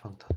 [0.00, 0.33] 放疼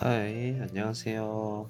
[0.00, 1.68] 하이, 안녕하세요.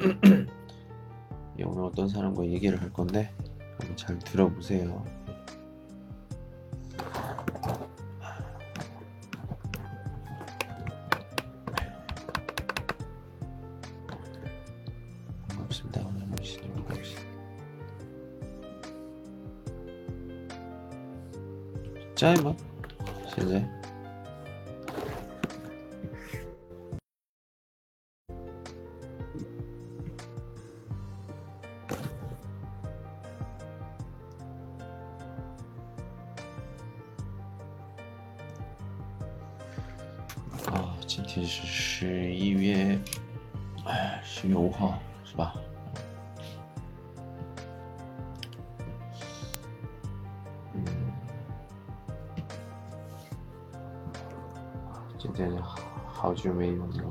[1.60, 3.32] 예, 오늘 어떤 사람과 얘기를 할 건데
[3.78, 5.04] 한번 잘 들어보세요.
[15.50, 16.00] 반갑습니다.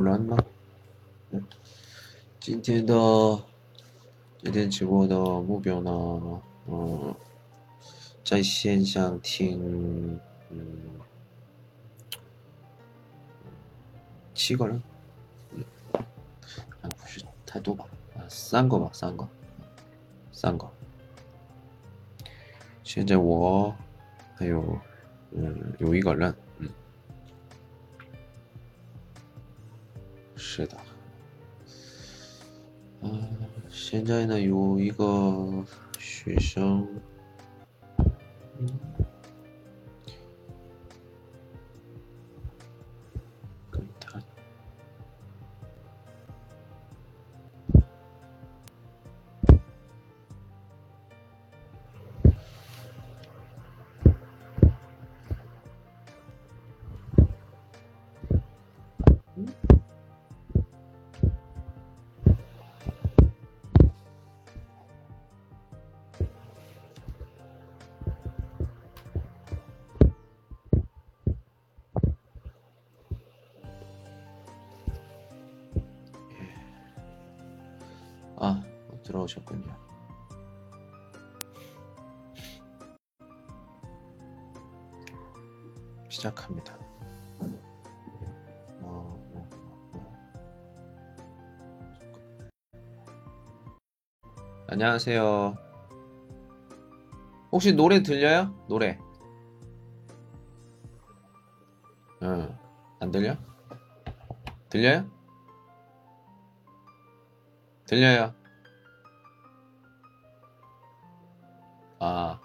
[0.00, 0.36] 乱吗？
[1.30, 1.42] 嗯，
[2.38, 2.94] 今天的
[4.42, 6.42] 今天直播的目标呢？
[6.68, 7.14] 嗯，
[8.24, 10.20] 在线上听，
[10.50, 10.80] 嗯，
[14.34, 14.82] 七个人，
[15.52, 15.64] 嗯，
[16.82, 17.86] 啊，不是太多吧？
[18.14, 19.28] 啊，三个吧，三个，
[20.32, 20.68] 三个。
[22.84, 23.74] 现在我
[24.36, 24.78] 还有，
[25.32, 26.34] 嗯，有一个人，
[30.61, 30.77] 是的，
[33.01, 33.27] 嗯，
[33.71, 35.65] 现在呢有一个
[35.97, 36.87] 学生，
[94.83, 95.55] 안녕하세요.
[97.51, 98.51] 혹시 노래 들려요?
[98.67, 98.97] 노래.
[102.23, 102.57] 응.
[102.99, 103.37] 안 들려?
[104.69, 105.07] 들려요?
[107.85, 108.33] 들려요.
[111.99, 112.39] 아,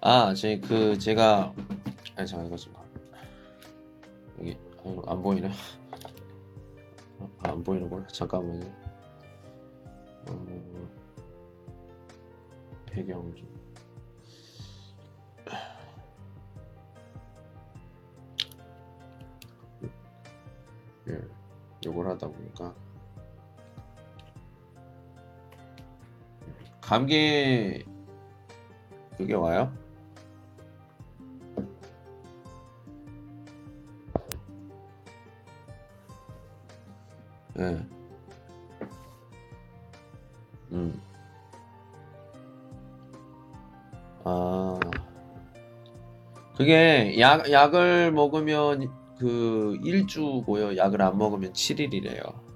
[0.00, 1.52] 아, 제, 그, 제가,
[2.14, 2.80] 아니, 잠깐, 이거 좀, 봐.
[4.38, 4.56] 여기,
[5.04, 5.50] 안 보이네.
[7.18, 8.06] 아, 안 보이는구나.
[8.06, 8.85] 잠깐만요.
[12.96, 13.46] 배경 좀.
[21.08, 21.20] 예,
[21.84, 22.74] 요걸 하다 보니까.
[26.80, 27.84] 감기
[29.18, 29.70] 그게 와요?
[37.58, 37.95] 예.
[46.56, 50.76] 그게 약 약을 먹으면 그 일주고요.
[50.76, 52.46] 약을 안 먹으면 7일이래요.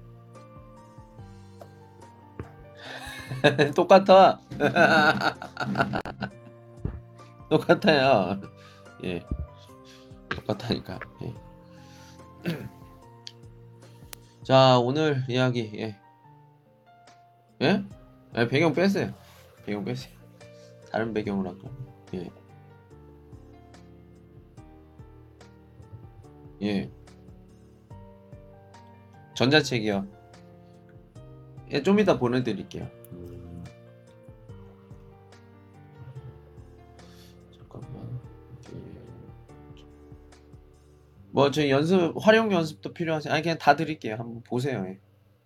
[3.75, 4.39] 똑같아.
[7.49, 8.41] 똑같아요.
[9.03, 9.21] 예.
[10.29, 10.99] 똑같다니까.
[11.23, 11.33] 예.
[14.43, 15.95] 자, 오늘 이야기, 예.
[17.61, 17.83] 예?
[18.37, 19.13] 예, 배경 빼세요.
[19.65, 20.11] 배경 빼세요.
[20.91, 21.69] 다른 배경으로 할까?
[22.15, 22.40] 예.
[26.61, 26.91] 예.
[29.33, 30.07] 전자책이요.
[31.71, 32.83] 예, 좀 이따 보내드릴게요.
[33.11, 33.63] 음.
[37.57, 38.19] 잠깐만.
[41.31, 43.33] 뭐, 저 연습, 활용 연습도 필요하세요?
[43.33, 44.15] 아니, 그냥 다 드릴게요.
[44.15, 44.85] 한번 보세요.
[44.87, 44.99] 예.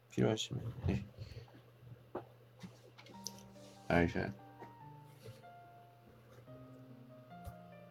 [0.09, 0.73] 필요하시면.
[0.89, 1.05] 예.
[3.87, 4.19] 알죠.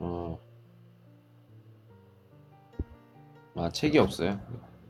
[0.01, 0.44] 어.
[3.57, 4.41] 아, 책이 없어요?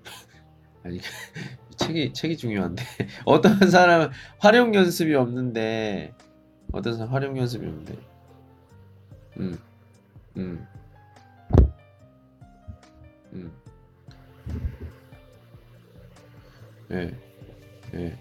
[0.84, 1.00] 아니,
[1.76, 2.82] 책이, 책이 중요한데.
[3.26, 6.14] 어떤 사람은 활용 연습이 없는데,
[6.72, 7.98] 어떤 사람 활용 연습이 없는데.
[9.38, 9.58] 음,
[10.36, 10.66] 음,
[13.32, 13.52] 음.
[16.90, 17.10] 예,
[17.94, 18.18] 예.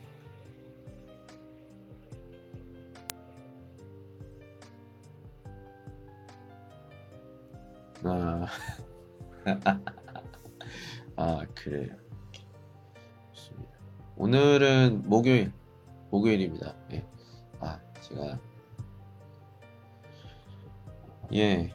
[8.05, 8.47] 아,
[11.15, 11.95] 아, 그래요.
[13.33, 13.71] 좋습니다.
[14.15, 15.51] 오늘은 목요일,
[16.09, 16.75] 목요일입니다.
[16.91, 17.05] 예.
[17.59, 18.39] 아, 제가,
[21.33, 21.71] 예,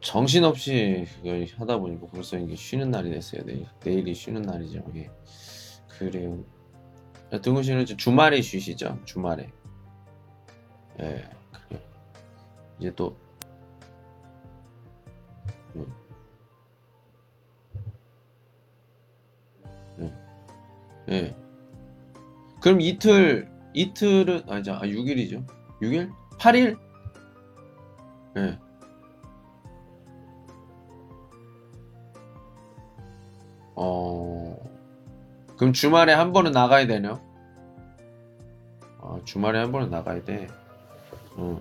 [0.00, 3.42] 정신없이 그걸 하다 보니까 벌써 이게 쉬는 날이 됐어요.
[3.44, 4.84] 내일, 내일이 쉬는 날이죠.
[4.94, 5.10] 예.
[5.88, 6.44] 그래요.
[7.42, 9.00] 등구 씨는 주말에 쉬시죠?
[9.04, 9.50] 주말에.
[11.00, 11.82] 예, 그래요.
[12.78, 13.16] 이제 또,
[21.10, 21.14] 예.
[21.14, 21.36] 예.
[22.60, 24.74] 그럼 이틀, 이틀은, 아니죠.
[24.74, 25.46] 아, 6일이죠.
[25.80, 26.10] 6일?
[26.38, 26.78] 8일?
[28.38, 28.58] 예.
[33.74, 34.56] 어,
[35.56, 37.20] 그럼 주말에 한 번은 나가야 되네요.
[39.00, 40.48] 아, 주말에 한 번은 나가야 돼.
[41.38, 41.60] 응.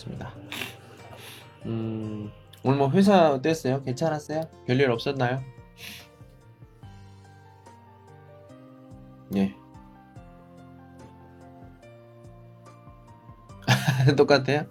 [0.00, 0.32] 하겠습니다.
[1.66, 2.30] 음
[2.62, 3.82] 오늘 뭐 회사 어땠어요?
[3.82, 4.42] 괜찮았어요?
[4.66, 5.42] 별일 없었나요?
[9.36, 9.54] 예.
[14.16, 14.66] 똑같아요?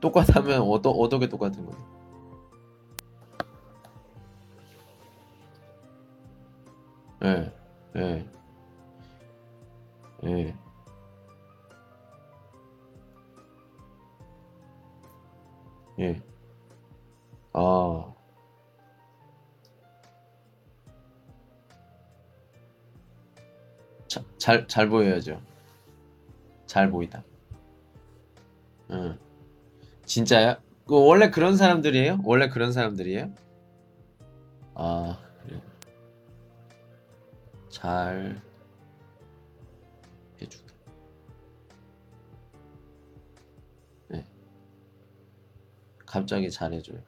[0.00, 1.95] 똑같으면 어떻게 똑같은 거예요?
[24.46, 25.42] 잘, 잘 보여야죠.
[26.66, 27.24] 잘 보이다.
[28.90, 29.18] 응.
[30.04, 30.62] 진짜야?
[30.86, 32.20] 그 원래 그런 사람들이에요?
[32.22, 33.34] 원래 그런 사람들이에요?
[34.76, 35.60] 아, 그래.
[37.70, 38.40] 잘
[40.40, 40.74] 해주다.
[44.10, 44.24] 네.
[46.06, 47.02] 갑자기 잘해줘요.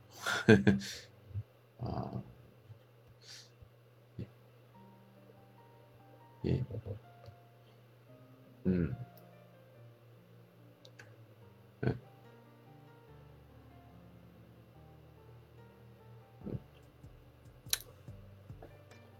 [1.79, 2.21] 아,
[6.47, 6.65] 예.
[8.69, 8.95] 음.
[11.81, 11.95] 네.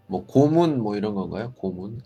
[0.07, 1.53] 뭐 고문 뭐 이런 건가요?
[1.53, 1.99] 고문?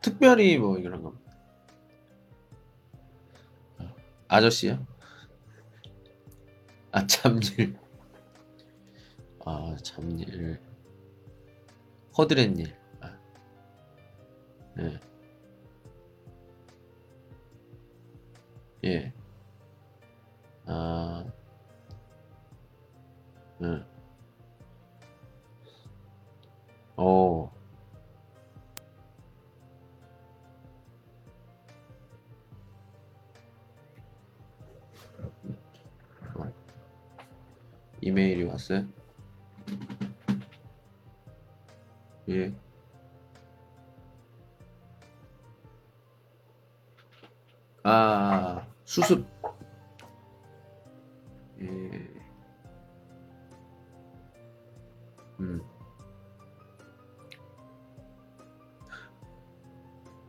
[0.00, 1.14] 특별히 뭐 이런 거.
[4.28, 4.86] 아저씨요?
[6.90, 7.76] 아 잡일.
[9.44, 10.58] 아 잡일.
[12.16, 12.81] 허드렛 일.
[14.76, 15.00] 아, 네.
[18.84, 19.12] 예.
[20.66, 21.24] 아,
[23.60, 23.84] 응.
[26.96, 27.52] 어, 어,
[38.00, 38.86] 이메일이 왔어요?
[42.28, 42.52] 예.
[47.84, 49.26] 아, 수습.
[51.60, 51.66] 예.
[55.40, 55.60] 음.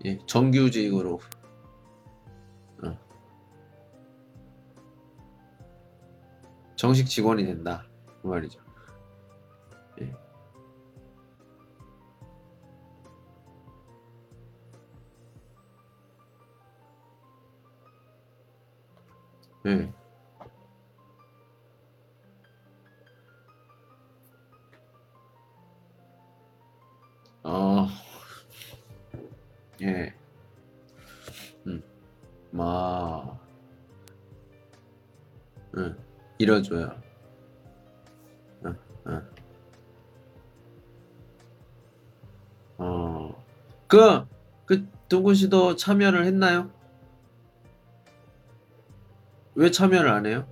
[0.05, 1.19] 예, 정규직으로.
[2.83, 2.98] 어,
[6.75, 7.86] 정식 직원이 된다.
[8.22, 8.62] 그 말이죠.
[19.65, 19.93] 예.
[27.43, 27.88] 어,
[29.82, 30.13] 예.
[31.67, 31.82] 음.
[32.51, 33.38] 마,
[35.77, 35.98] 응.
[36.38, 37.01] 이뤄줘요.
[38.65, 38.77] 응,
[39.08, 39.29] 응.
[42.77, 43.43] 어.
[43.88, 44.25] 그,
[44.65, 46.70] 그, 동근 씨도 참여를 했나요?
[49.55, 50.48] 왜 참여를 안 해요?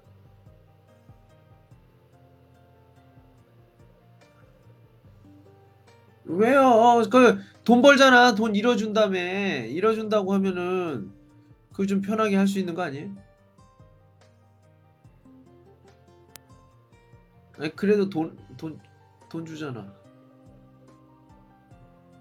[6.25, 7.01] 왜요?
[7.11, 8.35] 그, 돈 벌잖아.
[8.35, 9.17] 돈 잃어준다며.
[9.65, 11.11] 잃어준다고 하면은,
[11.71, 13.13] 그거 좀 편하게 할 수 있는 거 아니에요?
[17.57, 18.79] 아니, 그래도 돈, 돈,
[19.29, 19.93] 돈 주잖아.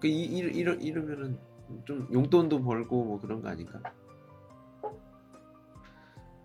[0.01, 1.39] 그, 이, 이, 이러, 이러면은,
[1.85, 3.81] 좀 용돈도 벌고 뭐 그런 거 아닌가?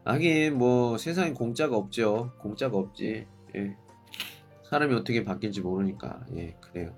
[0.06, 2.32] 하긴, 뭐, 세상에 공짜가 없죠.
[2.38, 3.28] 공짜가 없지.
[3.56, 3.76] 예.
[4.70, 6.24] 사람이 어떻게 바뀔지 모르니까.
[6.36, 6.96] 예, 그래요.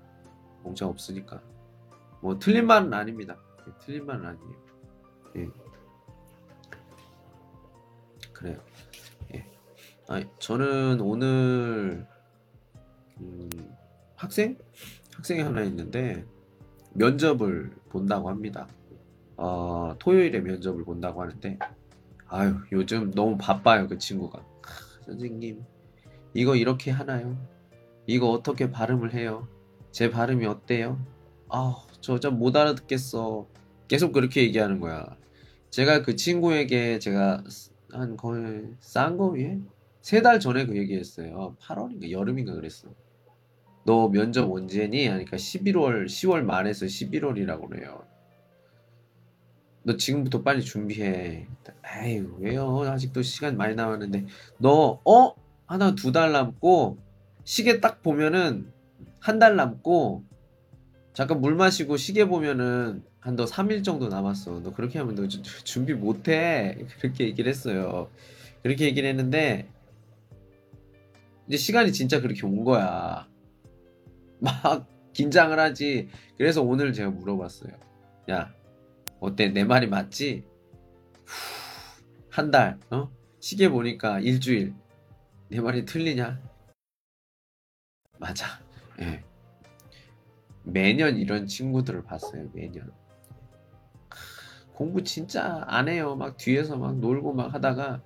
[0.62, 1.42] 공짜 없으니까.
[2.20, 3.38] 뭐, 틀린 말은 아닙니다.
[3.66, 4.52] 예, 틀린 말은 아니에요.
[5.36, 5.48] 예.
[8.34, 8.60] 그래요.
[9.34, 9.44] 예.
[10.08, 12.06] 아, 저는 오늘
[13.20, 13.48] 음,
[14.16, 14.56] 학생
[15.16, 16.24] 학생이 하나 있는데
[16.94, 18.68] 면접을 본다고 합니다.
[19.36, 21.58] 어, 토요일에 면접을 본다고 하는데
[22.28, 25.64] 아유 요즘 너무 바빠요 그 친구가 크, 선생님
[26.34, 27.36] 이거 이렇게 하나요?
[28.06, 29.48] 이거 어떻게 발음을 해요?
[29.90, 30.98] 제 발음이 어때요?
[31.48, 33.46] 아저 좀못 알아듣겠어
[33.88, 35.16] 계속 그렇게 얘기하는 거야
[35.70, 37.44] 제가 그 친구에게 제가
[37.92, 39.58] 한 거의 싼거 위에
[40.02, 42.88] 세 달 전에 그 얘기했어요 8월인가 여름인가 그랬어
[43.84, 45.06] 너 면접 언제니?
[45.06, 48.04] 하니까 11월 10월 말에서 11월이라고 그래요
[49.88, 51.46] 너 지금부터 빨리 준비해.
[52.04, 52.82] 에이, 왜요?
[52.82, 54.26] 아직도 시간 많이 남았는데.
[54.58, 55.34] 너, 어?
[55.66, 56.98] 하나 두 달 남고,
[57.44, 58.70] 시계 딱 보면은
[59.18, 60.24] 한 달 남고,
[61.14, 64.60] 잠깐 물 마시고 시계 보면은 한 너 3일 정도 남았어.
[64.60, 66.76] 너 그렇게 하면 너 주- 준비 못 해.
[67.00, 68.10] 그렇게 얘기를 했어요.
[68.62, 69.70] 그렇게 얘기를 했는데,
[71.46, 73.26] 이제 시간이 진짜 그렇게 온 거야.
[74.38, 76.10] 막 긴장을 하지.
[76.36, 77.72] 그래서 오늘 제가 물어봤어요.
[78.30, 78.52] 야,
[79.20, 79.48] 어때?
[79.48, 80.44] 내 말이 맞지?
[82.30, 83.10] 한 달, 어?
[83.40, 84.74] 시계 보니까 일주일.
[85.48, 86.40] 내 말이 틀리냐?
[88.18, 88.46] 맞아.
[89.00, 89.24] 예.
[90.62, 92.92] 매년 이런 친구들을 봤어요, 매년.
[94.74, 96.14] 공부 진짜 안 해요.
[96.14, 98.02] 막 뒤에서 막 놀고 막 하다가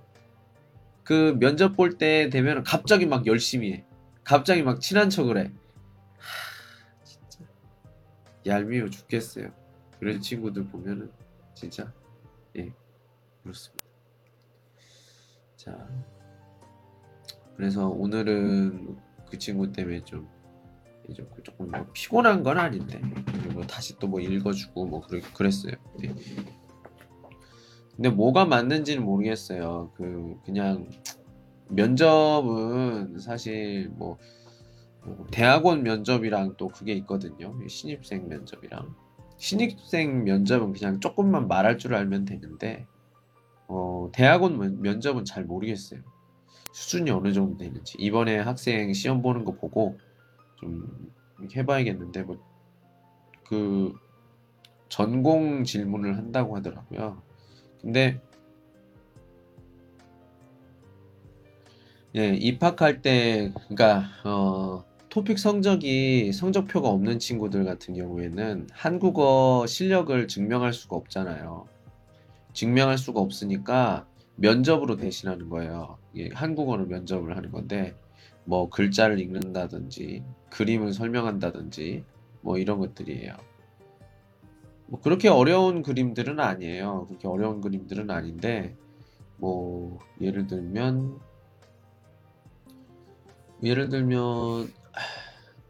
[1.05, 3.85] 그 면접 볼 때 되면 갑자기 막 열심히 해.
[4.25, 5.43] 갑자기 막 친한 척을 해.
[5.45, 7.45] 하, 진짜
[8.47, 9.53] 얄미워 죽겠어요.
[10.03, 11.13] 그런 친구들 보면은
[11.55, 11.93] 진짜
[12.57, 12.75] 예
[13.41, 13.85] 그렇습니다.
[15.55, 15.89] 자
[17.57, 18.97] 그래서 오늘은
[19.31, 20.29] 그 친구 때문에 좀
[21.09, 23.01] 이제 조금 뭐 피곤한 건 아닌데
[23.45, 25.75] 그리고 다시 또 뭐 읽어주고 뭐 그래, 그랬어요.
[26.01, 26.13] 네.
[27.95, 29.93] 근데 뭐가 맞는지는 모르겠어요.
[29.95, 30.91] 그 그냥
[31.69, 34.19] 면접은 사실 뭐
[35.03, 37.57] 어, 대학원 면접이랑 또 그게 있거든요.
[37.69, 38.97] 신입생 면접이랑
[39.43, 42.87] 신입생 면접은 그냥 조금만 말할 줄 알면 되는데
[43.67, 46.01] 어, 대학원 면- 면접은 잘 모르겠어요.
[46.73, 49.99] 수준이 어느 정도 되는지 이번에 학생 시험 보는 거 보고
[50.61, 51.13] 좀
[51.55, 52.53] 해봐야겠는데 뭐
[53.45, 53.93] 그
[54.89, 57.21] 전공 질문을 한다고 하더라고요.
[57.83, 58.19] 근데
[62.15, 70.73] 예, 입학할 때 그러니까 어, 토픽 성적이 성적표가 없는 친구들 같은 경우에는 한국어 실력을 증명할
[70.73, 71.67] 수가 없잖아요.
[72.55, 75.99] 증명할 수가 없으니까 면접으로 대신하는 거예요.
[76.17, 77.95] 예, 한국어로 면접을 하는 건데
[78.47, 82.05] 뭐 글자를 읽는다든지 그림을 설명한다든지
[82.41, 83.37] 뭐 이런 것들이에요.
[84.87, 87.05] 뭐 그렇게 어려운 그림들은 아니에요.
[87.09, 88.75] 그렇게 어려운 그림들은 아닌데
[89.37, 91.19] 뭐 예를 들면
[93.63, 94.81] 예를 들면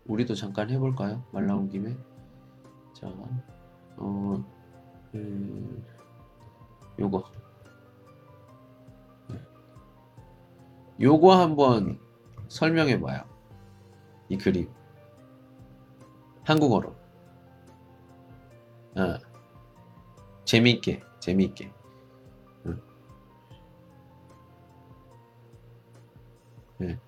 [0.07, 1.23] 우리도 잠깐 해볼까요?
[1.33, 1.97] 말 나온 김에
[2.93, 3.07] 자,
[3.97, 4.45] 어,
[5.15, 5.85] 음,
[6.99, 7.25] 요거
[11.01, 11.99] 요거 한번
[12.49, 13.25] 설명해봐요.
[14.29, 14.71] 이 그림
[16.45, 16.95] 한국어로
[18.97, 19.19] 어,
[20.45, 21.73] 재미있게 재미있게
[22.67, 22.81] 응.
[26.79, 26.99] 네.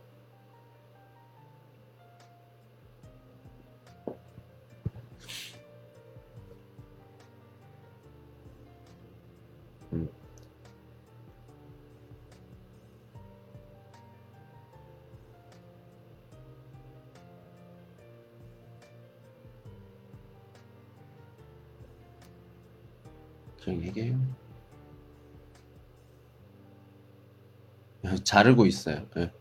[28.04, 29.06] 야, 자르고 있어요.
[29.16, 29.32] 예.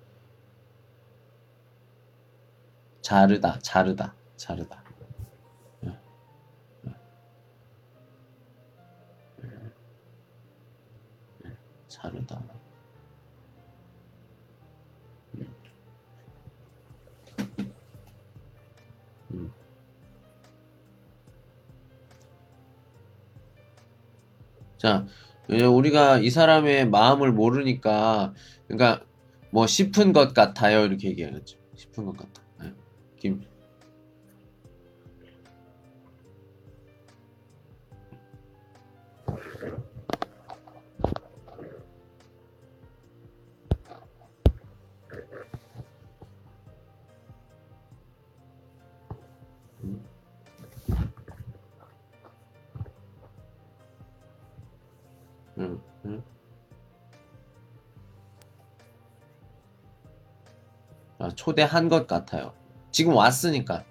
[3.01, 4.83] 자르다, 자르다, 자르다.
[5.83, 5.89] 예,
[6.87, 6.93] 예.
[11.45, 11.57] 예,
[11.89, 12.41] 자르다.
[24.83, 25.05] 자,
[25.49, 28.33] 이제 우리가 이 사람의 마음을 모르니까,
[28.67, 29.05] 그러니까
[29.49, 31.57] 뭐 싶은 것 같아요 이렇게 얘기하죠.
[31.73, 32.41] 싶은 것 같다.
[32.65, 32.73] 예.
[33.17, 33.41] 김.
[61.31, 62.53] 초대한 것 같아요.
[62.91, 63.83] 지금 왔으니까.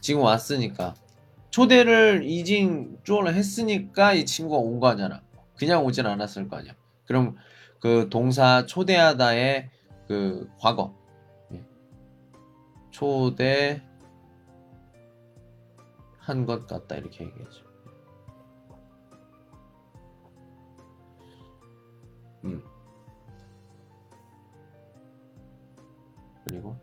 [0.00, 0.94] 지금 왔으니까.
[1.50, 5.20] 초대를 이징 쪼를 했으니까 이 친구가 온거 아니야.
[5.56, 6.74] 그냥 오진 않았을 거 아니야.
[7.06, 7.36] 그럼
[7.80, 9.70] 그 동사 초대하다의
[10.08, 10.94] 그 과거.
[11.52, 11.62] 예.
[12.90, 13.82] 초대
[16.18, 17.64] 한 것 같다 이렇게 얘기하죠.
[26.52, 26.76] 그리고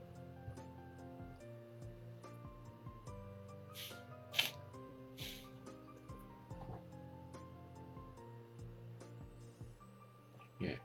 [10.64, 10.80] 예.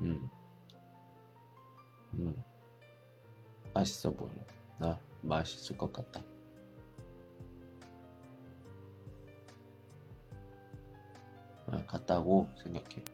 [0.00, 0.30] 음.
[2.14, 2.44] 음.
[3.74, 4.14] 맛있어.
[4.78, 6.22] 나 맛있을 것 같다.
[11.90, 13.04] 같다고 생각해.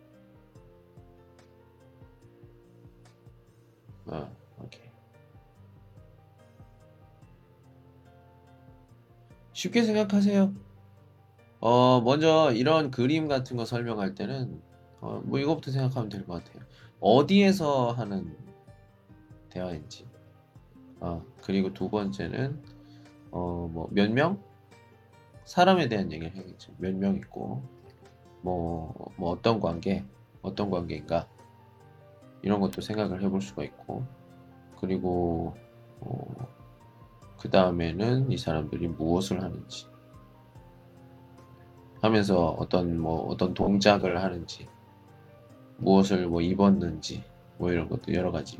[4.06, 4.30] 아,
[4.62, 4.82] 오케이.
[9.52, 10.54] 쉽게 생각하세요.
[11.60, 14.60] 어, 먼저 이런 그림 같은 거 설명할 때는
[15.00, 16.62] 어, 뭐 이거부터 생각하면 될 것 같아요.
[17.00, 18.36] 어디에서 하는
[19.50, 20.06] 대화인지.
[21.00, 22.62] 아, 그리고 두 번째는
[23.30, 24.42] 어, 뭐 몇 명?
[25.44, 26.72] 사람에 대한 얘기를 해야겠죠.
[26.78, 27.62] 몇 명 있고
[28.46, 30.04] 뭐, 뭐 어떤 관계,
[30.40, 31.26] 어떤 관계인가
[32.42, 34.04] 이런 것도 생각을 해볼 수가 있고
[34.80, 35.56] 그리고
[36.00, 36.48] 어,
[37.40, 39.86] 그 다음에는 이 사람들이 무엇을 하는지
[42.00, 44.68] 하면서 어떤 뭐 어떤 동작을 하는지
[45.78, 47.24] 무엇을 뭐 입었는지
[47.58, 48.58] 뭐 이런 것도 여러 가지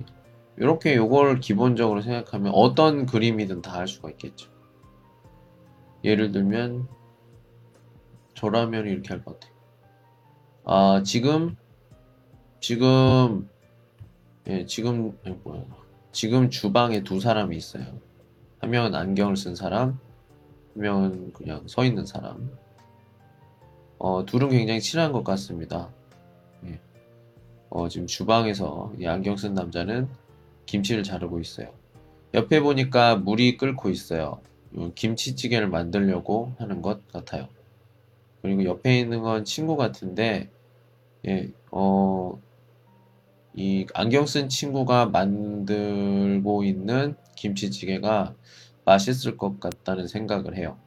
[0.57, 4.51] 이렇게 요걸 기본적으로 생각하면 어떤 그림이든 다 할 수가 있겠죠.
[6.03, 6.88] 예를 들면
[8.35, 9.56] 저라면 이렇게 할 것 같아요.
[10.68, 11.57] 아 지금
[12.59, 13.48] 지금
[14.48, 15.64] 예 지금 예, 뭐야
[16.11, 17.85] 지금 주방에 두 사람이 있어요.
[18.59, 19.98] 한 명은 안경을 쓴 사람, 한
[20.74, 22.50] 명은 그냥 서 있는 사람.
[23.98, 25.88] 어 둘은 굉장히 친한 것 같습니다.
[26.64, 26.81] 예.
[27.70, 30.09] 어 지금 주방에서 이 안경 쓴 남자는
[30.66, 31.72] 김치를 자르고 있어요.
[32.35, 34.40] 옆에 보니까 물이 끓고 있어요.
[34.76, 37.46] 음, 김치찌개를 만들려고 하는 것 같아요.
[38.42, 40.50] 그리고 옆에 있는 건 친구 같은데,
[41.27, 42.41] 예, 어,
[43.55, 48.35] 이 안경 쓴 친구가 만들고 있는 김치찌개가
[48.85, 50.79] 맛있을 것 같다는 생각을 해요.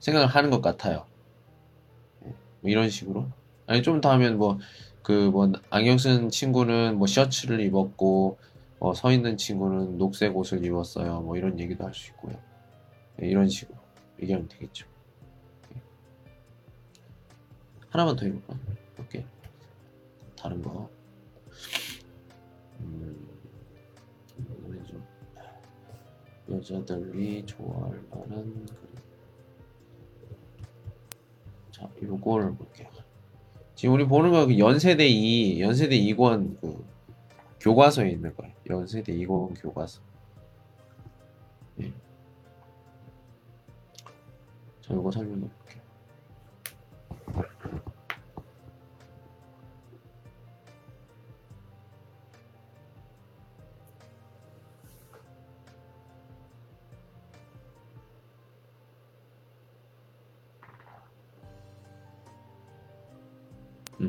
[0.00, 1.06] 생각을 하는 것 같아요.
[2.24, 2.28] 예,
[2.60, 3.28] 뭐 이런 식으로.
[3.66, 4.58] 아니, 좀 더 하면 뭐,
[5.02, 8.38] 그, 뭐, 안경 쓴 친구는 뭐 셔츠를 입었고,
[8.78, 11.20] 어, 서 있는 친구는 녹색 옷을 입었어요.
[11.22, 12.38] 뭐 이런 얘기도 할 수 있고요.
[13.22, 13.78] 예, 이런 식으로
[14.22, 14.86] 얘기하면 되겠죠.
[15.76, 15.80] 예.
[17.90, 18.54] 하나만 더 해볼까?
[20.46, 20.88] 다른 거.
[22.78, 23.28] 음,
[24.60, 25.02] 뭐죠?
[26.48, 28.94] 여자들이 좋아할 만한 그림.
[31.72, 32.88] 자, 요걸 볼게요.
[33.74, 36.86] 지금 우리 보는 거그 연세대 2, 연세대 2권 그
[37.58, 38.54] 교과서에 있는 거예요.
[38.70, 40.00] 연세대 2권 교과서.
[41.80, 41.92] 예.
[44.80, 45.48] 자, 이거 설명해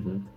[0.04, 0.37] 볼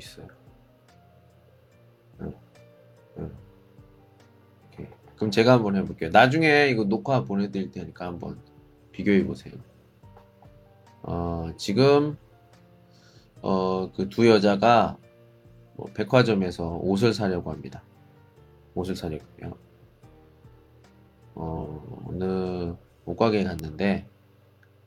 [0.00, 0.26] 있어요.
[2.20, 2.34] 응,
[3.18, 3.36] 응.
[5.16, 6.10] 그럼 제가 한번 해볼게요.
[6.10, 8.40] 나중에 이거 녹화 보내드릴 테니까 한번
[8.92, 9.54] 비교해 보세요.
[11.02, 12.16] 어, 지금
[13.42, 14.98] 어, 그 두 여자가
[15.76, 17.82] 뭐 백화점에서 옷을 사려고 합니다.
[18.74, 19.56] 옷을 사려고요.
[21.34, 22.74] 어, 어느
[23.06, 24.06] 옷가게에 갔는데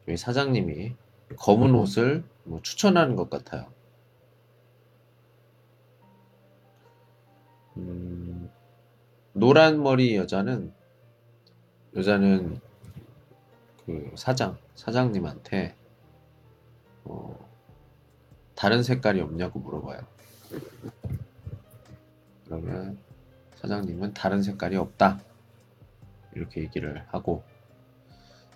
[0.07, 0.95] 여기 사장님이
[1.37, 3.67] 검은 옷을 뭐 추천하는 것 같아요.
[7.77, 8.49] 음,
[9.33, 10.71] 노란 머리 여자는
[11.95, 12.59] 여자는
[13.85, 15.75] 그 사장 사장님한테
[17.03, 17.37] 어,
[18.55, 20.01] 다른 색깔이 없냐고 물어봐요.
[22.45, 22.97] 그러면
[23.55, 25.19] 사장님은 다른 색깔이 없다
[26.35, 27.43] 이렇게 얘기를 하고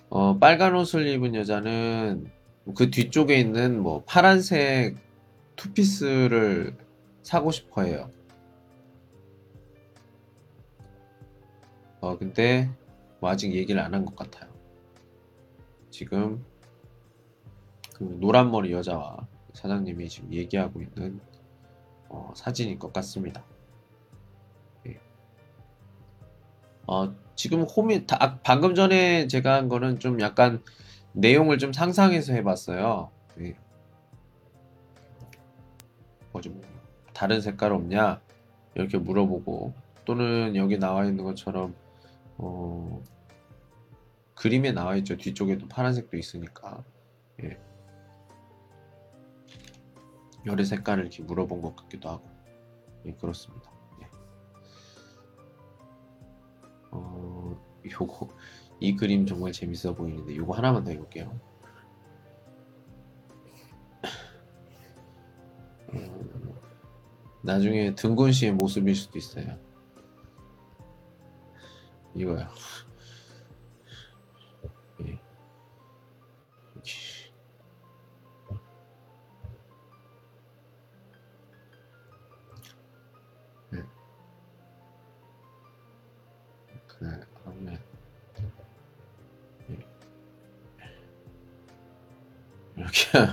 [0.09, 2.31] 어, 빨간 옷을 입은 여자는
[2.75, 4.97] 그 뒤쪽에 있는 뭐 파란색
[5.55, 6.75] 투피스를
[7.23, 8.09] 사고 싶어 해요.
[12.07, 12.69] 어, 근데
[13.19, 14.49] 뭐 아직 얘기를 안 한 것 같아요.
[15.89, 16.43] 지금
[17.95, 21.19] 그 노란머리 여자와 사장님이 지금 얘기하고 있는
[22.09, 23.43] 어, 사진인 것 같습니다.
[24.87, 24.99] 예.
[26.87, 30.63] 어, 지금 홈이 다, 아, 방금 전에 제가 한 거는 좀 약간
[31.13, 33.11] 내용을 좀 상상해서 해봤어요.
[33.41, 33.55] 예.
[36.31, 36.61] 뭐좀
[37.13, 38.21] 다른 색깔 없냐
[38.75, 39.73] 이렇게 물어보고
[40.05, 41.75] 또는 여기 나와 있는 것처럼
[42.37, 43.03] 어,
[44.35, 45.17] 그림에 나와 있죠.
[45.17, 46.83] 뒤쪽에도 파란색도 있으니까.
[47.43, 47.59] 예.
[50.45, 52.29] 열의 색깔을 이렇게 물어본 것 같기도 하고.
[53.05, 53.71] 예, 그렇습니다.
[54.01, 54.07] 예.
[56.91, 58.29] 어, 요거,
[58.79, 61.39] 이 그림 정말 재밌어 보이는데, 요거 하나만 더 해볼게요.
[65.93, 66.53] 음,
[67.41, 69.66] 나중에 등군 씨의 모습일 수도 있어요.
[72.17, 72.49] 이거야.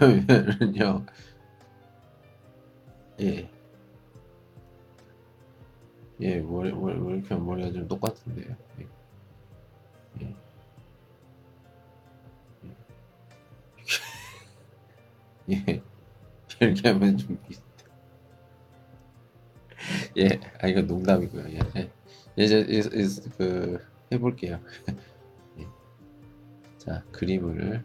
[0.04, 1.06] 하면은요.
[3.20, 3.50] 예.
[6.20, 8.56] 예, 머리, 머리, 왜 이렇게 머리가 좀 똑같은데요.
[15.50, 15.82] 예.
[16.60, 17.64] 이렇게 하면 좀 비슷해.
[20.16, 21.44] 예, 아, 이건 농담이고요.
[21.50, 21.90] 예, 예.
[22.36, 23.78] 이제, 이제, 이제 그,
[24.12, 24.60] 해볼게요.
[25.58, 25.66] 예.
[26.78, 27.84] 자, 그림을.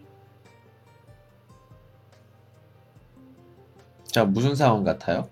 [4.06, 5.30] 자, 무슨 상황 같아요?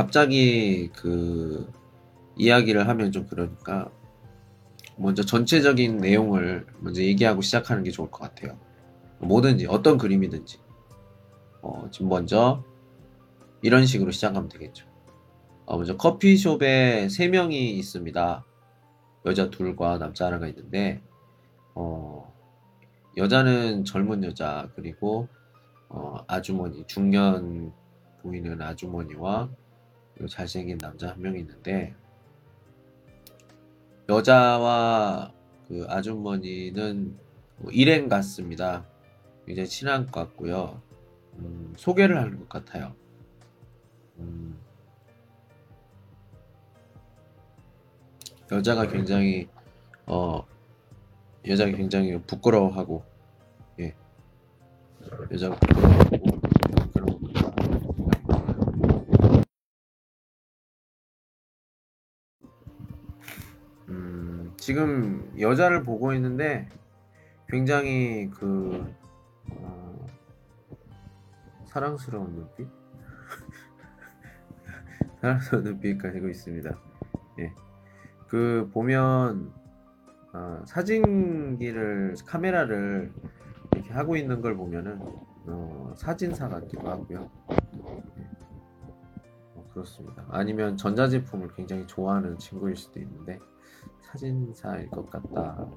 [0.00, 1.70] 갑자기 그
[2.38, 3.90] 이야기를 하면 좀 그러니까
[4.96, 8.58] 먼저 전체적인 내용을 먼저 얘기하고 시작하는 게 좋을 것 같아요.
[9.18, 10.58] 뭐든지 어떤 그림이든지
[11.60, 12.64] 어, 지금 먼저
[13.60, 14.86] 이런 식으로 시작하면 되겠죠.
[15.66, 18.46] 어, 먼저 커피숍에 세 명이 있습니다.
[19.26, 21.02] 여자 둘과 남자 하나가 있는데
[21.74, 22.32] 어,
[23.18, 25.28] 여자는 젊은 여자 그리고
[25.90, 27.74] 어, 아주머니 중년
[28.22, 29.50] 보이는 아주머니와
[30.26, 31.94] 잘생긴 남자 한 명이 있는데
[34.08, 35.32] 여자와
[35.68, 37.16] 그 아주머니는
[37.58, 38.84] 뭐 일행 같습니다.
[39.46, 40.82] 굉장히 친한 것 같고요.
[41.38, 42.94] 음, 소개를 하는 것 같아요.
[44.18, 44.58] 음,
[48.50, 49.48] 여자가 굉장히
[50.06, 50.44] 어
[51.46, 53.04] 여자가 굉장히 부끄러워하고
[53.78, 53.94] 예
[55.30, 56.19] 여자가 부끄러워
[64.60, 66.68] 지금 여자를 보고 있는데
[67.48, 68.94] 굉장히 그
[69.52, 70.06] 어,
[71.64, 72.68] 사랑스러운 눈빛?
[75.22, 76.78] 사랑스러운 눈빛 가지고 있습니다.
[77.38, 77.54] 예.
[78.28, 79.50] 그 보면
[80.34, 83.14] 어, 사진기를 카메라를
[83.74, 85.00] 이렇게 하고 있는 걸 보면은
[85.46, 87.30] 어, 사진사 같기도 하고요.
[87.50, 87.56] 예.
[89.54, 90.26] 어, 그렇습니다.
[90.28, 93.38] 아니면 전자제품을 굉장히 좋아하는 친구일 수도 있는데
[94.12, 95.70] 사진사일 것 같다.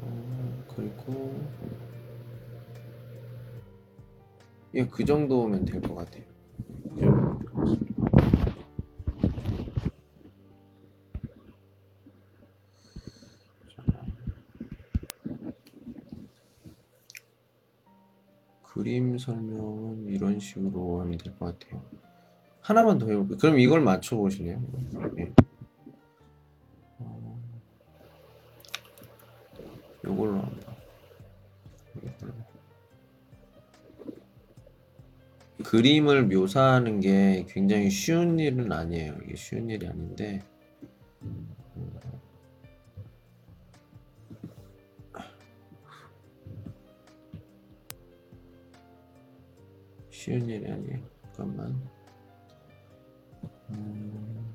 [0.00, 1.34] 어, 그리고
[4.74, 6.24] 예, 그 정도면 될 것 같아요.
[20.54, 21.82] 식으로 하면 될 것 같아요.
[22.60, 23.36] 하나만 더 해볼게요.
[23.38, 24.62] 그럼 이걸 맞춰보실래요?
[25.18, 25.32] 예.
[26.98, 27.38] 어,
[30.04, 30.74] 요걸로 한번.
[35.64, 39.14] 그림을 묘사하는 게 굉장히 쉬운 일은 아니에요.
[39.24, 40.42] 이게 쉬운 일이 아닌데,
[50.34, 50.98] 쉬운 일이 아니에요.
[51.32, 51.80] 잠깐만.
[53.70, 54.54] 음,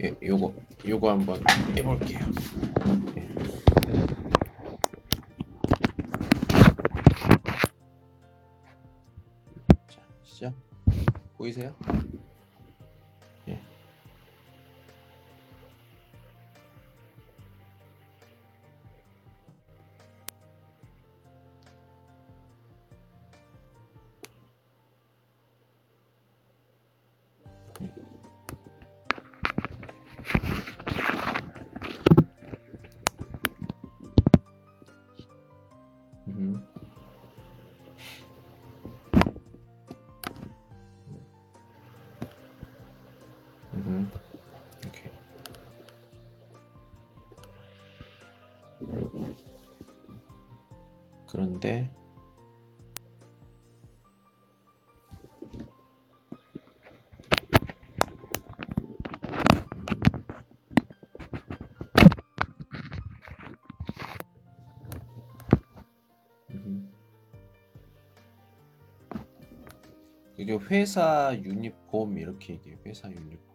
[0.00, 0.54] 예, 요거,
[0.86, 1.40] 요거 한번
[1.76, 2.20] 해볼게요.
[3.16, 3.28] 예.
[9.88, 10.54] 자, 시작.
[11.36, 11.74] 보이세요?
[51.62, 51.88] 그런데
[66.50, 66.92] 음.
[70.36, 72.78] 이게 회사 유니폼 이렇게 얘기해요.
[72.84, 73.51] 회사 유니폼.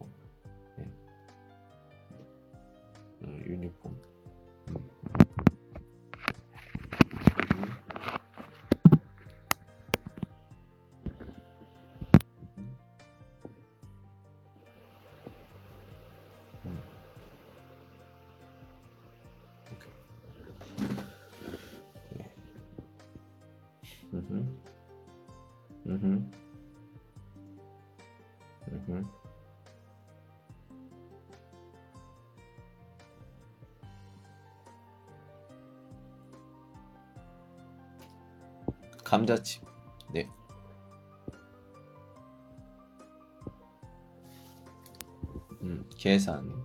[39.28, 39.62] 감자칩.
[40.14, 40.30] 네.
[45.62, 46.57] 음, 계산.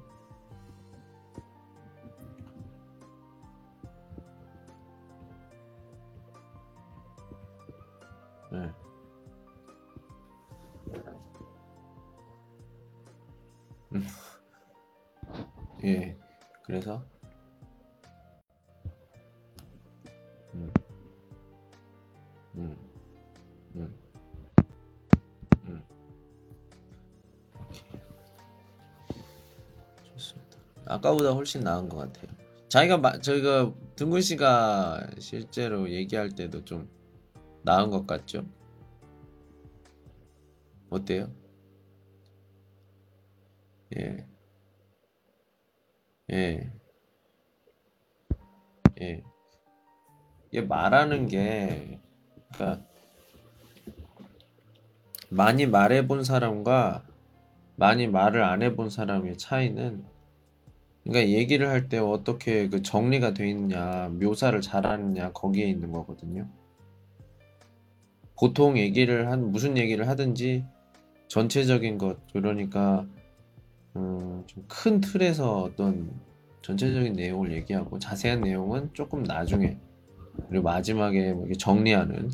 [30.95, 32.31] 아까보다 훨씬 나은 것 같아요.
[32.69, 36.89] 자기가 마, 저희가 등군 씨가 실제로 얘기할 때도 좀
[37.63, 38.47] 나은 것 같죠?
[40.91, 41.31] 어때요?
[43.97, 44.27] 예,
[46.31, 46.73] 예,
[49.01, 49.23] 예.
[50.51, 52.01] 이게 말하는 게,
[52.53, 52.87] 그러니까
[55.31, 57.07] 많이 말해본 사람과
[57.77, 60.05] 많이 말을 안 해본 사람의 차이는,
[61.05, 66.49] 그러니까 얘기를 할 때 어떻게 그 정리가 돼 있냐, 묘사를 잘하느냐, 거기에 있는 거거든요.
[68.39, 70.65] 보통 얘기를 한, 무슨 얘기를 하든지
[71.29, 73.07] 전체적인 것, 그러니까,
[73.97, 76.11] 음, 좀 큰 틀에서 어떤
[76.63, 79.79] 전체적인 내용을 얘기하고 자세한 내용은 조금 나중에,
[80.49, 82.31] 그리고 마지막에 뭐 정리하는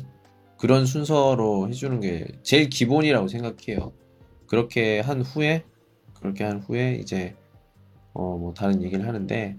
[0.57, 3.93] 그런 순서로 해주는 게 제일 기본이라고 생각해요.
[4.47, 5.63] 그렇게 한 후에,
[6.15, 7.35] 그렇게 한 후에 이제,
[8.13, 9.57] 어, 뭐 다른 얘기를 하는데,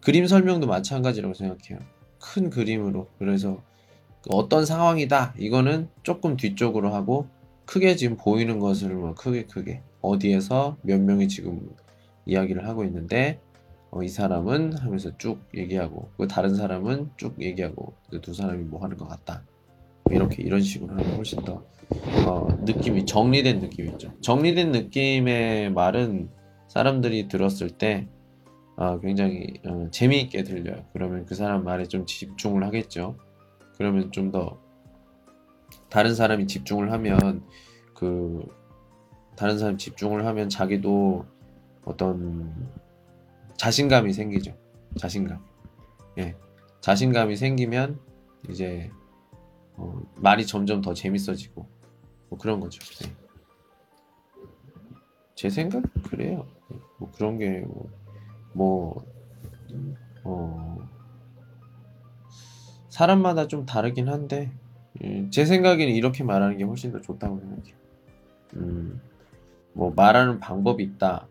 [0.00, 1.78] 그림 설명도 마찬가지라고 생각해요.
[2.20, 3.08] 큰 그림으로.
[3.18, 3.62] 그래서
[4.28, 5.34] 어떤 상황이다.
[5.38, 7.28] 이거는 조금 뒤쪽으로 하고,
[7.68, 11.68] 크게 지금 보이는 것을 뭐 크게 크게 어디에서 몇 명이 지금
[12.24, 13.40] 이야기를 하고 있는데
[13.90, 18.82] 어, 이 사람은 하면서 쭉 얘기하고 그 다른 사람은 쭉 얘기하고 그 두 사람이 뭐
[18.82, 19.42] 하는 것 같다
[20.10, 21.62] 이렇게 이런 식으로 하면 훨씬 더
[22.26, 26.30] 어, 느낌이 정리된 느낌이 있죠 정리된 느낌의 말은
[26.68, 28.08] 사람들이 들었을 때
[28.76, 33.16] 어, 굉장히 어, 재미있게 들려요 그러면 그 사람 말에 좀 집중을 하겠죠
[33.76, 34.58] 그러면 좀 더
[35.88, 37.44] 다른 사람이 집중을 하면
[37.94, 38.46] 그
[39.36, 41.24] 다른 사람 집중을 하면 자기도
[41.84, 42.70] 어떤
[43.56, 44.56] 자신감이 생기죠.
[44.98, 45.44] 자신감.
[46.18, 46.36] 예.
[46.80, 47.98] 자신감이 생기면
[48.48, 48.90] 이제
[49.76, 51.66] 어, 말이 점점 더 재밌어지고
[52.28, 52.80] 뭐 그런 거죠.
[53.04, 53.12] 예.
[55.34, 56.46] 제 생각 그래요.
[56.98, 57.64] 뭐 그런 게
[58.52, 59.04] 뭐
[60.24, 60.88] 어,
[62.88, 64.50] 사람마다 좀 다르긴 한데
[65.02, 67.74] 예, 제 생각에는 이렇게 말하는 게 훨씬 더 좋다고 생각해요.
[68.56, 69.00] 음,
[69.74, 71.28] 뭐 말하는 방법이 있다.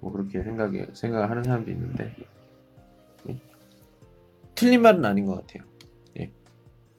[0.00, 2.14] 뭐 그렇게 생각이 생각을 하는 사람도 있는데
[3.28, 3.36] 예.
[4.54, 5.68] 틀린 말은 아닌 것 같아요.
[6.18, 6.30] 예.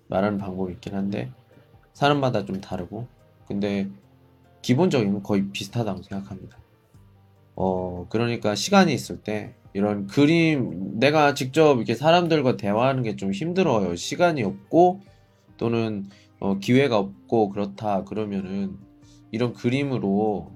[0.08, 1.32] 말하는 방법이 있긴 한데
[1.94, 3.08] 사람마다 좀 다르고
[3.48, 3.90] 근데
[4.62, 6.60] 기본적인 건 거의 비슷하다고 생각합니다.
[7.58, 13.96] 어 그러니까 시간이 있을 때 이런 그림 내가 직접 이렇게 사람들과 대화하는 게 좀 힘들어요.
[13.96, 15.02] 시간이 없고
[15.58, 16.06] 또는
[16.40, 18.78] 어, 기회가 없고 그렇다 그러면은
[19.32, 20.52] 이런 그림으로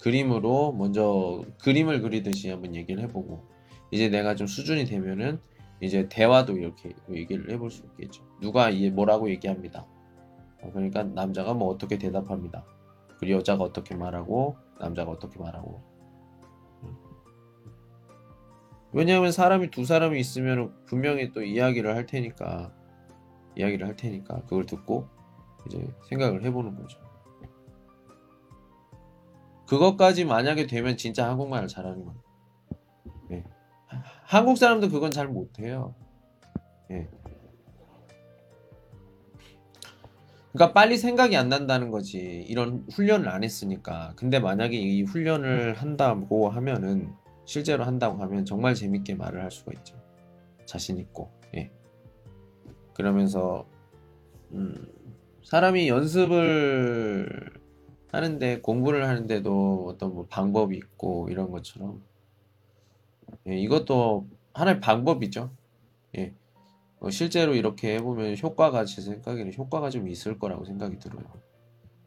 [0.00, 3.44] 그림으로 먼저 그림을 그리듯이 한번 얘기를 해보고
[3.90, 5.40] 이제 내가 좀 수준이 되면은
[5.80, 8.24] 이제 대화도 이렇게 얘기를 해볼 수 있겠죠.
[8.40, 9.86] 누가 이 뭐라고 얘기합니다.
[10.62, 12.64] 어, 그러니까 남자가 뭐 어떻게 대답합니다.
[13.18, 15.91] 그리고 여자가 어떻게 말하고 남자가 어떻게 말하고.
[18.92, 22.72] 왜냐하면 사람이 두 사람이 있으면 분명히 또 이야기를 할 테니까
[23.56, 25.08] 이야기를 할 테니까 그걸 듣고
[25.66, 26.98] 이제 생각을 해보는 거죠.
[29.66, 32.20] 그것까지 만약에 되면 진짜 한국말을 잘하는 거예요.
[33.30, 33.44] 예.
[33.86, 35.94] 하- 한국 사람도 그건 잘 못해요.
[36.90, 37.08] 예.
[40.52, 42.18] 그러니까 빨리 생각이 안 난다는 거지.
[42.18, 44.12] 이런 훈련을 안 했으니까.
[44.16, 47.14] 근데 만약에 이 훈련을 한다고 하면은
[47.44, 49.96] 실제로 한다고 하면 정말 재밌게 말을 할 수가 있죠.
[50.64, 51.30] 자신 있고.
[51.54, 51.70] 예.
[52.94, 53.66] 그러면서
[54.52, 54.86] 음,
[55.44, 57.52] 사람이 연습을
[58.12, 62.02] 하는데 공부를 하는데도 어떤 뭐 방법이 있고 이런 것처럼
[63.48, 65.50] 예, 이것도 하나의 방법이죠.
[66.18, 66.34] 예.
[67.00, 71.24] 어, 실제로 이렇게 해보면 효과가 제 생각에는 효과가 좀 있을 거라고 생각이 들어요.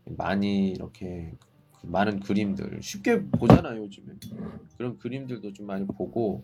[0.06, 1.45] 많이 이렇게 그
[1.92, 4.14] 많은 그림들 쉽게 보잖아요 요즘에
[4.78, 6.44] 그런 그림들도 좀 많이 보고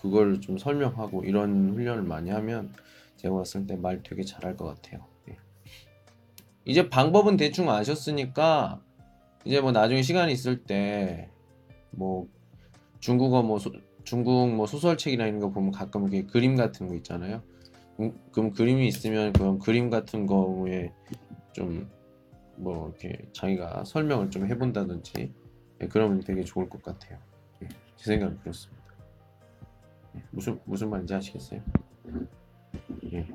[0.00, 2.72] 그걸 좀 설명하고 이런 훈련을 많이 하면
[3.16, 5.04] 제가 봤을 때 말 되게 잘할 것 같아요.
[5.30, 5.36] 예.
[6.64, 8.80] 이제 방법은 대충 아셨으니까
[9.44, 11.30] 이제 뭐 나중에 시간이 있을 때
[11.90, 12.28] 뭐
[13.00, 13.72] 중국어 뭐 소-
[14.04, 17.42] 중국 뭐 소설책이나 이런 거 보면 가끔 이렇게 그림 같은 거 있잖아요.
[18.00, 20.92] 음, 그럼 그림이 있으면 그럼 그림 같은 경우에
[21.52, 21.88] 좀
[22.56, 25.32] 뭐 이렇게 자기가 설명을 좀 해본다든지
[25.82, 27.18] 예, 그러면 되게 좋을 것 같아요.
[27.62, 28.82] 예, 제 생각은 그렇습니다.
[30.16, 31.60] 예, 무슨 무슨 말인지 아시겠어요?
[33.12, 33.26] 예.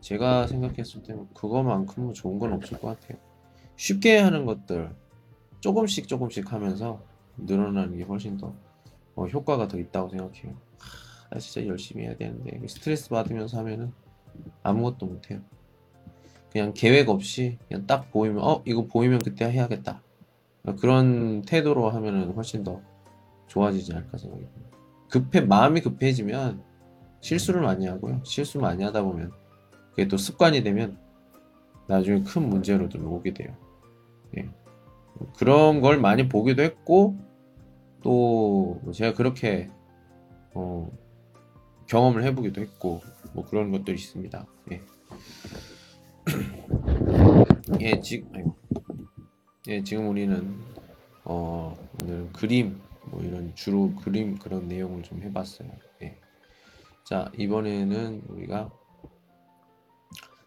[0.00, 3.18] 제가 생각했을 때는 그거만큼 좋은 건 없을 것 같아요.
[3.76, 4.94] 쉽게 하는 것들
[5.60, 7.02] 조금씩 조금씩 하면서
[7.38, 8.54] 늘어나는 게 훨씬 더
[9.16, 10.54] 어, 효과가 더 있다고 생각해요.
[10.78, 13.92] 하, 나 진짜 열심히 해야 되는데 스트레스 받으면서 하면은
[14.62, 15.40] 아무것도 못해요.
[16.54, 20.00] 그냥 계획 없이 그냥 딱 보이면 어 이거 보이면 그때 해야겠다.
[20.78, 22.80] 그런 태도로 하면은 훨씬 더
[23.48, 24.78] 좋아지지 않을까 생각이 듭니다.
[25.08, 26.62] 급해 마음이 급해지면
[27.20, 28.20] 실수를 많이 하고요.
[28.22, 29.32] 실수 많이 하다 보면
[29.90, 30.96] 그게 또 습관이 되면
[31.88, 33.52] 나중에 큰 문제로들 오게 돼요.
[34.38, 34.48] 예.
[35.36, 37.18] 그런 걸 많이 보기도 했고
[38.00, 39.70] 또 제가 그렇게
[40.54, 40.88] 어,
[41.86, 43.00] 경험을 해보기도 했고
[43.32, 44.46] 뭐 그런 것들이 있습니다.
[44.70, 44.82] 예.
[47.80, 48.52] 예, 지금.
[49.68, 50.58] 예, 지금 우리는
[51.24, 55.70] 어, 오늘 그림 뭐 이런 주로 그림 그런 내용을 좀 해봤어요.
[56.02, 56.18] 예.
[57.04, 58.70] 자, 이번에는 우리가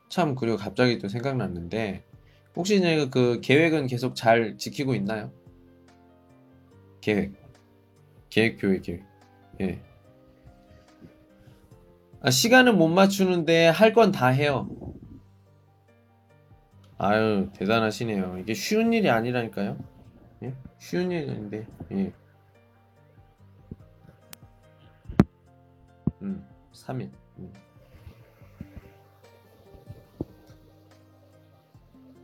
[0.09, 2.03] 참 그리고 갑자기 또 생각났는데
[2.55, 5.32] 혹시 저희가 그 계획은 계속 잘 지키고 있나요?
[7.01, 7.34] 계획.
[8.30, 9.03] 계획표의 계획.
[9.61, 9.82] 예.
[12.21, 14.67] 아, 시간은 못 맞추는데 할 건 다 해요.
[16.99, 18.39] 아유, 대단하시네요.
[18.39, 19.77] 이게 쉬운 일이 아니라니까요.
[20.43, 20.53] 예?
[20.79, 22.11] 쉬운 일이 아닌데, 예.
[26.21, 26.43] 음,
[26.73, 27.11] 3일.
[27.37, 27.53] 음.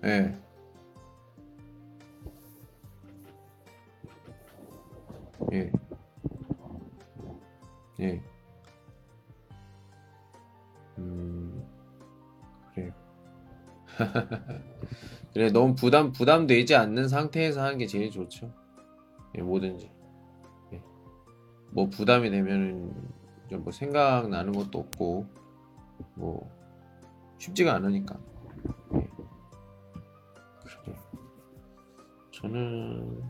[0.03, 0.35] 예.
[5.51, 5.71] 예.
[7.99, 8.21] 예.
[10.97, 11.62] 음.
[15.33, 18.53] 그래, 너무 부담, 부담되지 않는 상태에서 하는 게 제일 좋죠.
[19.37, 19.91] 예, 뭐든지.
[20.73, 20.81] 예.
[21.71, 22.93] 뭐 부담이 되면은
[23.59, 25.27] 뭐 생각 나는 것도 없고,
[26.15, 26.49] 뭐
[27.37, 28.17] 쉽지가 않으니까.
[28.95, 29.09] 예.
[30.63, 30.97] 그래요.
[32.31, 33.23] 저는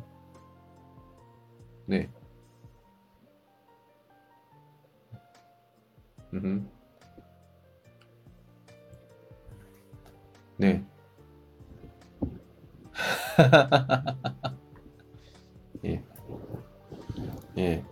[1.85, 2.09] 네.
[6.33, 6.72] 음.
[10.63, 10.81] 네.
[15.83, 16.01] 예.
[17.57, 17.83] 예.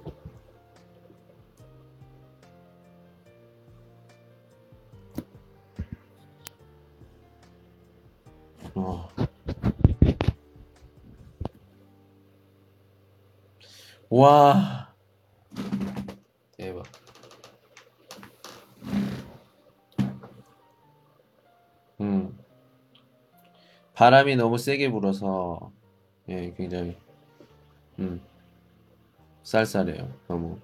[8.73, 9.09] 어.
[14.09, 14.80] 와.
[24.01, 25.71] 바람이 너무 세게 불어서
[26.27, 26.97] 예, 굉장히
[27.99, 28.19] 음,
[29.43, 30.11] 쌀쌀해요.
[30.27, 30.57] 너무.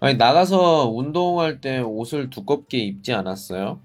[0.00, 3.82] 아니, 나가서 운동할 때 옷을 두껍게 입지 않았어요?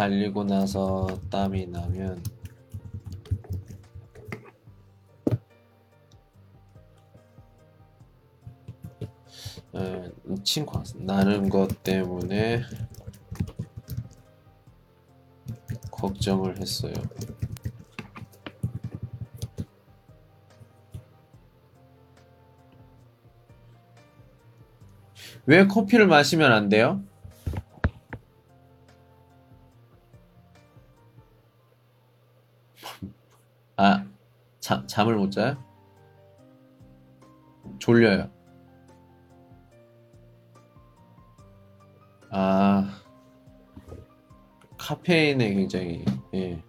[0.00, 2.22] 달리고 나서 땀이 나면
[9.74, 10.10] 에,
[10.42, 12.62] 친구 나는 것 때문에
[15.90, 16.94] 걱정을 했어요.
[25.44, 27.02] 왜 커피를 마시면 안 돼요?
[34.90, 35.56] 잠, 잠을 못 자요?
[37.78, 38.28] 졸려요.
[42.30, 43.00] 아,
[44.76, 46.62] 카페인에 굉장히, 예.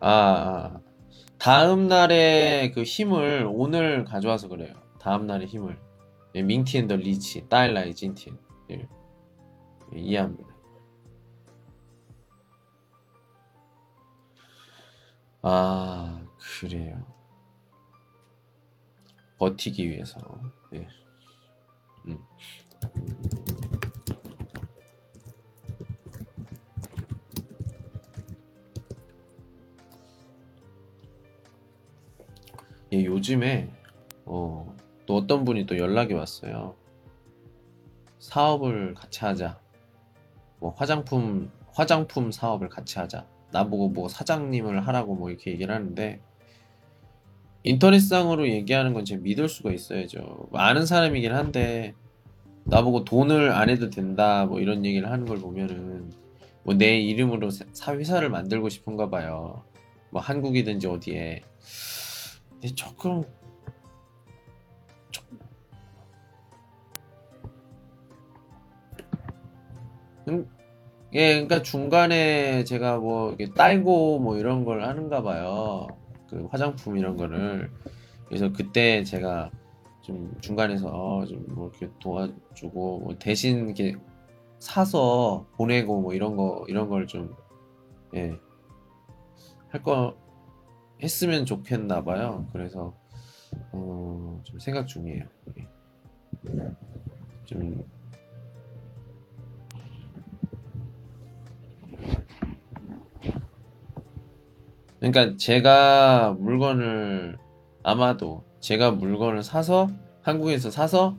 [0.00, 0.80] 아, 아.
[1.38, 4.74] 다음 날의 그 힘을 오늘 가져와서 그래요.
[5.00, 5.76] 다음 날의 힘을.
[6.36, 8.38] 예, 밍티엔 더 리치, 딸라이 진티엔.
[8.70, 8.88] 예,
[9.94, 10.51] 예, 이해합니다.
[15.42, 17.04] 아, 그래요.
[19.38, 20.20] 버티기 위해서.
[20.72, 20.86] 예.
[22.06, 22.18] 음.
[32.92, 33.68] 예, 요즘에
[34.26, 34.76] 어,
[35.06, 36.76] 또 어떤 분이 또 연락이 왔어요.
[38.20, 39.58] 사업을 같이 하자.
[40.60, 43.26] 뭐 화장품 화장품 사업을 같이 하자.
[43.52, 46.20] 나보고 뭐 사장님을 하라고 뭐 이렇게 얘기를 하는데
[47.64, 50.48] 인터넷상으로 얘기하는 건 제가 믿을 수가 있어야죠.
[50.52, 51.94] 아는 사람이긴 한데
[52.64, 56.12] 나보고 돈을 안 해도 된다 뭐 이런 얘기를 하는 걸 보면은
[56.64, 59.64] 뭐 내 이름으로 사 회사를 만들고 싶은가 봐요.
[60.10, 61.42] 뭐 한국이든지 어디에.
[62.50, 63.24] 근데 조금
[70.28, 70.48] 음,
[71.14, 75.86] 예, 그러니까 중간에 제가 뭐 딸고 뭐 이런 걸 하는가 봐요.
[76.28, 77.70] 그 화장품 이런 거를.
[78.28, 79.50] 그래서 그때 제가
[80.02, 83.94] 좀 중간에서 좀 뭐 이렇게 도와주고 뭐 대신 이렇게
[84.58, 87.34] 사서 보내고 뭐 이런 거 이런 걸 좀
[88.14, 88.38] 예.
[89.68, 90.16] 할 거
[91.02, 92.46] 했으면 좋겠나 봐요.
[92.52, 92.94] 그래서
[93.72, 95.24] 어, 좀 생각 중이에요.
[95.58, 95.68] 예.
[97.44, 97.84] 좀
[105.02, 107.36] 그러니까 제가 물건을
[107.82, 109.88] 아마도 제가 물건을 사서
[110.20, 111.18] 한국에서 사서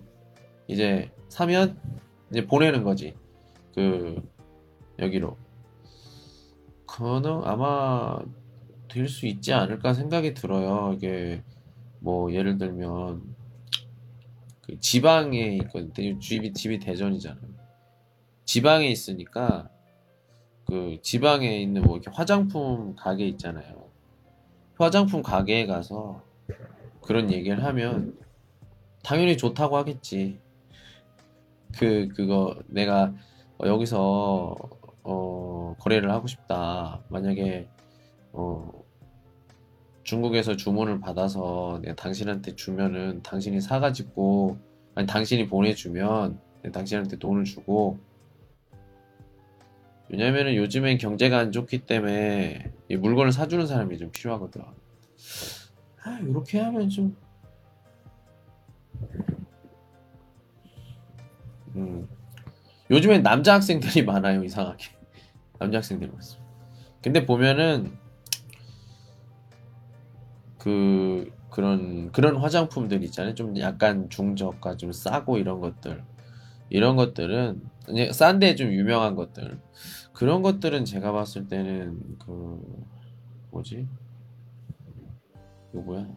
[0.70, 1.78] 이제 사면
[2.32, 3.14] 이제 보내는 거지.
[3.76, 4.24] 그
[5.00, 5.36] 여기로.
[6.88, 8.20] 그거는 아마
[8.88, 10.94] 될 수 있지 않을까 생각이 들어요.
[10.96, 11.44] 이게
[12.00, 13.36] 뭐 예를 들면
[14.62, 15.92] 그 지방에 있거든.
[16.22, 17.52] 집이 집이 대전이잖아요.
[18.46, 19.68] 지방에 있으니까
[20.66, 23.90] 그 지방에 있는 뭐 이렇게 화장품 가게 있잖아요.
[24.78, 26.24] 화장품 가게에 가서
[27.02, 28.18] 그런 얘기를 하면
[29.04, 30.40] 당연히 좋다고 하겠지.
[31.78, 33.14] 그 그거 내가
[33.62, 34.56] 여기서
[35.04, 37.02] 어 거래를 하고 싶다.
[37.10, 37.68] 만약에
[38.32, 38.72] 어
[40.04, 44.58] 중국에서 주문을 받아서 내가 당신한테 주면은 당신이 사가지고
[44.96, 46.40] 아니 당신이 보내주면
[46.72, 48.00] 당신한테 돈을 주고
[50.14, 54.62] 왜냐면은 요즘엔 경제가 안 좋기 때문에 이 물건을 사주는 사람이 좀 필요하거든.
[56.04, 57.18] 아, 이렇게 하면 좀
[61.76, 62.08] 음.
[62.92, 64.86] 요즘엔 남자 학생들이 많아요, 이상하게.
[65.58, 66.48] 남자 학생들이 많습니다.
[67.02, 67.98] 근데 보면은
[70.60, 73.34] 그 그런 그런 화장품들 있잖아요.
[73.34, 76.04] 좀 약간 중저가 좀 싸고 이런 것들.
[76.70, 77.62] 이런 것들은
[78.12, 79.60] 싼데 좀 유명한 것들.
[80.14, 82.62] 그런 것들은 제가 봤을 때는 그
[83.52, 83.88] 뭐지?
[85.74, 86.08] 이거 뭐야?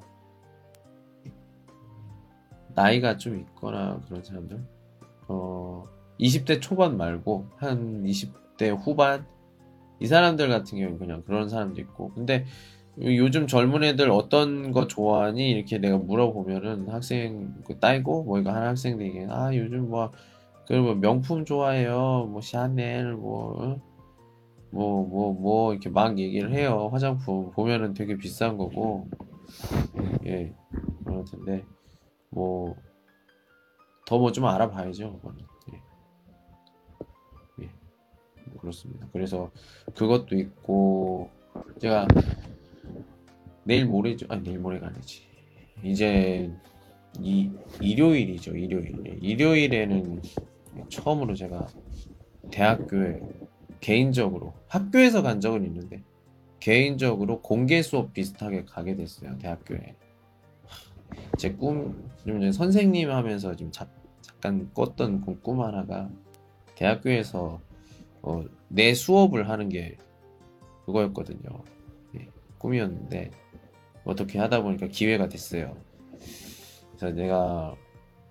[2.74, 4.62] 나이가 좀 있거나 그런 사람들?
[5.28, 5.82] 어
[6.20, 9.26] 20대 초반 말고 한 20대 후반?
[9.98, 12.12] 이 사람들 같은 경우는 그냥 그런 사람도 있고.
[12.12, 12.44] 근데
[13.00, 15.50] 요즘 젊은 애들 어떤 거 좋아하니?
[15.50, 20.12] 이렇게 내가 물어보면은 학생 그 딸고 뭐 이거 하는 학생들이 아 요즘 뭐
[20.66, 22.28] 그리고 뭐 명품 좋아해요.
[22.30, 23.80] 뭐 샤넬 뭐
[24.76, 26.88] 뭐 뭐 뭐 이렇게 막 얘기를 해요.
[26.92, 29.08] 화장품 보면은 되게 비싼 거고.
[30.26, 30.52] 예
[31.04, 31.64] 그럴 텐데.
[32.30, 32.76] 뭐
[34.06, 35.44] 더 뭐 좀 알아봐야죠 그거는.
[35.72, 35.80] 예.
[37.64, 37.70] 예.
[38.46, 39.08] 뭐 그렇습니다.
[39.12, 39.50] 그래서
[39.94, 41.30] 그것도 있고
[41.80, 42.06] 제가
[43.64, 44.26] 내일 모레죠.
[44.28, 45.22] 아니 내일 모레가 아니지.
[45.82, 46.52] 이제
[47.18, 47.50] 이
[47.80, 49.18] 일요일이죠 일요일.
[49.22, 50.22] 일요일에는
[50.90, 51.66] 처음으로 제가
[52.50, 53.22] 대학교에
[53.80, 56.02] 개인적으로 학교에서 간 적은 있는데
[56.60, 59.94] 개인적으로 공개 수업 비슷하게 가게 됐어요 대학교에
[61.38, 63.88] 제 꿈, 좀 선생님 하면서 좀 자,
[64.20, 66.10] 잠깐 꿨던 그꿈 하나가
[66.74, 67.60] 대학교에서
[68.22, 69.96] 어, 내 수업을 하는 게
[70.84, 71.62] 그거였거든요.
[72.12, 73.30] 네, 꿈이었는데
[74.04, 75.76] 어떻게 하다 보니까 기회가 됐어요.
[76.96, 77.74] 그래서 내가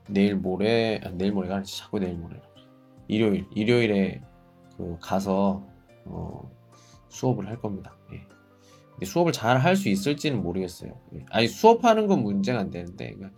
[0.08, 2.40] 내일 모레, 아, 내일 모레가 아니지 자꾸 내일 모레.
[3.08, 4.22] 일요일, 일요일에
[4.78, 5.66] 그 가서
[6.06, 6.52] 어,
[7.10, 7.96] 수업을 할 겁니다.
[8.14, 9.06] 예.
[9.06, 11.00] 수업을 잘 할 수 있을지는 모르겠어요.
[11.16, 11.26] 예.
[11.32, 13.38] 아니 수업하는 건 문제가 안 되는데 그러니까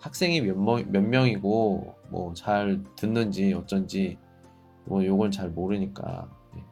[0.00, 4.18] 학생이 몇, 명이고 뭐 잘 듣는지 어쩐지
[4.84, 6.30] 뭐 요걸 잘 모르니까.
[6.56, 6.64] 예.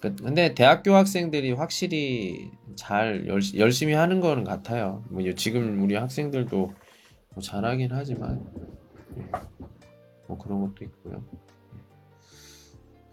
[0.00, 5.04] 그, 근데 대학교 학생들이 확실히 잘 열, 열심히 하는 거는 같아요.
[5.10, 6.56] 뭐 지금 우리 학생들도
[7.34, 8.44] 뭐 잘하긴 하지만
[9.18, 9.30] 예.
[10.26, 11.22] 뭐 그런 것도 있고요.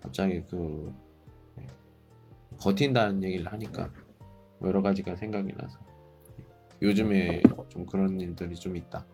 [0.02, 0.94] 갑자기 그
[2.60, 3.90] 버틴다는 얘기를 하니까
[4.60, 5.80] 뭐 여러 가지가 생각이 나서
[6.82, 9.06] 요즘에 좀 그런 일들이 좀 있다.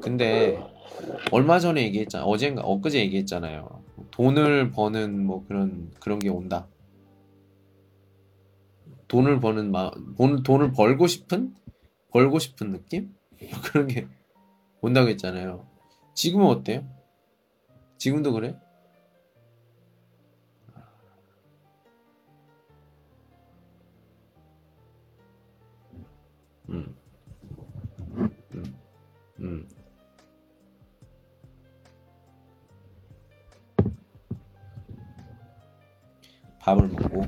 [0.00, 0.58] 근데
[1.32, 2.24] 얼마 전에 얘기했잖아.
[2.24, 3.82] 어젠가 엊그제 얘기했잖아요.
[4.10, 6.66] 돈을 버는 뭐 그런 그런 게 온다.
[9.08, 11.54] 돈을 버는 마 돈, 돈을 벌고 싶은
[12.10, 13.14] 벌고 싶은 느낌?
[13.40, 14.06] 뭐 그런 게
[14.80, 15.66] 온다고 했잖아요.
[16.18, 16.84] 지금은 어때요?
[17.96, 18.58] 지금도 그래?
[26.70, 26.96] 음.
[28.52, 28.78] 음.
[29.38, 29.68] 음.
[36.58, 37.22] 밥을 먹고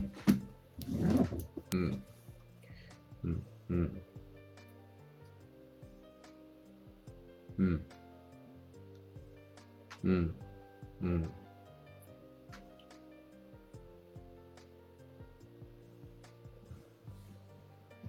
[1.75, 2.03] 음.
[3.25, 3.45] 음.
[3.71, 4.03] 음.
[7.61, 8.00] 음.
[10.05, 10.35] 음.
[11.03, 11.31] 음.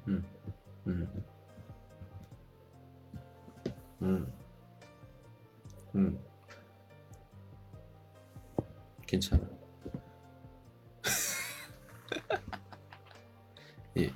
[0.08, 0.24] 음.
[0.88, 1.24] 음.
[4.02, 4.34] 음.
[5.96, 6.20] 음.
[9.06, 9.44] 괜찮아.
[13.98, 14.10] 예.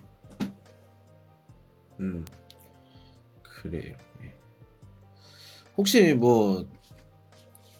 [2.00, 2.24] 음.
[3.44, 3.96] 그래요.
[4.24, 4.34] 예.
[5.78, 6.66] 혹시 뭐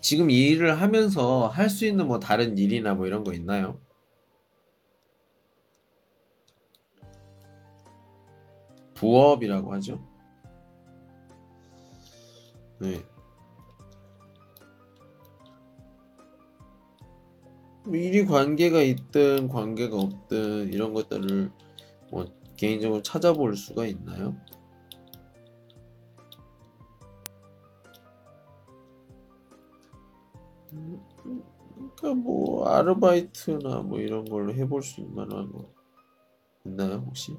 [0.06, 3.80] 지금 이 일을 하면서 할 수 있는 뭐 다른 일이나 뭐 이런 거 있나요?
[8.94, 10.00] 부업이라고 하죠.
[12.80, 13.04] 네.
[17.86, 21.52] 뭐 일이 관계가 있든 관계가 없든 이런 것들을
[22.12, 22.26] 뭐
[22.58, 24.36] 개인적으로 찾아볼 수가 있나요?
[30.70, 35.70] 그러니까 뭐 아르바이트나 뭐 이런 걸로 해볼 수 있을 만한 거
[36.66, 37.38] 있나요 혹시?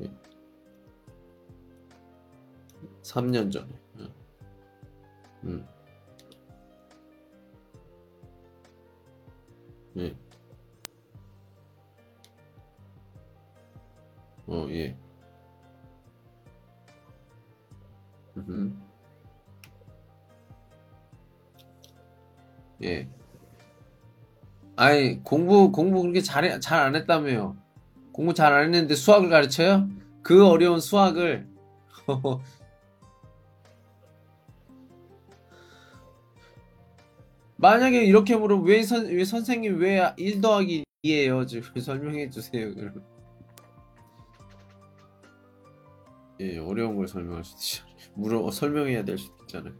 [0.00, 0.10] 예.
[3.02, 3.68] 3년 전에.
[4.00, 4.08] 예.
[5.44, 5.77] 음.
[24.78, 27.56] 아니, 공부, 공부 그렇게 잘해, 잘안 했다며요.
[28.12, 29.88] 공부 잘 안 했는데 수학을 가르쳐요?
[30.22, 31.48] 그 어려운 수학을.
[37.56, 41.46] 만약에 이렇게 물으면 왜, 선, 왜 선생님 왜 1 더하기 2예요?
[41.48, 42.72] 지금 설명해 주세요.
[42.72, 43.04] 그럼.
[46.40, 48.12] 예, 어려운 걸 설명할 수도 있잖아요.
[48.14, 49.74] 물어, 어, 설명해야 될 수도 있잖아요.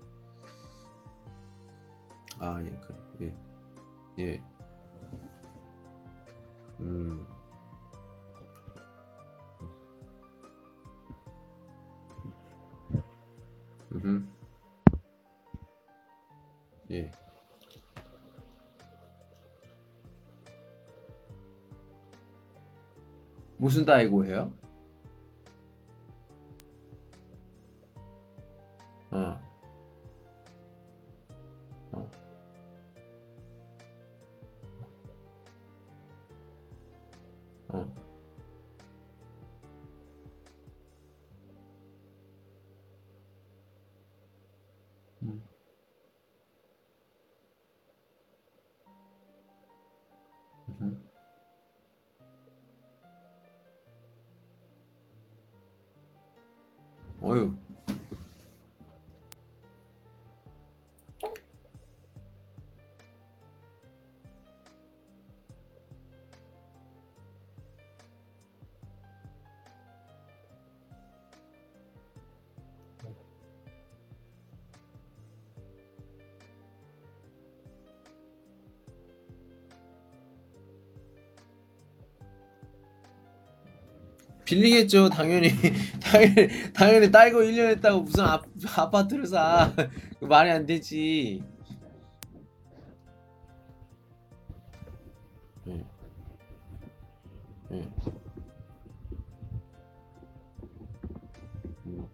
[2.41, 2.71] 아, 예,
[3.21, 3.33] 그래.
[4.19, 4.25] 예.
[4.25, 4.43] 예.
[6.81, 7.27] 음.
[13.93, 14.33] 음.
[16.91, 17.11] 예.
[23.57, 24.53] 무슨 다이고예요?
[29.11, 29.17] 어.
[29.19, 29.48] 어.
[84.49, 85.51] 빌리겠죠, 당연히.
[86.01, 88.43] 당연히, 당연히 딸고 1년 했다고 무슨 아,
[88.77, 89.71] 아파트를 사.
[90.19, 91.43] 그 말이 안 되지.
[95.67, 95.85] 예.
[97.73, 97.89] 예.
[101.87, 102.09] 음.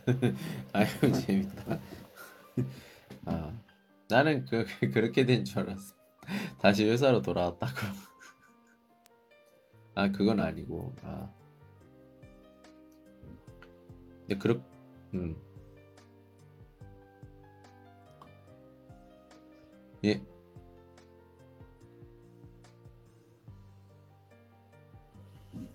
[0.73, 0.87] 아유
[1.27, 1.79] 재밌다.
[3.27, 3.53] 아
[4.09, 5.95] 나는 그 그렇게 된 줄 알았어.
[6.61, 7.73] 다시 회사로 돌아왔다고.
[9.95, 10.95] 아 그건 아니고.
[11.03, 11.31] 아
[14.27, 14.61] 근데 그렇
[15.15, 15.37] 음.
[20.05, 20.21] 예.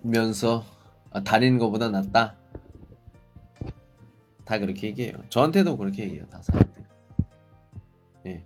[0.01, 0.63] 면서
[1.11, 2.37] 아, 다니는 것보다 낫다.
[4.45, 5.13] 다 그렇게 얘기해요.
[5.29, 6.27] 저한테도 그렇게 얘기해요.
[6.27, 6.83] 다 사람들.
[8.27, 8.43] 예.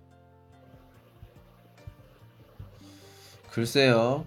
[3.50, 4.26] 글쎄요.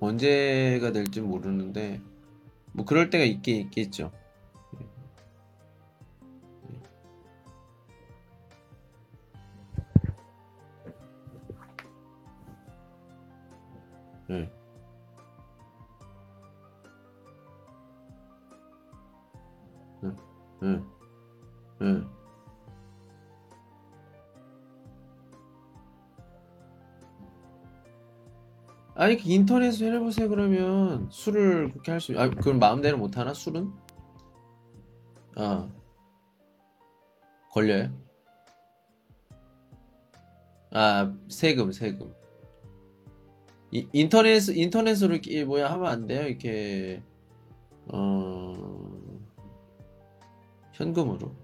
[0.00, 2.00] 언제가 될지 모르는데
[2.72, 4.12] 뭐 그럴 때가 있긴 있겠죠.
[29.08, 33.72] 아니 그 인터넷으로 해보세요 그러면 술을 그렇게 할 수, 아 그럼 마음대로 못 하나 술은?
[35.36, 35.66] 아
[37.50, 37.90] 걸려요?
[40.72, 42.12] 아 세금 세금.
[43.70, 47.02] 이, 인터넷 인터넷으로 이렇게 뭐야 하면 안 돼요 이렇게
[47.90, 48.52] 어
[50.74, 51.34] 현금으로.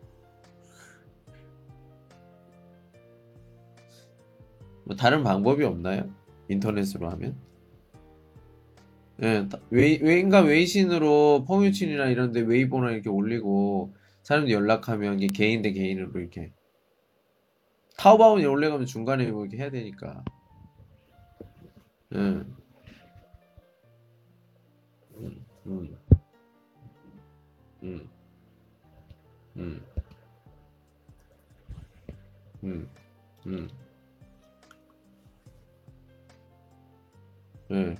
[4.84, 6.10] 뭐 다른 방법이 없나요?
[6.50, 7.53] 인터넷으로 하면?
[9.22, 16.18] 예, 웨인가 웨이신으로 펑유친이나 이런 데 웨이보나 이렇게 올리고 사람들 연락하면 이게 개인 대 개인으로
[16.18, 16.52] 이렇게.
[17.96, 20.24] 타오바오에 올려가면 중간에 뭐 이렇게 해야 되니까.
[22.14, 22.56] 예, 음,
[25.66, 25.96] 음,
[27.82, 28.08] 음,
[29.56, 29.80] 음,
[32.64, 32.88] 음,
[33.46, 33.68] 음,
[37.70, 37.96] 음,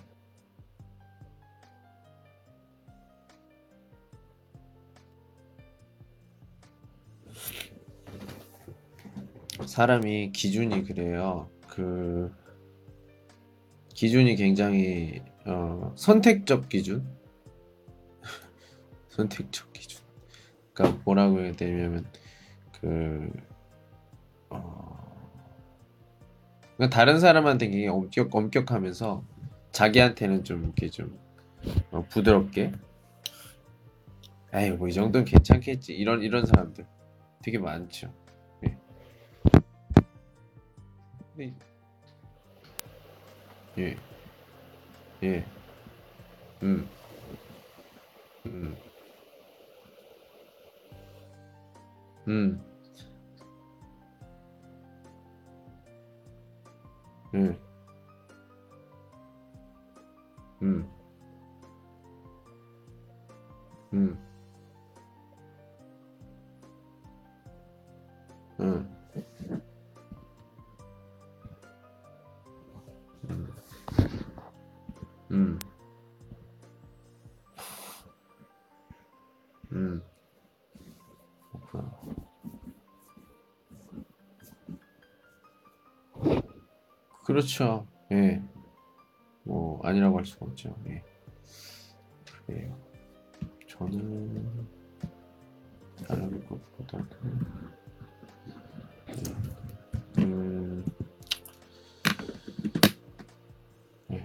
[9.74, 11.50] 사람이 기준이 그래요.
[11.66, 12.32] 그
[13.92, 17.04] 기준이 굉장히 어, 선택적 기준?
[19.10, 20.00] 선택적 기준.
[20.72, 22.06] 그러니까 뭐라고 해야 되냐면
[22.80, 23.28] 그
[24.50, 25.42] 어,
[26.76, 29.24] 그러니까 다른 사람한테 굉장히 엄격 엄격하면서
[29.72, 31.18] 자기한테는 좀 이렇게 좀
[31.90, 32.70] 어, 부드럽게
[34.52, 36.86] 에이 뭐 이 정도는 괜찮겠지 이런 이런 사람들
[37.42, 38.14] 되게 많죠.
[41.36, 41.54] 근데
[43.76, 43.96] 예.
[45.22, 45.44] 예.
[46.62, 46.88] 음.
[48.46, 48.78] 음.
[52.28, 52.64] 음.
[57.34, 57.58] 예.
[60.62, 60.88] 음.
[68.60, 68.93] 음.
[87.38, 87.84] 그렇죠.
[88.12, 88.40] 예.
[89.42, 90.72] 뭐 아니라고 할 수가 없죠.
[90.86, 91.02] 예.
[92.46, 92.78] 그래요.
[93.66, 94.68] 저는
[96.06, 97.06] 다른 것보다는
[100.18, 100.84] 음,
[104.12, 104.24] 예.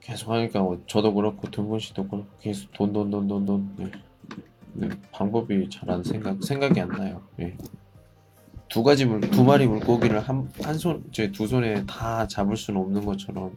[0.00, 3.76] 계속 하니까 뭐 저도 그렇고 등분 씨도 그렇고 계속 돈 돈 돈 돈 돈.
[3.78, 3.90] 예.
[4.74, 7.22] 근데 방법이 잘 안 생각 생각이 안 나요.
[7.38, 7.56] 예.
[8.72, 12.80] 두 가지 물, 두 마리 물고기를 한, 한 손, 제 두 손에 다 잡을 수는
[12.80, 13.54] 없는 것처럼,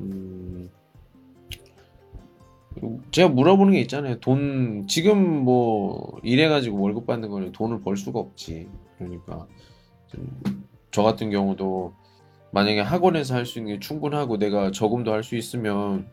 [0.00, 0.70] 음,
[3.10, 4.20] 제가 물어보는 게 있잖아요.
[4.20, 8.68] 돈, 지금 뭐, 일해가지고 월급 받는 거는 돈을 벌 수가 없지.
[8.98, 9.46] 그러니까,
[10.08, 11.94] 좀저 같은 경우도
[12.52, 16.08] 만약에 학원에서 할 수 있는 게 충분하고 내가 저금도 할 수 있으면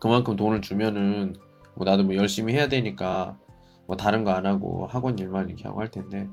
[0.00, 1.36] 그만큼 돈을 주면은
[1.74, 3.36] 뭐 나도 뭐 열심히 해야 되니까
[3.86, 6.28] 뭐 다른 거 안 하고 학원 일만 이렇게 하고 할 텐데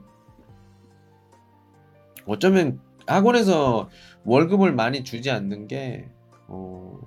[2.25, 3.89] 어쩌면 학원에서
[4.25, 6.09] 월급을 많이 주지 않는 게
[6.47, 6.99] 어,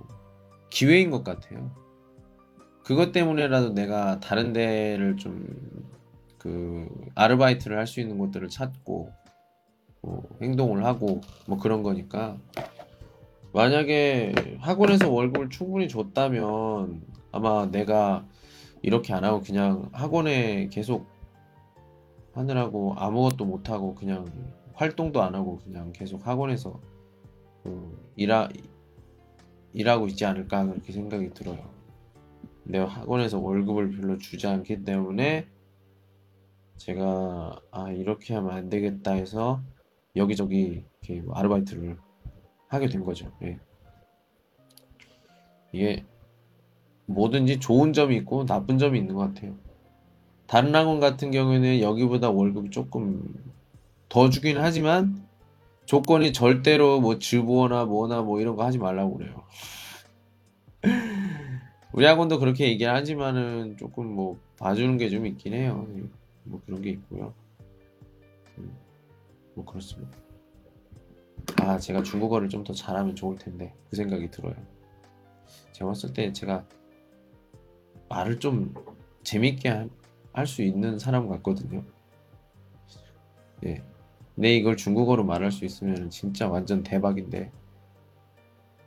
[0.69, 1.71] 기회인 것 같아요.
[2.83, 5.85] 그것 때문에라도 내가 다른 데를 좀
[6.45, 9.11] 그 아르바이트를 할 수 있는 곳들을 찾고
[10.01, 12.37] 뭐 행동을 하고 뭐 그런 거니까
[13.51, 18.27] 만약에 학원에서 월급을 충분히 줬다면 아마 내가
[18.85, 21.07] 이렇게 안 하고 그냥 학원에 계속
[22.33, 24.31] 하느라고 아무것도 못 하고 그냥
[24.75, 26.79] 활동도 안 하고 그냥 계속 학원에서
[27.63, 28.47] 그 일하
[29.73, 31.67] 일하고 있지 않을까 그렇게 생각이 들어요.
[32.63, 35.47] 내가 학원에서 월급을 별로 주지 않기 때문에
[36.77, 39.63] 제가 아 이렇게 하면 안 되겠다 해서
[40.15, 41.97] 여기저기 이렇게 뭐 아르바이트를
[42.67, 43.31] 하게 된 거죠.
[43.41, 43.57] 예.
[45.71, 46.05] 이게
[47.07, 49.55] 뭐든지 좋은 점이 있고 나쁜 점이 있는 것 같아요.
[50.47, 53.33] 다른 학원 같은 경우에는 여기보다 월급이 조금
[54.09, 55.25] 더 주긴 하지만
[55.85, 59.43] 조건이 절대로 뭐 주부어나 뭐나 뭐 이런 거 하지 말라고 그래요.
[61.93, 65.87] 우리 학원도 그렇게 얘기를 하지만은 조금 뭐 봐주는 게 좀 있긴 해요.
[66.43, 67.33] 뭐 그런 게 있고요.
[68.57, 68.75] 음,
[69.55, 70.17] 뭐 그렇습니다.
[71.61, 74.55] 아 제가 중국어를 좀 더 잘하면 좋을 텐데 그 생각이 들어요.
[75.73, 76.65] 제가 봤을 때 제가
[78.09, 78.73] 말을 좀
[79.23, 79.87] 재밌게
[80.33, 81.83] 할 수 있는 사람 같거든요.
[83.65, 83.81] 예.
[84.35, 87.51] 내 이걸 중국어로 말할 수 있으면 진짜 완전 대박인데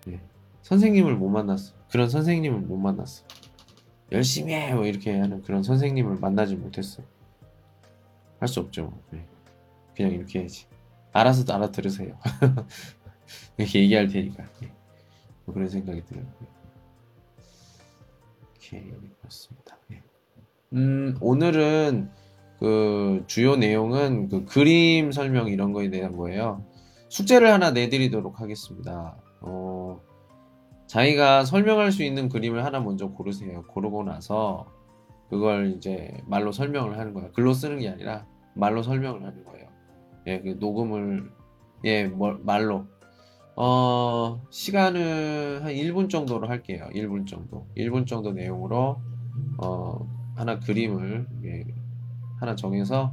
[0.09, 0.21] 예.
[0.63, 1.75] 선생님을 못 만났어.
[1.91, 3.25] 그런 선생님을 못 만났어.
[4.13, 4.75] 열심히 해!
[4.75, 7.03] 뭐 이렇게 하는 그런 선생님을 만나지 못했어.
[8.41, 8.93] 할 수 없죠.
[9.15, 9.25] 예.
[9.97, 10.67] 그냥 이렇게 해야지.
[11.13, 12.19] 알아서 알아들으세요.
[13.57, 14.45] 이렇게 얘기할 테니까.
[14.63, 14.73] 예.
[15.47, 16.27] 뭐 그런 생각이 들어요.
[18.69, 18.83] 오케이,
[19.21, 19.79] 그렇습니다.
[19.93, 20.03] 예.
[20.75, 22.11] 음, 오늘은
[22.59, 26.65] 그 주요 내용은 그 그림 설명 이런 거에 대한 거예요.
[27.09, 29.17] 숙제를 하나 내드리도록 하겠습니다.
[29.41, 30.01] 어,
[30.87, 33.63] 자기가 설명할 수 있는 그림을 하나 먼저 고르세요.
[33.69, 34.67] 고르고 나서
[35.31, 37.33] 그걸 이제 말로 설명을 하는 거예요.
[37.33, 39.69] 글로 쓰는 게 아니라 말로 설명을 하는 거예요.
[40.27, 41.31] 예, 그 녹음을
[41.85, 42.87] 예, 뭐, 말로
[43.61, 46.89] 어, 시간은 한 1분 정도로 할게요.
[46.95, 47.67] 1분 정도.
[47.77, 49.01] 1분 정도 내용으로
[49.61, 51.65] 어, 하나 그림을 예,
[52.39, 53.13] 하나 정해서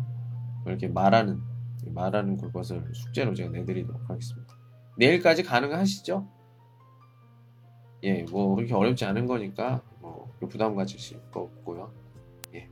[0.67, 1.41] 이렇게 말하는
[1.87, 4.55] 말하는 그것을 숙제로 제가 내드리도록 하겠습니다.
[4.99, 6.27] 내일까지 가능하시죠?
[8.03, 11.91] 예, 뭐 그렇게 어렵지 않은 거니까 뭐 부담 가지실 거 없고요.
[12.53, 12.69] 예,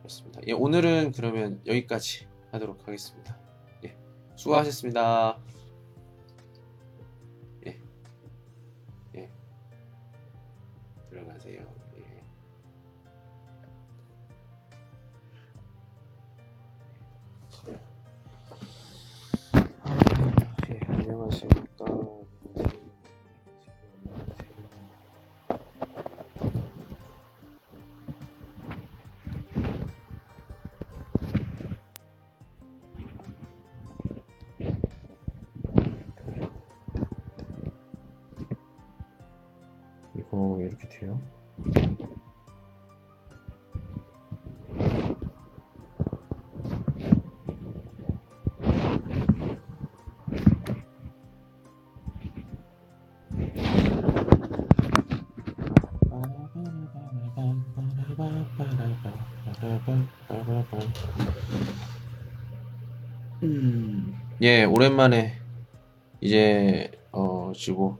[0.00, 0.42] 그렇습니다.
[0.46, 3.38] 예, 오늘은 그러면 여기까지 하도록 하겠습니다.
[3.86, 3.96] 예,
[4.34, 5.38] 수고하셨습니다.
[40.18, 41.20] 이거 왜 이렇게 돼요?
[64.42, 65.32] 예, 오랜만에
[66.20, 67.98] 이제 어 지고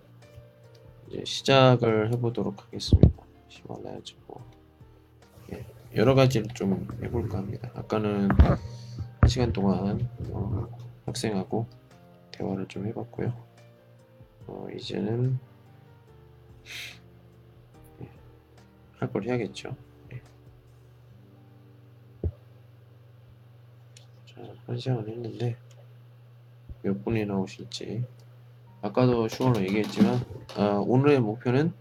[1.09, 3.09] 이제 시작을 해보도록 하겠습니다.
[3.49, 4.43] 히말라야 지고
[5.51, 5.65] 예,
[5.95, 7.71] 여러 가지를 좀 해볼까 합니다.
[7.75, 8.59] 아까는 한
[9.27, 10.69] 시간 동안 어,
[11.07, 11.67] 학생하고
[12.33, 13.33] 대화를 좀 해봤고요.
[14.47, 15.39] 어, 이제는
[18.03, 18.11] 예,
[18.99, 19.75] 할걸 해야겠죠.
[20.13, 20.21] 예.
[24.27, 25.57] 자, 한 시간 했는데
[26.87, 28.05] 몇 분이 나오실지
[28.81, 30.21] 아까도 슈어로 얘기했지만
[30.57, 31.73] 아, 오늘의 목표는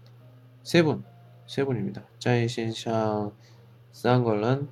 [0.64, 1.04] 세 분,
[1.46, 2.02] 세 분입니다.
[2.18, 3.32] 짜이신샹
[3.92, 4.68] 쌍걸런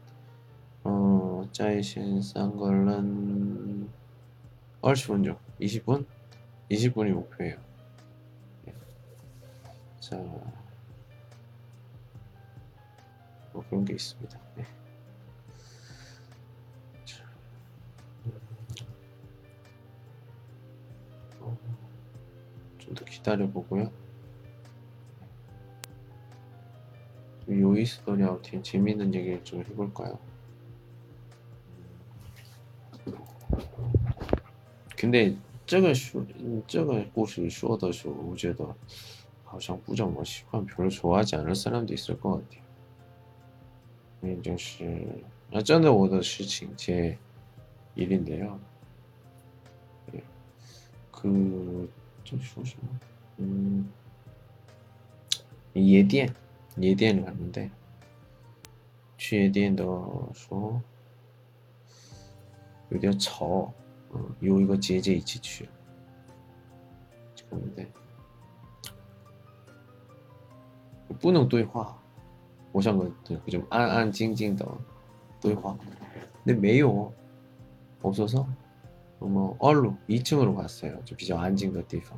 [0.83, 3.89] 어, 짜이신 쌍걸런
[4.83, 5.39] 20분죠.
[5.61, 6.05] 20분?
[6.69, 7.57] 20분이 목표예요.
[8.67, 8.75] 예.
[10.01, 10.17] 자,
[13.53, 14.44] 뭐 그런 게 있습니다.
[23.24, 23.92] 기다려 보고요.
[27.50, 30.20] 요이스토리 아우틴 재미있는 얘기를 좀 해볼까요?
[34.96, 36.26] 근데 这个说
[36.68, 38.76] 这个故事说的时候，我觉得
[39.44, 42.64] 好像不怎么喜欢，별로 좋아하지 않을 사람도 있을 것 같아요.
[44.22, 47.18] 因为就是啊，真的我的事情제
[47.96, 48.60] 일인데요.
[50.14, 50.22] 예.
[51.12, 51.90] 그,
[52.24, 52.90] 저说什么?
[53.40, 53.92] 음,
[55.76, 56.34] 예디엔,
[56.82, 57.70] 예디엔을 갔는데,
[59.18, 59.84] 确定的
[60.34, 60.82] 说
[62.90, 63.72] 有点吵，
[64.14, 65.70] 嗯，有一个姐姐一起去，
[67.36, 67.88] 对不对？
[71.20, 71.98] 不能对话，
[72.72, 73.12] 我想个
[73.48, 74.66] 좀安安静静的
[75.42, 75.78] 对话，
[76.44, 77.14] 근데没有
[78.02, 78.48] 없어서
[79.20, 81.04] 뭐 얼로 2층으로 갔어요.
[81.04, 82.18] 좀比较 안静的地方.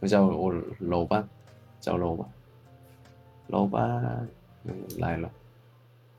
[0.00, 1.28] 我叫我老板，
[1.80, 2.28] 叫老板，
[3.48, 4.28] 老板，
[4.98, 5.30] 来了，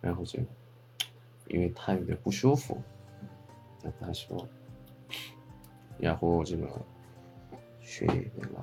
[0.02, 0.40] 然后就
[1.48, 2.82] 因为他有点不舒服，
[3.82, 4.48] 那他说，
[5.98, 6.68] 然后这个
[7.82, 8.56] 学那个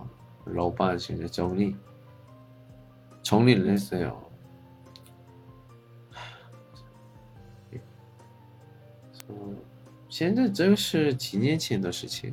[0.44, 1.74] 老板现在找你，
[3.22, 4.22] 从你那时候。
[10.08, 12.32] 现在这个是几年前的事情，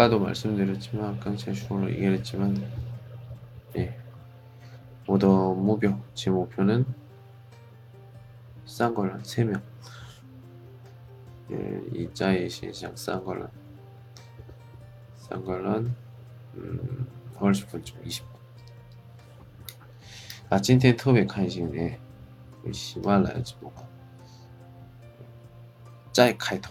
[0.00, 2.54] 아까도 말씀드렸지만 아까 제주로 얘기했지만
[3.72, 3.98] 네.
[5.06, 6.84] 모더 목표 제 목표는
[8.64, 9.62] 싼 걸로 3명
[11.52, 13.48] 예, 이자의 신상 싼 걸로
[15.16, 15.92] 三个人，
[16.54, 17.06] 嗯，
[17.40, 18.30] 二十分钟，一十分。
[20.48, 21.98] 啊，今天特别开心哎，
[22.72, 23.72] 喜欢来直播，
[26.12, 26.70] 짜이 카이터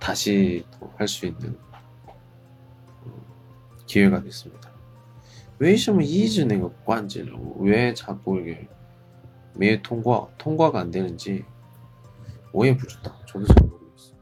[0.00, 0.64] 다시
[0.96, 1.71] 할 수 있는 어,
[3.92, 4.70] 기회가 됐습니다.
[5.58, 7.36] 为什么一直那个关机了？
[7.58, 8.68] 왜 자꾸 이게
[9.54, 11.44] 매일 통과 통과가 안 되는지
[12.52, 14.14] 我也不知道， 저도 잘 모르겠어.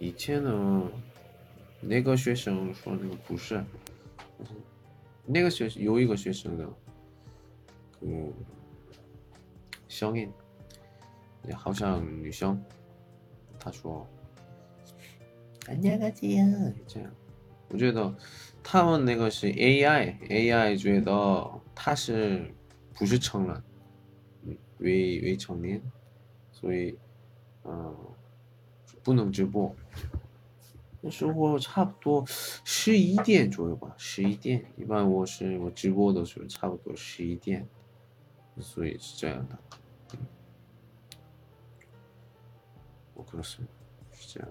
[0.00, 0.90] 이때는
[1.82, 3.62] 那个学生说那个不是，
[5.26, 6.66] 那个学有一个学生的，
[8.00, 8.32] 그
[9.88, 10.16] 성
[11.47, 12.61] 也好像女生
[13.59, 14.07] 她说
[15.67, 17.09] 안녕하세요这样。
[17.69, 18.13] 我觉得
[18.61, 22.53] 他们那个是 ai ai 觉得他是
[22.95, 23.63] 不是成人
[24.79, 25.81] 未未成年
[26.51, 26.97] 所以
[27.63, 27.95] 嗯
[29.03, 29.73] 不能直播。
[31.03, 37.67] 那时候差不多十一点左右吧十一点一般我是我直播的时候差不多十一点
[38.59, 39.57] 所以是这样的。
[43.31, 43.73] 그렇습니다.
[44.13, 44.47] 진짜.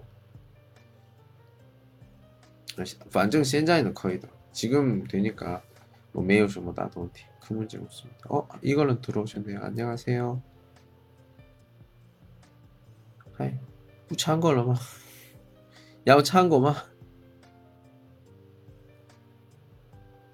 [3.13, 4.27] 완전 센자이는 거의다.
[4.51, 5.61] 지금 되니까
[6.11, 8.19] 뭐 매일 좀뭐다 돈티 큰 문제 없습니다.
[8.29, 9.59] 어 이거는 들어오셨네요.
[9.61, 10.41] 안녕하세요.
[13.33, 13.59] 하이 뭐
[14.07, 14.77] 부찬 걸로 막
[16.07, 16.91] 야우 찬거 막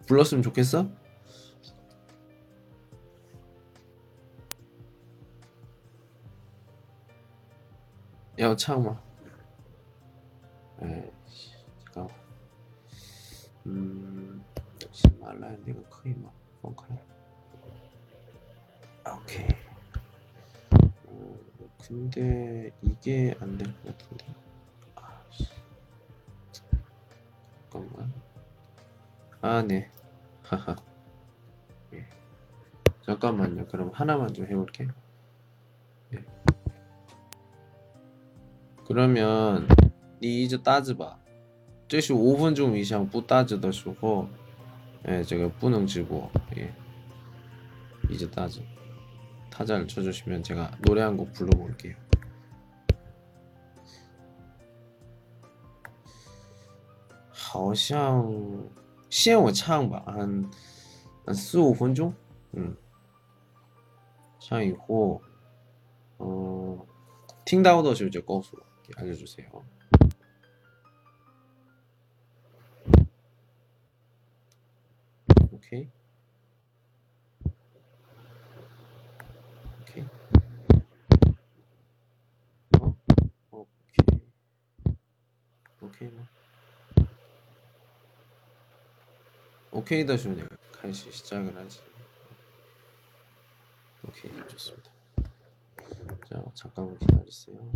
[0.08, 0.90] 불렀으면 좋겠어?
[8.40, 9.02] 야,唱吗?
[10.82, 11.12] 에이,
[11.86, 12.16] 잠깐만.
[13.66, 14.44] 음,
[14.84, 16.98] 역시 말라야 내가 거의 막, 뻥카야.
[19.16, 19.48] 오케이.
[21.06, 21.36] 어,
[21.88, 24.26] 근데 이게 안 될 것 같은데.
[27.72, 28.14] 잠깐만.
[29.42, 29.90] 아, 네.
[30.44, 30.76] 하하.
[31.94, 32.06] 예.
[33.06, 33.68] 잠깐만요.
[33.68, 34.86] 그럼 하나만 좀 해볼게.
[34.86, 35.07] 예.
[38.87, 39.67] 그러면
[40.21, 41.19] 你一直搭着吧.
[41.89, 44.29] 这是 5分钟 이상 不搭着的时候,
[45.07, 46.31] 예, 제가 不能直播.
[46.57, 46.73] 예.
[48.11, 48.61] 이제 따져.
[49.51, 51.95] 타자를 쳐주시면 제가 노래 한 곡 불러볼게요.
[57.31, 58.33] 好像
[59.11, 60.51] 先我唱吧，嗯，
[61.35, 62.15] 四五分钟，
[62.53, 62.75] 嗯，
[64.41, 65.21] 唱以后，
[66.19, 66.81] 嗯，
[67.45, 68.63] 听到的时候就告诉我，
[68.96, 69.50] 알려주세요.
[75.52, 75.90] 오케이.
[79.82, 80.04] 오케이.
[82.80, 82.96] 어?
[83.52, 84.22] 오케이.
[85.82, 86.26] 오케이 뭐.
[89.72, 91.82] 오케이다 주면 내가 다시 시작을 하지.
[94.08, 94.92] 오케이 좋습니다.
[96.30, 97.72] 자 잠깐만 기다리세요.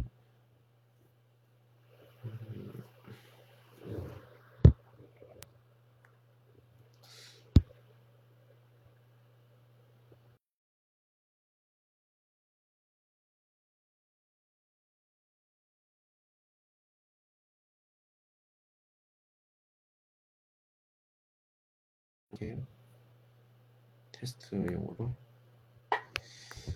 [24.21, 25.15] 테스트용으로.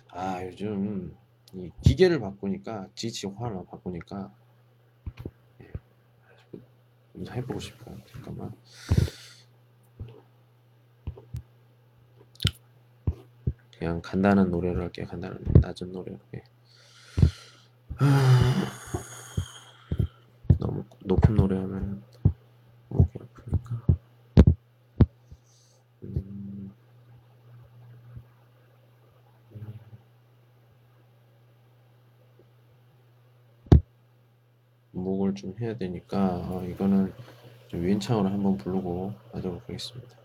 [0.09, 1.15] 아 요즘
[1.53, 4.33] 이 기계를 바꾸니까 지치화를 바꾸니까
[7.31, 8.51] 해보고 싶어요 잠깐만.
[13.77, 15.05] 그냥 간단한 노래를 할게요.
[15.07, 16.17] 간단한 낮은 노래로.
[16.35, 16.43] 예.
[20.59, 22.03] 너무 높은 노래 하면
[22.89, 23.85] 목이 아프니까
[26.03, 26.71] 음.
[34.91, 37.13] 목을 좀 해야 되니까 어, 이거는
[37.67, 40.24] 좀 윈창으로 한번 부르고 하도록 하겠습니다.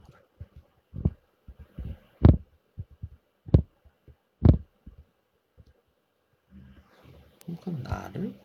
[7.65, 7.73] 물.
[7.73, 8.39] 행복한 나를?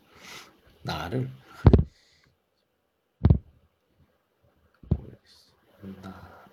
[0.83, 1.31] 나를?
[6.03, 6.47] 나를.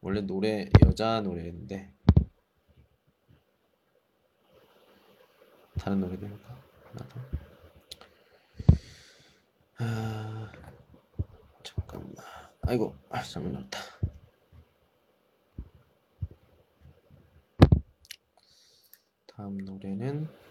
[0.00, 1.92] 원래 노래 여자 노래인데
[5.78, 6.58] 다른 노래도 해볼까?
[6.94, 7.20] 나도.
[9.78, 10.52] 아,
[11.62, 12.14] 잠깐만.
[12.62, 13.78] 아이고, 아, 잘못 나왔다.
[19.26, 20.45] 다음 노래는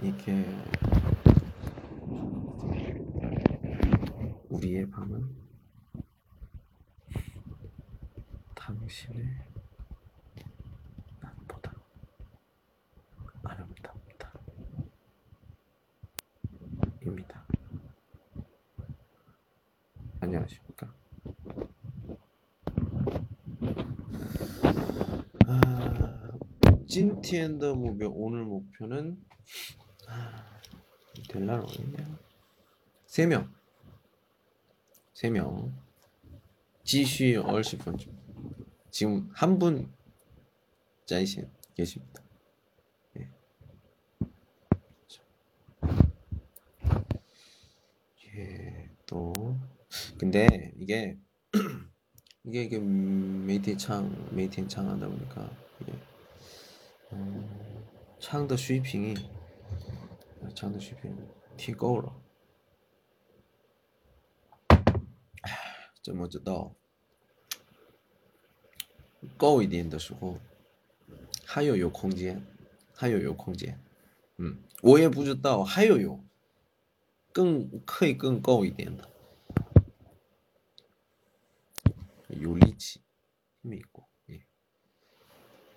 [0.00, 0.44] 이게
[4.48, 5.28] 우리의 밤은
[8.54, 9.26] 당신의
[11.20, 11.72] 낮보다
[13.42, 14.32] 아름답다.
[17.02, 17.44] 입니다.
[20.20, 20.94] 안녕하십니까?
[25.46, 26.38] 아,
[26.86, 29.26] 찐티엔더 무비 오늘 목표는
[31.28, 32.18] 될라나 어딨냐?
[33.06, 33.52] 세 명.
[35.14, 35.72] 세 명.
[36.84, 37.96] 지쉬 얼시분
[38.90, 39.92] 지금 한 분
[41.06, 42.22] 짜이신 계십니다.
[43.18, 43.28] 예.
[48.36, 49.32] 예, 또
[50.18, 51.16] 근데 이게
[52.44, 55.50] 이게 이게 메이팅 창 메이팅 창 하다 보니까
[55.80, 55.92] 이게
[57.12, 57.84] 음,
[58.20, 58.80] 창의 水
[60.54, 61.16] 这样的水平
[61.56, 62.12] 提高了。
[66.02, 66.74] 怎么知道？
[69.36, 70.38] 高一点的时候，
[71.44, 72.42] 还有有空间，
[72.94, 73.78] 还有有空间。
[74.36, 76.24] 嗯，我也不知道还有有
[77.32, 79.10] 更可以更高一点的，
[82.28, 83.02] 有力气，
[83.60, 84.07] 美国。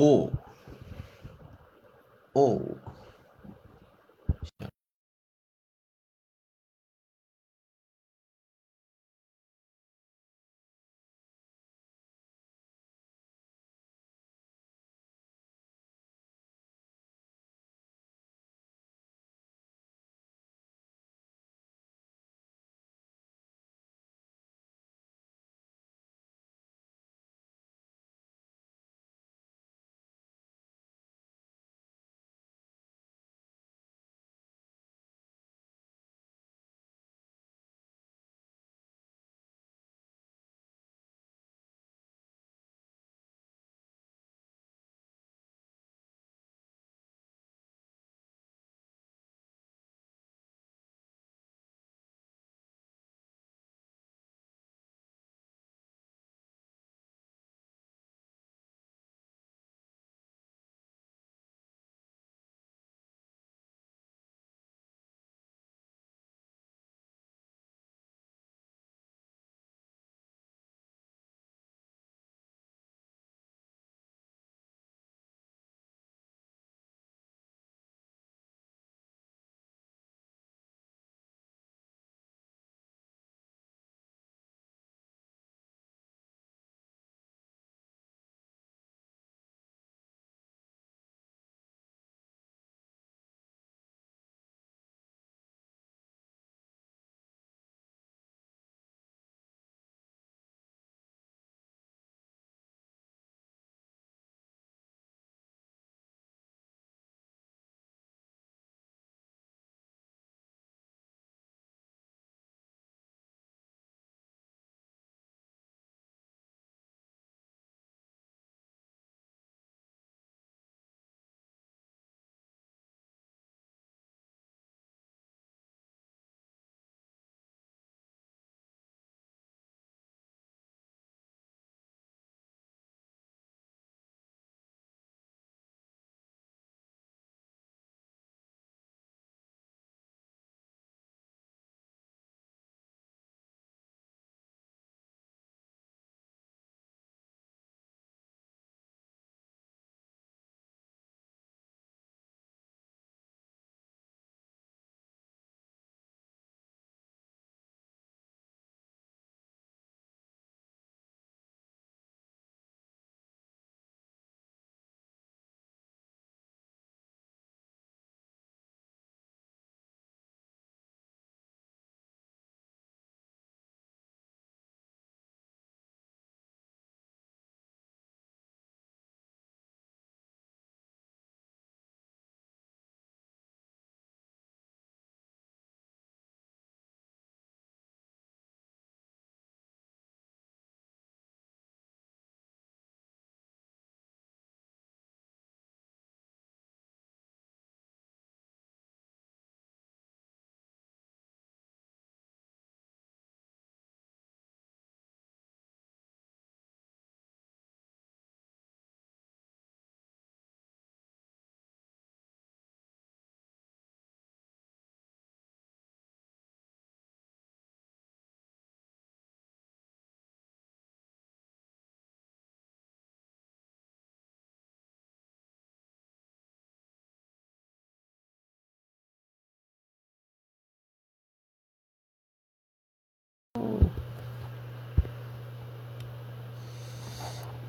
[0.00, 0.30] 오!
[2.34, 2.60] 오!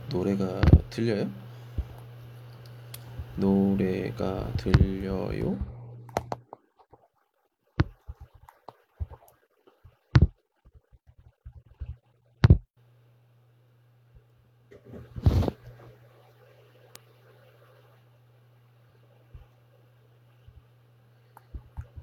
[0.10, 0.60] 노래가
[0.90, 1.30] 들려요?
[3.36, 5.58] 노래가 들려요?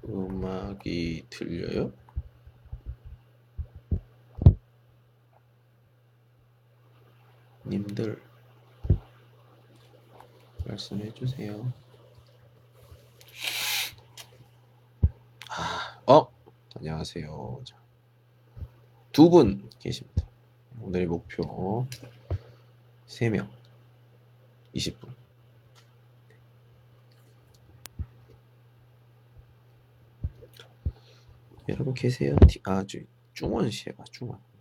[0.07, 2.06] 음악이 들려요?
[7.97, 8.21] 님들
[10.67, 11.71] 말씀해 주세요.
[15.49, 16.27] 아, 어,
[16.75, 17.63] 안녕하세요.
[19.11, 20.27] 두 분 계십니다.
[20.81, 21.87] 오늘의 목표
[23.07, 23.49] 3명
[24.75, 25.09] 20분.
[31.69, 32.35] 여러분 계세요?
[32.47, 32.99] 티- 아, 저
[33.33, 34.39] 중원 씨가 중원.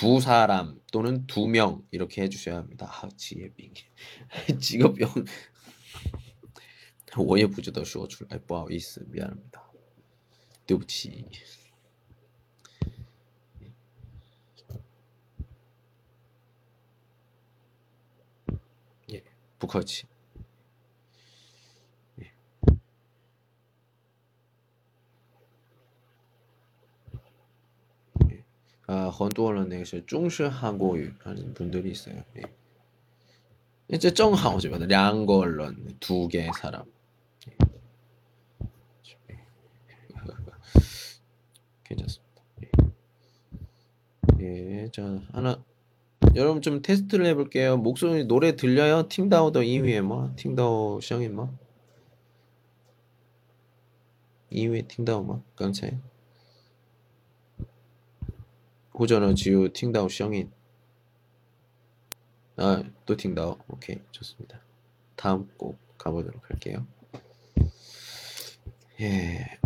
[0.00, 2.86] 두 사람 또는 두 명 이렇게 해주셔야 합니다.
[2.90, 3.72] 아, 지혜빙
[4.60, 5.10] 직업병
[7.18, 9.62] 我也不知道说出来不好意思 미안합니다.
[10.66, 11.24] 对不起.
[19.10, 19.22] 예,
[19.58, 20.06] 不客气.
[28.90, 28.92] 예.
[28.92, 32.14] 아, 很多人那个是中式韩国语 하는 분들이 있어요.
[32.36, 32.42] 예.
[33.88, 34.68] 이제 正好 죠.
[34.68, 36.84] 两个人, 두 개 사람.
[37.48, 37.56] 예.
[41.84, 42.42] 괜찮습니다.
[42.62, 42.70] 예.
[44.40, 45.62] 예, 자 하나
[46.34, 47.76] 여러분 좀 테스트를 해볼게요.
[47.76, 49.08] 목소리 노래 들려요?
[49.08, 50.32] 팅다오더 이후에 뭐?
[50.36, 51.56] 팅다오 시장이 뭐?
[54.50, 55.42] 이후에 팅다오 뭐?
[55.56, 55.96] 刚才
[59.00, 60.50] 或者呢只有听到声音
[62.58, 63.58] 아, 또 팅다오.
[63.68, 64.60] 오케이, 좋습니다.
[65.14, 66.86] 다음 곡 가보도록 할게요.
[69.00, 69.58] 예.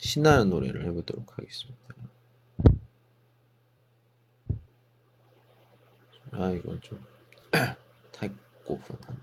[0.00, 1.81] 신나는 노래를 해보도록 하겠습니다.
[6.33, 6.99] 아 이거 좀
[8.11, 9.21] 타이고픈 안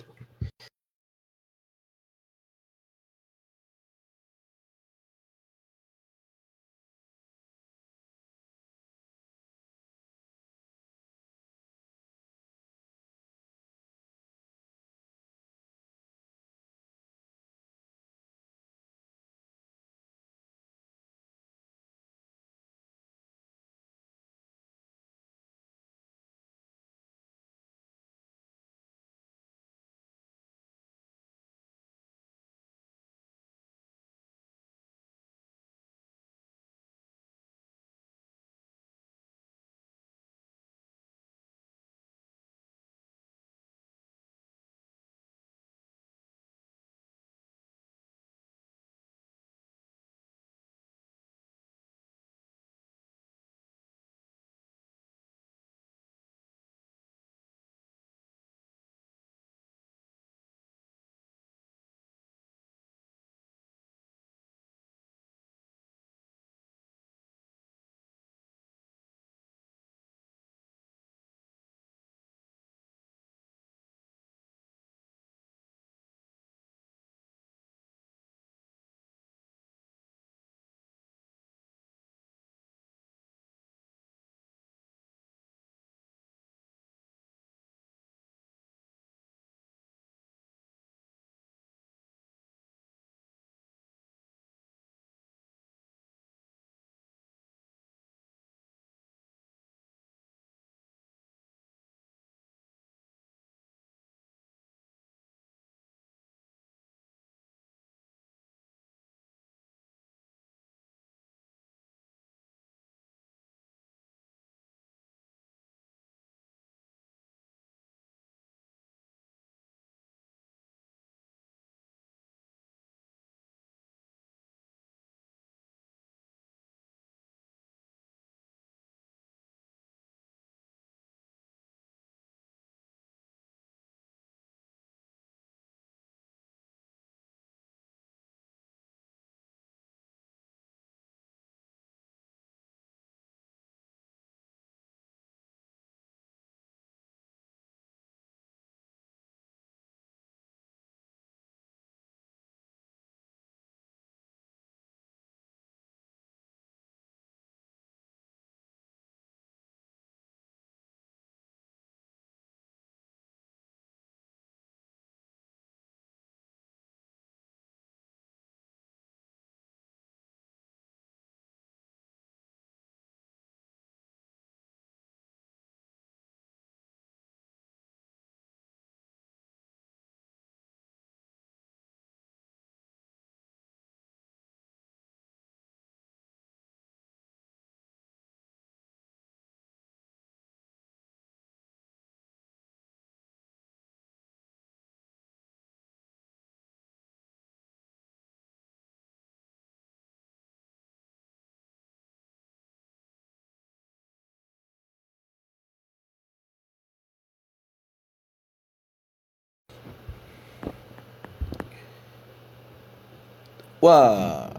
[213.81, 213.87] 돼.
[213.87, 214.51] 와.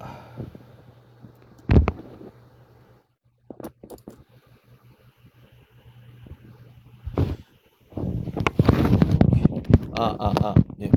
[9.94, 10.90] 아, 아, 아, 예.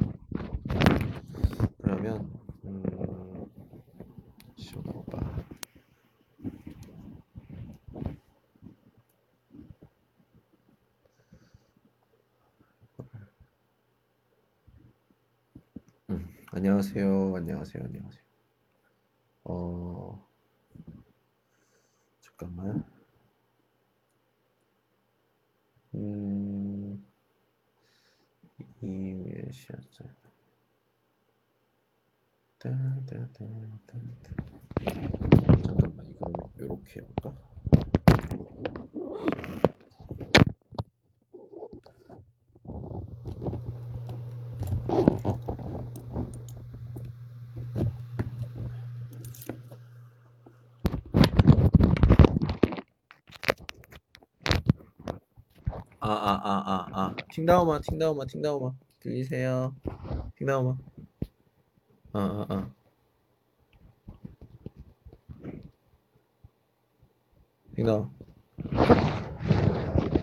[1.82, 2.30] 그러면,
[2.64, 2.82] 음,
[4.56, 5.18] 쇼노바.
[16.10, 16.28] 음,
[16.96, 17.34] 안녕하세요.
[17.36, 17.84] 안녕하세요.
[17.86, 18.22] 안녕하세요.
[19.46, 20.28] 어,
[22.20, 22.84] 잠깐만.
[25.96, 27.04] 음,
[28.80, 30.04] 이메일 시작자.
[32.58, 33.44] 따다다다다.
[35.64, 37.36] 잠깐만, 이거 요렇게 해볼까?
[56.46, 57.16] 아, 아, 아.
[57.32, 58.72] 팅다오마, 팅다오마, 팅다오마.
[59.00, 59.74] 들리세요?
[60.36, 60.76] 팅다오마.
[62.12, 62.70] 아, 아, 아.
[67.74, 68.10] 팅다오.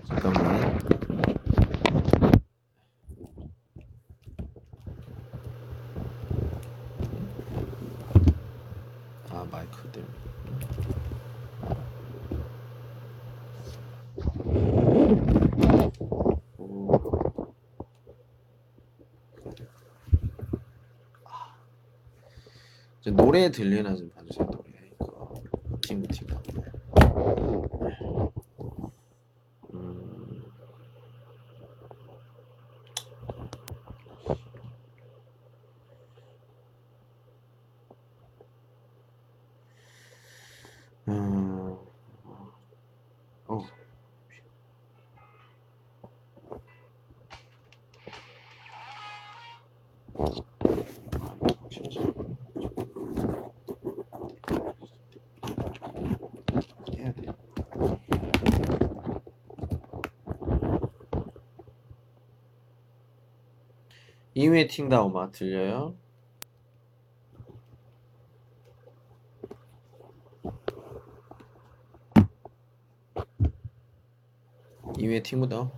[0.06, 0.80] 잠깐만.
[9.32, 10.22] 아, 마이크 때문에.
[16.58, 16.92] 오.
[23.02, 24.90] 이제 노래 들리나 좀 봐주세요 노래.
[24.92, 25.34] 이거.
[25.82, 26.06] 친구
[64.52, 65.96] 이외 팅다오마 들려요?
[75.00, 75.72] 이외 팅무다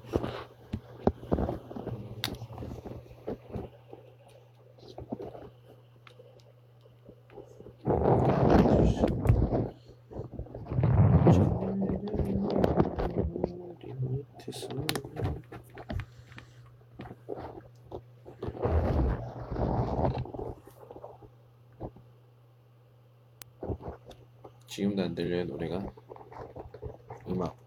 [25.04, 25.86] 안 들려요 노래가
[27.28, 27.58] 음악.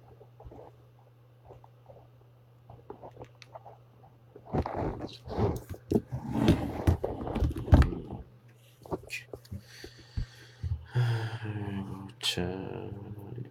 [11.44, 12.90] 음, 자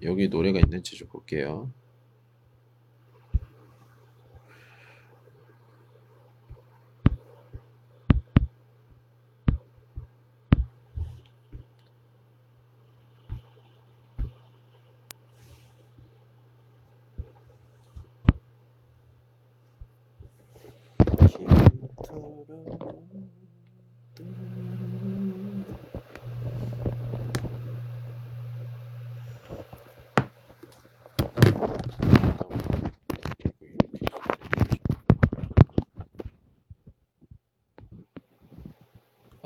[0.01, 1.69] 여기 노래가 있는지 좀 볼게요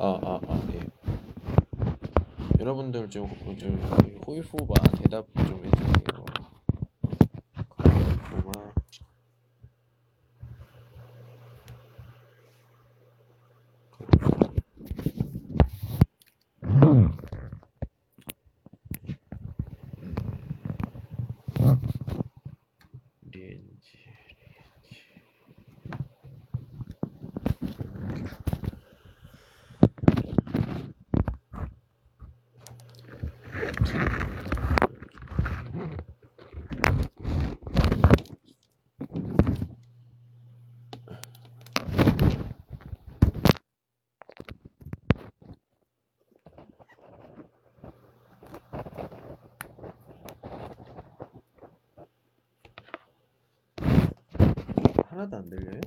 [0.01, 0.79] 아, 아, 아, 예.
[3.15, 4.73] 여러분들 좀, 좀 호이호바
[55.29, 55.81] 하나도 안 들려요?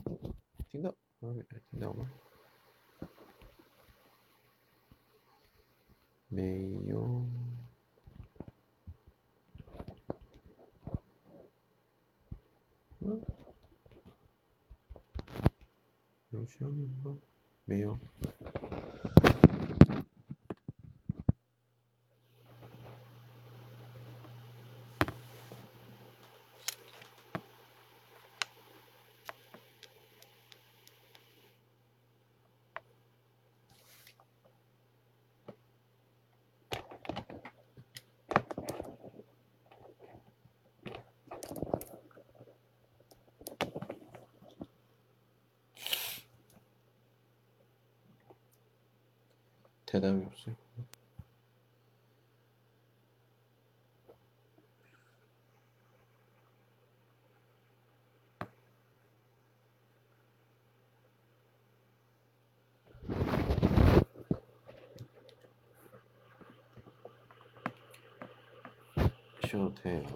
[0.69, 0.93] 딩동
[1.71, 2.07] 딩동
[6.29, 7.29] 메요.
[16.31, 17.17] 러시아인가?
[17.67, 17.99] 메요.
[49.93, 50.57] 대답이 없어요.
[69.47, 70.07] 쉬어도 돼.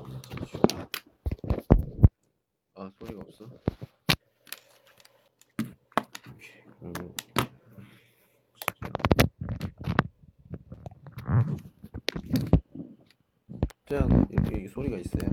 [2.77, 3.45] 아 소리가 없어?
[6.31, 6.63] 오케이.
[6.81, 7.15] 그러면
[13.97, 15.31] 살짝 이렇게 소리가 있어요.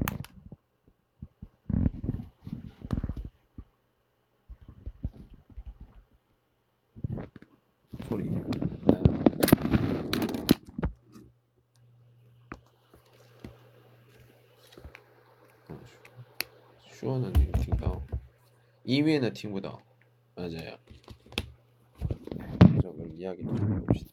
[8.07, 8.29] 소리.
[16.91, 17.99] 슈어는 팅다.
[18.85, 19.77] 2위에는 팅보다
[20.35, 20.77] 맞아요.
[21.99, 24.12] 자 그럼 이야기 좀 해봅시다.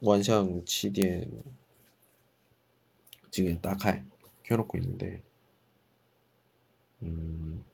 [0.00, 1.42] 완상 치디엔
[3.30, 4.04] 지금 딱할
[4.42, 5.22] 켜놓고 있는데
[7.02, 7.64] 음,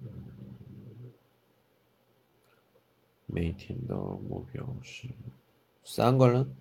[0.00, 1.12] 음,
[3.26, 5.08] 每天的目标是
[5.84, 6.54] 三个人，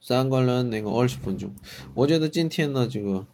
[0.00, 1.54] 三个人那个二十分钟，
[1.94, 3.26] 我觉得今天呢这个，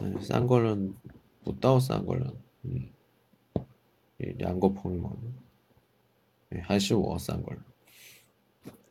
[0.00, 0.94] 嗯，三个人
[1.42, 2.32] 不到三个人，
[2.62, 2.88] 嗯，
[4.18, 5.16] 两个朋友，
[6.52, 7.52] 예, 还是我三个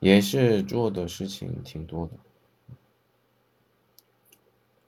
[0.00, 2.12] 也是做的事情挺多的，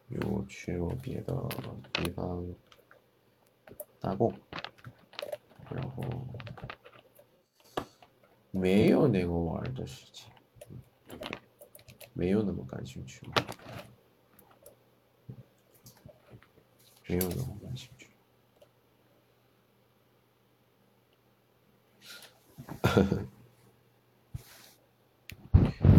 [0.08, 1.48] 有去过别的
[1.92, 2.46] 地方
[3.98, 4.32] 打工，
[5.68, 6.04] 然后
[8.52, 10.30] 没有那个玩的事情，
[12.12, 13.28] 没有那么感兴趣，
[17.06, 18.08] 没有那么感兴趣。
[22.82, 23.26] 呵呵。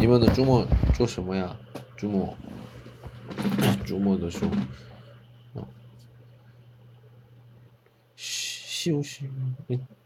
[0.02, 0.66] 你们的周末
[0.96, 1.56] 做什么呀？
[1.96, 2.36] 周末，
[3.86, 5.64] 周末的时候，
[8.16, 9.30] 休息。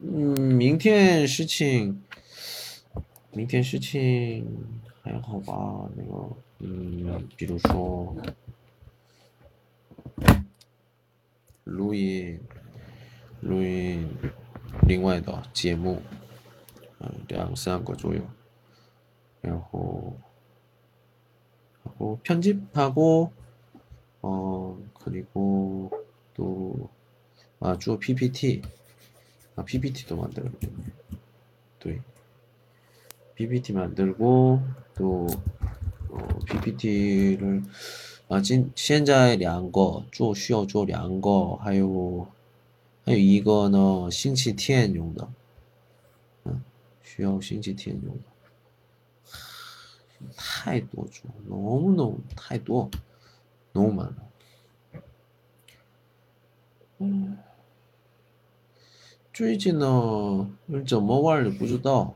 [0.01, 2.03] 嗯，明天事情，
[3.33, 4.47] 明天事情
[5.03, 5.89] 还好吧？
[5.97, 6.29] 那个，
[6.59, 8.15] 嗯，比如说
[11.65, 12.39] 录音，
[13.41, 14.07] 录音，
[14.87, 16.03] 另外的节目，
[16.99, 18.21] 嗯，两三个左右。
[19.46, 20.18] 그리고
[21.84, 23.32] 하고 편집하고
[24.22, 25.92] 어 그리고
[26.34, 26.90] 또
[27.60, 28.62] 아, 주어 PPT
[29.56, 30.84] 아 PPT도 만들었겠네
[31.80, 31.90] 또
[33.36, 34.62] PPT 만들고
[34.96, 35.28] 또
[36.10, 37.64] 어, PPT를
[38.30, 38.42] 아,
[38.76, 42.26] 现在两个做需要做两个还有
[43.04, 45.28] 还有一个呢星期天用的
[46.46, 46.64] 嗯
[47.04, 48.24] 需要星期天用的
[50.36, 52.90] 太多种，너무너무太多，
[53.74, 55.02] 너무 많 아。
[57.00, 57.38] 嗯，
[59.34, 60.50] 最近呢，
[60.86, 62.16] 怎么玩也不知道。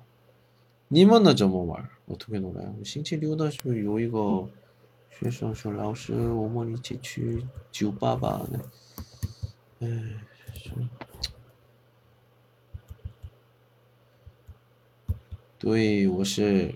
[0.88, 1.90] 你们呢怎么玩？
[2.07, 2.84] 어떻게놀아 요？
[2.86, 4.48] 星期六的时候有一个
[5.10, 8.48] 学生说：“老师，我们一起去酒吧吧。”
[9.82, 9.88] 哎，
[10.53, 10.72] 是。
[15.57, 16.76] 对，我是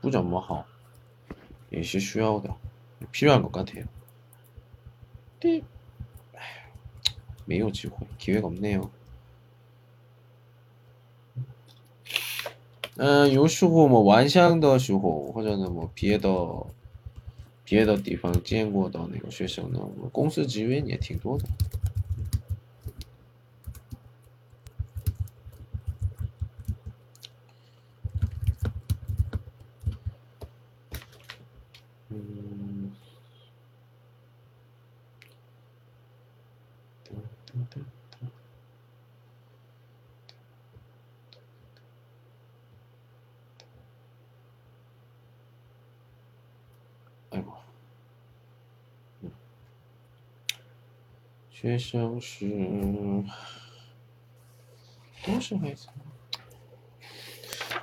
[0.00, 0.66] 不怎么好，
[1.70, 2.54] 也是需要的，
[3.12, 3.86] 필요한것같아 요。
[5.40, 5.62] 对，
[6.34, 6.70] 哎，
[7.44, 8.90] 没有机会，기회가없네 요。
[12.96, 16.66] 嗯，有时候嘛，晚上的时候，或者呢，么别的
[17.64, 19.78] 别的地方见过的那个学生呢，
[20.10, 21.44] 公司职员也挺多的。
[51.63, 52.45] 学生是
[55.25, 55.87] 都是孩子，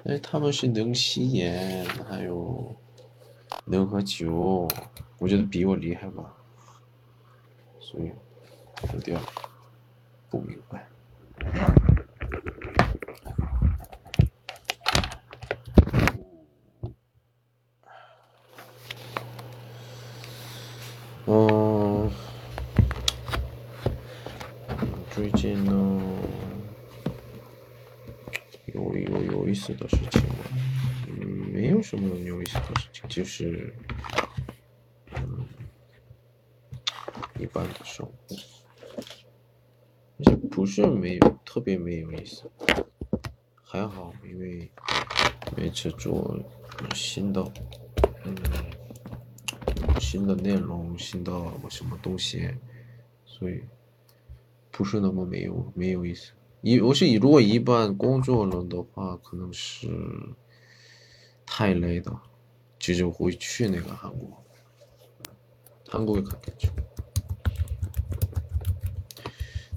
[0.04, 2.76] 哎，他们是能吸烟，还有
[3.64, 4.68] 能喝酒，
[5.16, 6.36] 我觉得比我厉害吧，
[7.80, 8.12] 所以
[8.92, 9.18] 有点
[10.28, 10.86] 不明白。
[25.30, 26.02] 最近呢，
[28.66, 30.20] 有有有意思的事情，
[31.06, 33.72] 嗯，没有什么有意思的事情，就是，
[35.14, 35.46] 嗯，
[37.38, 38.36] 一般的生活，
[40.18, 42.50] 而且不是没有特别没有意思，
[43.62, 44.68] 还好，因为
[45.56, 46.36] 每次做
[46.92, 47.40] 新的，
[48.24, 48.34] 嗯，
[50.00, 51.32] 新的内容，新的
[51.68, 52.52] 什么东西，
[53.24, 53.62] 所以
[54.80, 56.32] 不是那么没有没有意思。
[56.62, 59.86] 一我是如果一般工作了的话，可能是
[61.44, 62.18] 太累的，
[62.78, 64.42] 就会去那个韩国，
[65.86, 66.70] 韩国也可以去。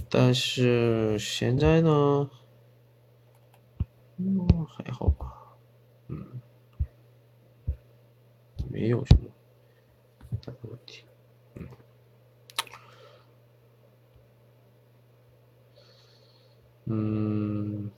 [0.09, 2.29] 但是现在呢，
[4.15, 5.57] 嗯，还好吧，
[6.07, 6.39] 嗯，
[8.71, 9.29] 没有什么
[10.45, 11.03] 大问题。
[16.85, 17.89] 嗯，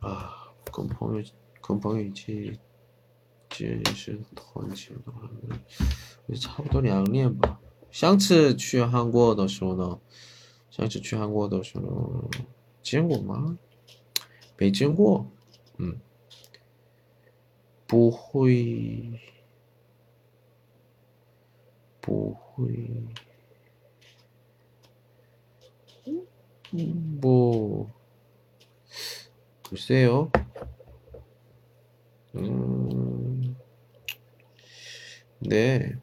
[0.00, 1.24] 啊，跟朋友
[1.62, 2.58] 跟朋友一起
[3.48, 5.28] 见识团结的话，
[6.26, 7.60] 也差不多两年吧。
[7.90, 10.00] 上次去韩国的时候呢，
[10.70, 12.28] 上次去韩国的时候
[12.82, 13.58] 见过吗？
[14.58, 15.26] 没见过，
[15.78, 15.98] 嗯，
[17.86, 19.18] 不会，
[22.00, 23.02] 不会。
[26.73, 27.91] 뭐
[29.63, 30.31] 글쎄요.
[32.35, 33.55] 음,
[35.39, 35.95] 네.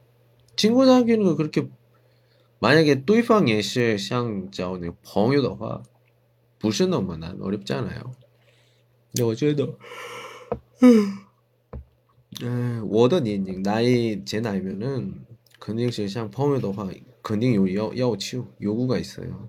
[0.56, 1.68] 친구 사귀는 거 그렇게
[2.58, 5.82] 만약에 对方也是想找那朋友的话
[6.58, 8.12] 不是那么难 어렵잖아요.
[9.12, 9.78] 那我觉得，
[12.42, 15.26] 嗯，我的年龄나이제나이면은
[15.60, 16.88] 肯定是像朋友的话，
[17.22, 19.48] 肯定有要要求，요구가있어요。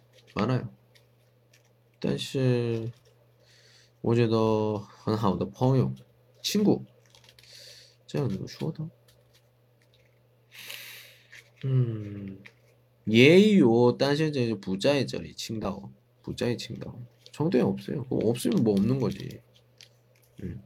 [0.34, 0.68] 完了，
[2.00, 2.92] 但是
[4.00, 5.92] 我觉得很好的朋友，
[6.42, 6.82] 亲过，
[8.06, 8.88] 这样怎么说的？
[11.62, 12.38] 嗯。
[13.08, 15.92] 也有，但现在不在这里青岛，
[16.22, 16.98] 不在青岛，
[17.30, 19.42] 充电없어요， 없으면 뭐 없는 거지。
[20.38, 20.58] 嗯，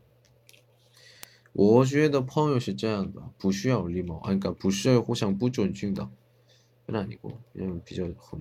[1.52, 6.10] 我觉得朋友是这样的，不需要礼貌，그러니까不需要互相不尊敬的，
[6.86, 8.40] 그아니고그냥比较很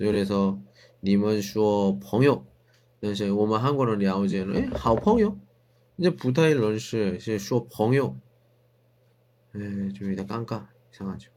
[0.00, 0.58] 그래서
[1.00, 2.44] 你们说朋友
[3.00, 5.38] 但是我们 한국어를 了解了好朋友
[5.96, 8.16] 이제 不太认识是说朋友
[9.52, 11.30] 诶좀有点尴尬 이상하죠.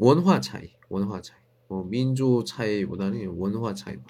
[0.00, 1.40] 원화 차이, 원화 차이.
[1.68, 4.04] 어, 민족 차이보다는 원화 차이만.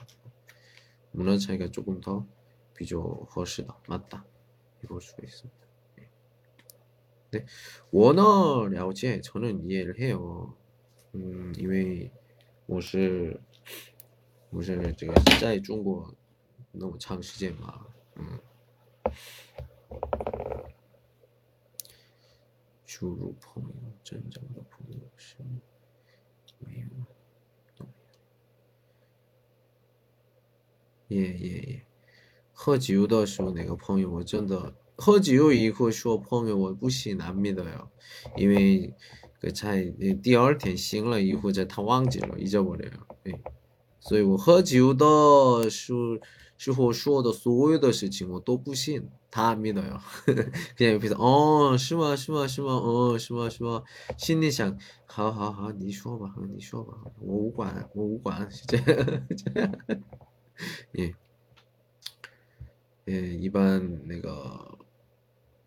[1.12, 2.26] 문화 차이가 조금 더
[2.74, 4.24] 비교 허시다, 맞다.
[4.84, 5.59] 이볼 수가 있습니다.
[7.30, 7.44] 네,
[7.90, 10.55] 원어 了解 저는 이해를 해요.
[11.15, 12.11] 嗯，因为
[12.65, 13.40] 我是
[14.49, 16.11] 我是这个在中国
[16.72, 17.85] 那么长时间嘛，
[18.15, 18.40] 嗯，
[22.88, 23.69] 输入朋友，
[24.03, 25.38] 真正的朋友是
[26.57, 26.88] 没有。
[31.10, 31.85] 耶耶耶，
[32.53, 37.88] 喝酒的时候那个朋友我真的，喝酒以后说朋友，我不信，难男的呀，
[38.35, 38.91] 因为。
[39.42, 39.84] 个才
[40.22, 43.06] 第二天醒了以后，这他忘记了，잊어버려 요。
[43.24, 43.40] 哎，
[44.00, 46.18] 所以我喝酒的时候
[46.56, 49.09] 时候说的所有的事情，我都不信。
[49.30, 50.00] 他믿어요
[50.74, 52.16] 그냥 옆에서 어, 是吗?
[52.16, 52.46] 是吗?
[52.48, 52.72] 是吗?
[52.72, 53.50] 어, 是吗?
[53.50, 53.84] 是吗?
[54.16, 58.82] 심리 상, 好好好你说吧你说吧我无管我无管 진짜
[60.98, 61.12] 예.
[63.06, 64.66] 예, 이반 내가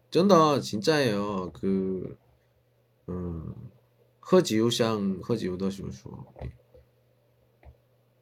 [0.09, 1.51] 真的 진짜예요.
[1.53, 2.17] 그
[3.09, 3.53] 음,
[4.19, 6.51] 喝酒像喝酒的时候说 예.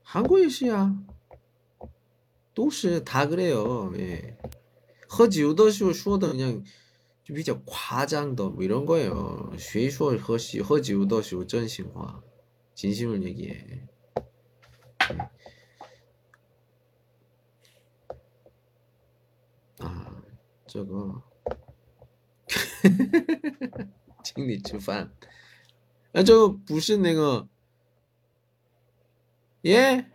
[0.03, 0.95] 한국에서야
[2.55, 3.93] 都是다 그래요.
[3.97, 4.37] 예.
[5.07, 6.63] 喝酒的时候说的 그냥
[7.23, 9.53] 좀比较 과장더 뭐 이런 거예요.
[9.57, 12.23] 谁说喝酒喝酒的时候 真心话,
[12.73, 13.87] 진심을 얘기해.
[19.79, 20.21] 아,
[20.67, 21.23] 저거
[24.23, 25.11] 请 你吃饭.
[26.13, 27.47] 아, 저 不是那个
[29.65, 30.05] 예?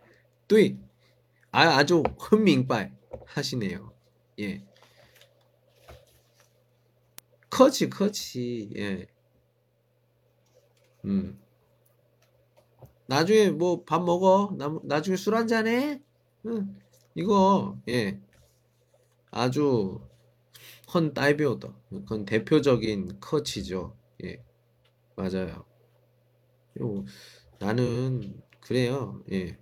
[0.47, 0.77] 对.
[1.51, 2.91] 아, 아주 很明白
[3.27, 3.91] 하시네요.
[4.39, 4.65] 예.
[7.49, 9.07] 커치 커치 예.
[11.05, 11.39] 음.
[13.07, 14.53] 나중에 뭐 밥 먹어.
[14.57, 16.01] 나, 나중에 술 한잔 해.
[16.47, 16.77] 응.
[17.15, 18.19] 이거 예
[19.31, 20.01] 아주
[20.93, 23.95] 헌 다이비오더 그건 대표적인 커치죠.
[24.23, 24.43] 예
[25.15, 25.65] 맞아요.
[26.79, 27.05] 요
[27.59, 29.23] 나는 그래요.
[29.31, 29.57] 예.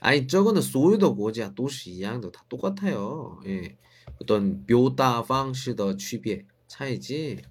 [0.00, 3.40] 아니 저거는 所有的国家都是一样的, 다 똑같아요.
[3.46, 3.76] 예.
[4.20, 7.42] 어떤 묘다 방식의 区别 차이지.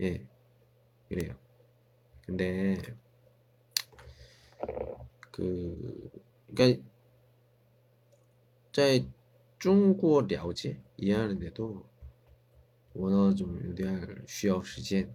[0.00, 0.26] 예.
[1.08, 1.34] 그래요.
[2.26, 2.76] 근데
[5.32, 6.10] 그
[6.54, 6.82] 그러니까
[8.72, 9.04] 在
[9.58, 11.88] 中国了解 이해하는데도
[12.94, 15.14] 원어 좀 요대할 需要 시간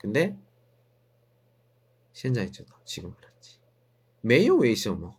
[0.00, 0.36] 근데
[2.12, 3.56] 现在知道，지금알았지
[4.20, 5.18] 没有为什么，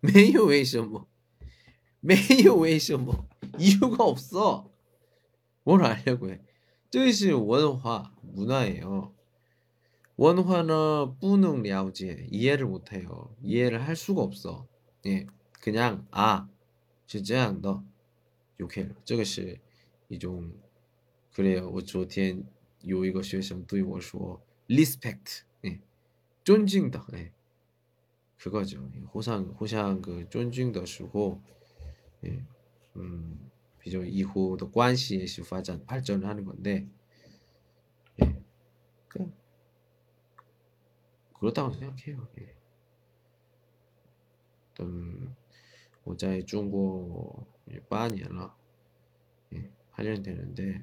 [0.00, 1.06] 没有为什么，
[2.00, 3.26] 没有为什么，
[3.58, 4.70] 이유가없어。
[5.64, 6.40] 뭘 하려고 해?
[6.90, 9.14] 뜻이 원화, 문화예요.
[10.16, 13.34] 원화는 뿌능 랴오지 이해를 못해요.
[13.42, 14.66] 이해를 할 수가 없어.
[15.06, 15.26] 예,
[15.60, 16.48] 그냥 아,
[17.06, 17.82] 是这样的.
[18.60, 18.94] 욕해요.
[19.04, 19.58] 这个是
[20.08, 20.52] 一种
[21.34, 21.68] 그래요.
[21.70, 22.44] 我昨天
[22.80, 25.42] 有一个学生对我说 respect.
[25.64, 25.80] 예.
[26.44, 27.04] 尊敬的.
[27.14, 27.32] 예.
[28.38, 28.90] 그거죠.
[29.14, 31.40] 호상 호상 그 尊敬的时候
[32.24, 32.44] 예.
[32.96, 33.50] 음.
[33.78, 36.88] 비교 이후 또 관시의 발전 발전을 하는 건데
[38.22, 38.42] 예.
[39.08, 39.30] 그
[41.38, 42.28] 그렇다고 생각해요.
[42.40, 42.54] 예.
[44.72, 45.36] 어떤
[46.04, 47.46] 我在 중국
[47.88, 48.54] 8年了
[49.52, 50.82] 예, 8년 되는데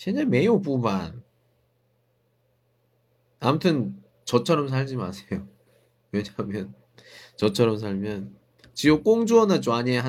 [0.00, 1.22] 现在没有不满.
[3.38, 5.46] 아무튼 저처럼 살지 마세요.
[6.10, 6.74] 왜냐하면
[7.36, 8.34] 저처럼 살면
[8.74, 10.02] 只有公作呢，专业，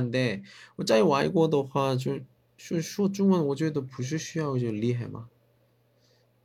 [2.57, 5.29] 说说中文，我觉得不是需要就厉害嘛。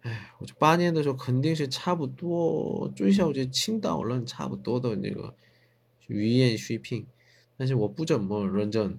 [0.03, 5.35] 哎，我就八年的时候肯定是差不多，最少就青岛人差不多的那个
[6.09, 7.07] 语言水平。
[7.57, 8.99] 但是我不怎么认真。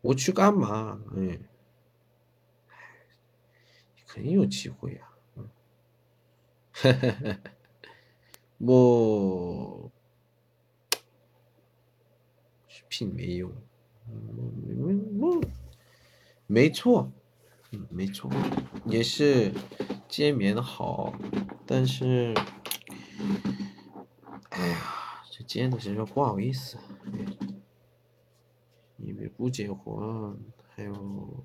[0.00, 1.00] 我去干嘛？
[1.16, 1.38] 哎。
[4.12, 5.48] 肯定有机会呀，嗯，
[6.72, 7.38] 嘿嘿嘿，
[8.58, 9.88] 我
[12.66, 13.52] 视频没用，
[14.08, 15.40] 嗯，我
[16.48, 17.12] 没错，
[17.70, 18.28] 嗯，没错，
[18.84, 19.52] 也是
[20.08, 21.14] 见面好，
[21.64, 22.34] 但是，
[24.48, 26.76] 哎呀，这见的时候不好意思，
[28.99, 30.37] 因为不结婚，
[30.69, 31.43] 还有。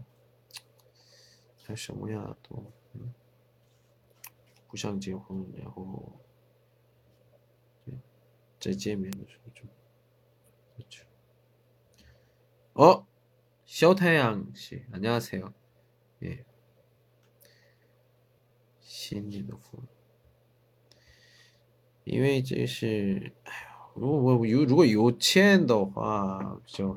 [1.62, 2.36] 还有什么呀？
[2.42, 3.14] 都，嗯，
[4.66, 6.18] 不想结婚，然后，
[7.84, 7.94] 对，
[8.58, 9.62] 再见面的时候就，
[10.88, 11.04] 就，
[12.72, 13.06] 哦，
[13.64, 15.52] 小太阳是，안녕하세 요，
[16.22, 16.44] 예，
[18.80, 19.84] 新年的福，
[22.02, 23.52] 因为这是，哎
[23.94, 26.96] 呦， 如果我有如果有钱的话，就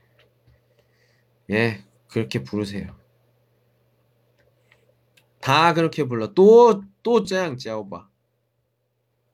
[1.51, 2.95] 예, 그렇게 부르세요.
[5.41, 6.33] 다 그렇게 불러.
[6.33, 8.09] 또, 또 짱, 짜오바.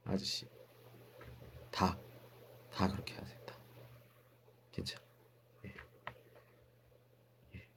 [0.06, 0.48] 아저씨.
[1.70, 2.00] 다,
[2.72, 3.40] 다 그렇게 하세요.
[3.46, 3.56] 다.
[4.72, 5.06] 괜찮아.
[5.66, 5.74] 예.
[7.56, 7.68] 예.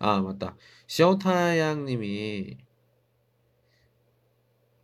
[0.00, 0.56] 아, 맞다.
[0.86, 2.58] 시오타양 님이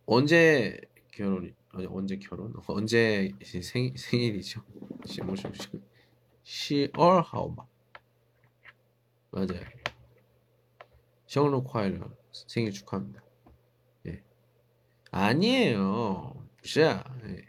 [0.05, 0.79] 언제
[1.11, 1.53] 결혼이,
[1.88, 2.52] 언제 결혼?
[2.66, 4.62] 언제 생, 생일이죠?
[5.04, 5.80] 시모쇼쇼.
[6.44, 7.66] 12월号마
[9.30, 9.60] 맞아요.
[11.26, 13.22] 셔노快乐 생일 축하합니다.
[14.06, 14.22] 예.
[15.10, 16.46] 아니에요.
[16.60, 17.48] 不是 예.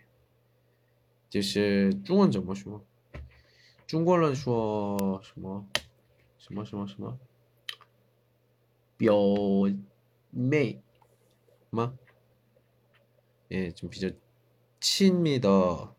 [1.29, 2.83] 就是中文怎么说？
[3.85, 5.67] 中国人说什么
[6.37, 7.19] 什么什么
[8.97, 9.15] 表
[10.31, 10.81] 妹
[11.69, 11.97] 吗？
[13.51, 14.09] 예, 좀 비교
[14.79, 15.95] 친미더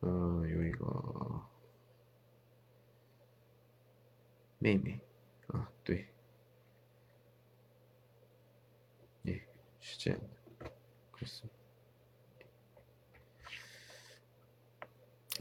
[0.00, 1.50] 어, 여기가
[4.58, 4.98] 妹妹
[5.48, 6.08] 啊，对，
[9.26, 9.46] 哎，
[9.78, 10.70] 是这样的，
[11.10, 11.42] 可是，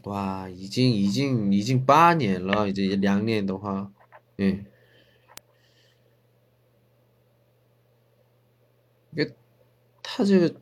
[0.04, 3.94] 哇，已经已经已经八年了，这两年的话，
[4.38, 4.66] 哎，
[9.16, 9.34] 这
[10.02, 10.62] 他这个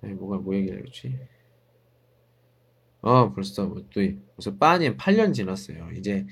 [0.00, 1.18] 네, 에이, 뭐가 아, 뭐 얘기를 했지?
[3.00, 4.00] 어 벌써 뭐또
[4.36, 5.90] 벌써 빠니엔 8년 지났어요.
[5.96, 6.26] 이제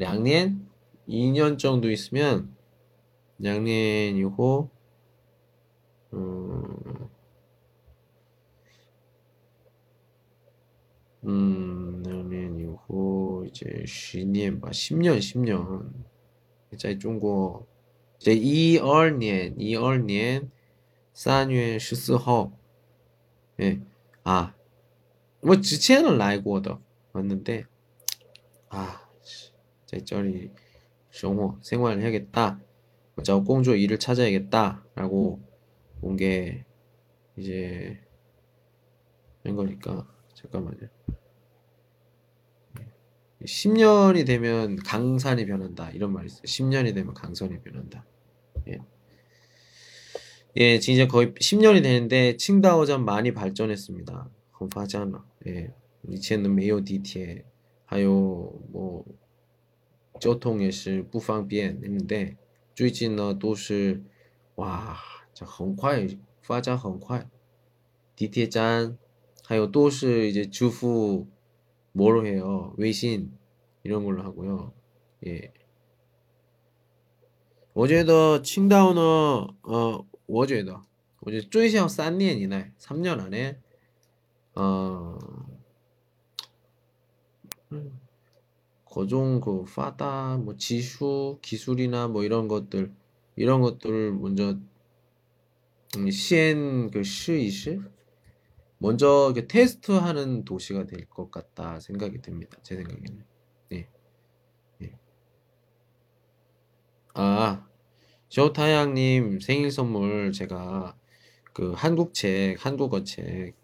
[0.00, 0.68] 양년
[1.08, 2.54] 2년 정도 있으면
[3.42, 4.70] 양년이고
[6.12, 7.08] 어, 음,
[11.24, 15.92] 음 양년이고 이제 10년 봐 10년 10년
[16.72, 17.66] 이제 중국
[18.20, 20.50] 이제 12년 12년
[21.12, 22.63] 3월 14일
[23.60, 23.80] 예.
[24.24, 24.54] 아,
[25.42, 26.80] 뭐 지체는 라이고더
[27.12, 27.64] 왔는데
[28.70, 29.08] 아,
[29.86, 30.50] 제 저리
[31.12, 32.60] 정호 생활을 해야겠다.
[33.14, 35.40] 뭐 자, 공주 일을 찾아야겠다라고
[36.02, 36.64] 온 게
[37.36, 37.98] 이제
[39.42, 40.88] 된 거니까 잠깐만요.
[42.80, 42.86] 예.
[43.44, 46.42] 10년이 되면 강산이 변한다 이런 말이 있어요.
[46.42, 48.04] 10년이 되면 강산이 변한다.
[48.68, 48.78] 예.
[50.57, 54.29] 예, 진짜 거의 10년이 되는데 칭다오점 많이 발전했습니다.
[54.51, 55.23] 很发展了.
[55.47, 55.71] 예.
[56.07, 57.45] 以前的没有地铁
[57.85, 59.05] 还有뭐
[60.19, 62.35] 交通也是不方便했는데
[62.75, 64.03] 最近呢都是
[64.55, 64.97] 哇
[65.41, 66.07] 很快
[66.41, 67.29] 发展很快，
[68.15, 68.97] 地铁站
[69.45, 71.27] 还有都是이제支付
[71.93, 72.73] 뭐로 해요?
[72.77, 73.31] 외신
[73.83, 74.73] 이런 걸로 하고요.
[75.25, 75.53] 예.
[77.73, 79.01] 我觉得青岛呢,
[79.61, 80.81] 어, 我觉得
[81.21, 83.59] 我觉得最少3年以内, 3년 안에
[84.55, 85.17] 어,
[88.83, 92.91] 고종 그 파다 뭐 지수 기술이나 뭐 이런 것들
[93.35, 94.57] 이런 것들을 먼저
[95.97, 97.79] 음, 시엔 그 시이시
[98.79, 102.57] 먼저 테스트하는 도시가 될 것 같다 생각이 듭니다.
[102.63, 103.25] 제 생각에는.
[103.69, 103.89] 네.
[104.79, 104.93] 네.
[107.13, 107.67] 아,
[108.34, 110.96] 저타양님 생일 선물 제가
[111.52, 113.54] 그 한국 책, 한국어 책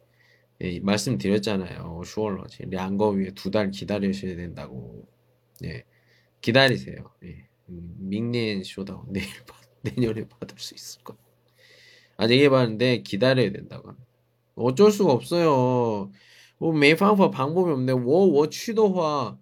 [0.61, 2.03] 예, 말씀드렸잖아요.
[2.05, 2.71] 슈얼러 책.
[2.71, 5.09] 两个月 두 달 기다리셔야 된다고.
[5.65, 5.85] 예,
[6.41, 6.97] 기다리세요.
[7.25, 7.49] 예.
[7.71, 11.17] 음, 明年收到 내일 받, 내년에 받을 수 있을 거.
[12.17, 13.95] 아직 얘기해봤는데 기다려야 된다고.
[14.57, 16.13] 어쩔 수가 없어요.
[16.59, 17.93] 뭐 매방법 방법이 없네.
[17.93, 19.39] 워워 취도화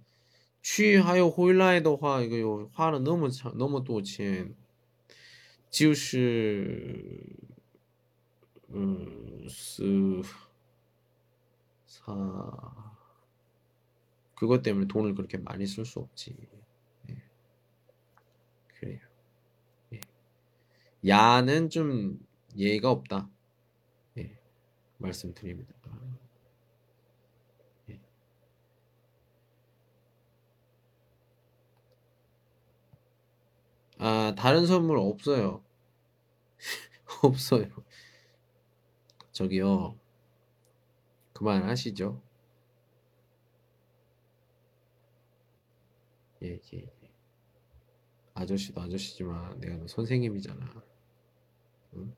[0.63, 4.57] 취하여 호일라이도화 이거 화는 너무 너무 또 친.
[5.70, 7.36] 就是
[8.70, 10.22] 嗯是
[11.86, 12.94] 사
[14.36, 16.36] 그것 때문에 돈을 그렇게 많이 쓸 수 없지.
[17.10, 17.24] 예.
[18.68, 19.00] 그래요.
[19.94, 20.00] 예.
[21.08, 22.20] 야는 좀
[22.58, 23.30] 예의가 없다.
[24.18, 24.38] 예.
[24.98, 25.74] 말씀드립니다.
[33.99, 35.63] 아, 다른 선물 없어요.
[37.23, 37.69] 없어요.
[39.33, 39.99] 저기요.
[41.33, 42.21] 그만하시죠.
[46.43, 47.11] 예, 예, 예.
[48.35, 50.83] 아저씨도 아저씨지만 내가 너 선생님이잖아.
[51.95, 52.15] 응?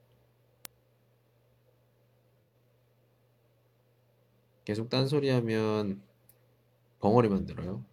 [4.64, 6.02] 계속 딴소리 하면
[7.00, 7.84] 벙어리 만들어요.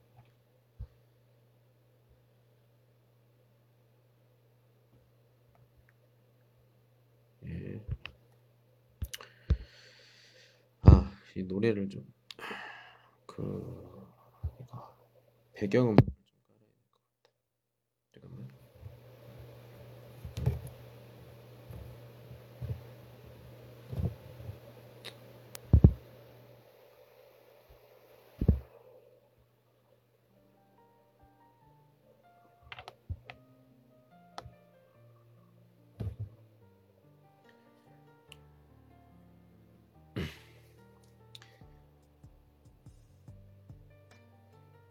[7.46, 7.82] 예.
[10.88, 12.06] 아, 이 노래를 좀,
[13.26, 14.08] 그,
[14.62, 14.96] 이거,
[15.54, 15.96] 배경음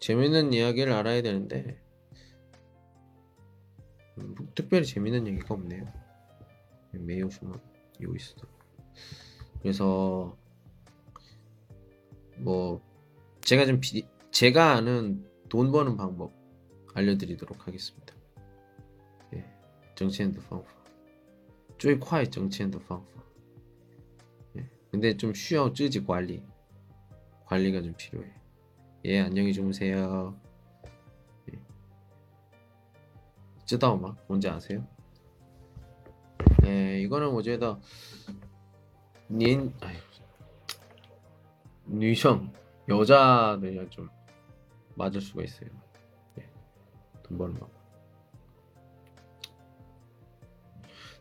[0.06, 1.82] 재밌는 이야기를 알아야 되는데,
[4.18, 5.84] 음, 뭐 특별히 재밌는 얘기가 없네요.
[6.92, 7.52] 매우 좀
[8.00, 8.36] 요있어.
[9.60, 10.38] 그래서
[12.36, 12.80] 뭐
[13.40, 16.32] 제가 좀 비, 제가 아는 돈 버는 방법
[16.94, 18.14] 알려드리도록 하겠습니다.
[19.34, 19.44] 예,
[19.96, 20.68] 정치엔드 방법.
[21.78, 23.08] 最快 정치엔드 방법.
[24.56, 26.44] 예, 근데 좀 쉬워 쯔지 관리.
[27.46, 28.45] 관리가 좀 필요해.
[29.05, 30.35] 예, 안녕히 주무세요.
[31.51, 31.59] 예.
[33.65, 34.15] 知道吗?
[34.27, 34.85] 뭔지 아세요?
[36.61, 37.79] 네, 이거는 我觉得
[39.27, 39.95] 닌, 아휴,
[41.85, 42.51] 女生
[42.87, 44.09] 여자들이랑 좀
[44.95, 45.69] 맞을 수가 있어요.
[46.35, 46.47] 네,
[47.23, 47.69] 돈 버는 방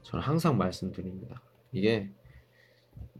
[0.03, 1.41] 저는 항상 말씀드립니다.
[1.73, 2.11] 이게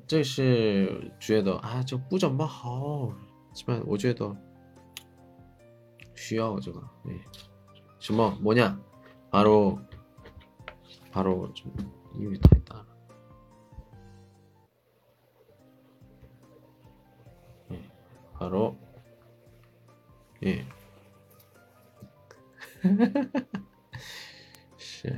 [0.07, 3.15] 这是觉得啊就不怎么好
[3.51, 4.37] 하지만 我觉得
[6.16, 7.22] 쉬어 저거 예.
[8.00, 8.82] 지금 뭐 뭐냐?
[9.32, 9.80] 바로
[11.12, 11.74] 바로 좀
[12.16, 12.86] 이미 다 했다.
[17.72, 17.92] 예.
[18.34, 18.78] 바로.
[20.44, 20.68] 예.
[24.78, 25.10] 씨.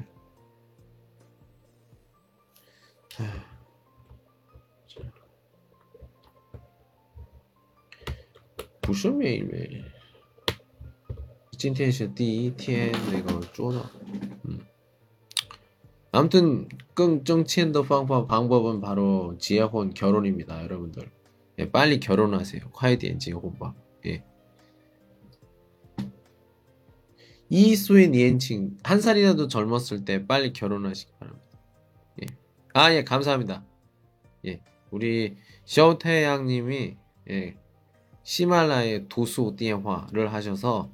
[8.82, 9.97] 부셔 메이메
[11.59, 13.85] 今天是第一天那个做的，
[14.44, 14.60] 嗯。
[16.14, 21.10] 아무튼 끙정치엔더 방법 방법은 바로 지혜혼 결혼입니다, 여러분들.
[21.59, 22.70] 예, 빨리 결혼하세요.
[22.70, 23.74] 콰이디엔 지혜혼바.
[24.06, 24.23] 예.
[27.48, 31.48] 이수의 니엔칭 한 살이라도 젊었을 때 빨리 결혼하시기 바랍니다.
[32.23, 32.27] 예.
[32.74, 33.64] 아, 예, 감사합니다.
[34.47, 34.60] 예.
[34.90, 36.97] 우리 셔태양님이
[37.31, 37.56] 예.
[38.23, 40.90] 시말라의 도수 띠화를 하셔서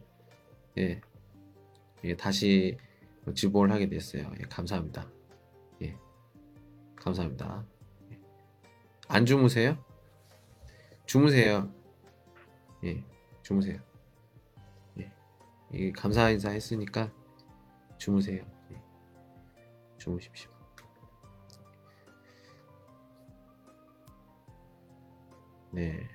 [0.77, 1.01] 예.
[2.03, 4.31] 예, 다시直播를 하게 됐어요.
[4.39, 5.07] 예, 감사합니다.
[5.81, 5.97] 예,
[6.95, 7.65] 감사합니다.
[8.11, 8.19] 예.
[9.07, 9.77] 안 주무세요?
[11.05, 11.71] 주무세요.
[12.83, 13.03] 예,
[13.43, 13.79] 주무세요.
[14.99, 15.11] 예,
[15.73, 17.11] 예 감사 인사 했으니까
[17.97, 18.43] 주무세요.
[18.71, 18.81] 예,
[19.97, 20.51] 주무십시오.
[25.71, 26.07] 네.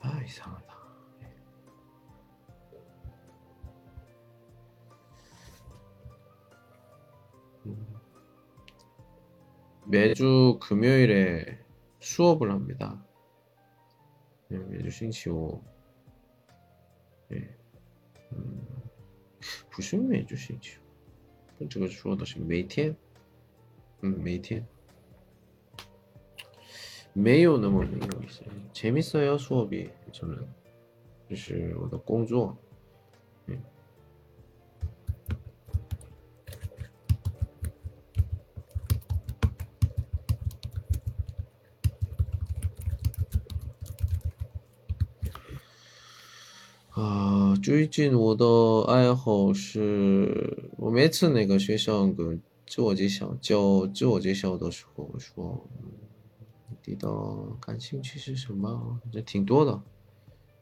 [0.00, 0.69] 아 이상하다.
[9.89, 11.59] 매주 금요일에
[11.99, 13.03] 수업을 합니다.
[14.47, 15.61] 네, 매주 싱치오.
[17.29, 17.49] 네.
[18.33, 18.65] 음,
[19.69, 20.77] 不是每周星期
[21.59, 22.95] 五，这个说的是每天，
[24.01, 24.65] 嗯，每天。
[27.13, 28.43] 没有那么没有意思，
[28.73, 30.45] 재밌어요 수업이 저는
[31.29, 32.57] 这是我的工作。
[33.45, 33.57] 네.
[47.70, 52.36] 最近我的爱好是，我每次那个学校个
[52.66, 55.92] 自我介绍教自我介绍的时候我说，嗯
[56.84, 57.08] 你的
[57.60, 59.00] 感兴趣是什么？
[59.12, 59.80] 这挺多的。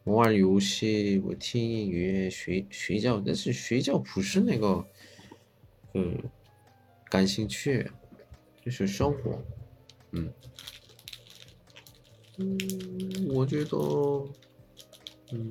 [0.04, 4.86] 我玩游戏，我听音乐，学睡觉，但是睡觉不是那个，
[5.94, 6.14] 嗯，
[7.08, 7.90] 感兴趣，
[8.62, 9.42] 就是生活。
[10.10, 10.30] 嗯，
[12.36, 12.58] 嗯，
[13.30, 13.78] 我觉得，
[15.32, 15.50] 嗯，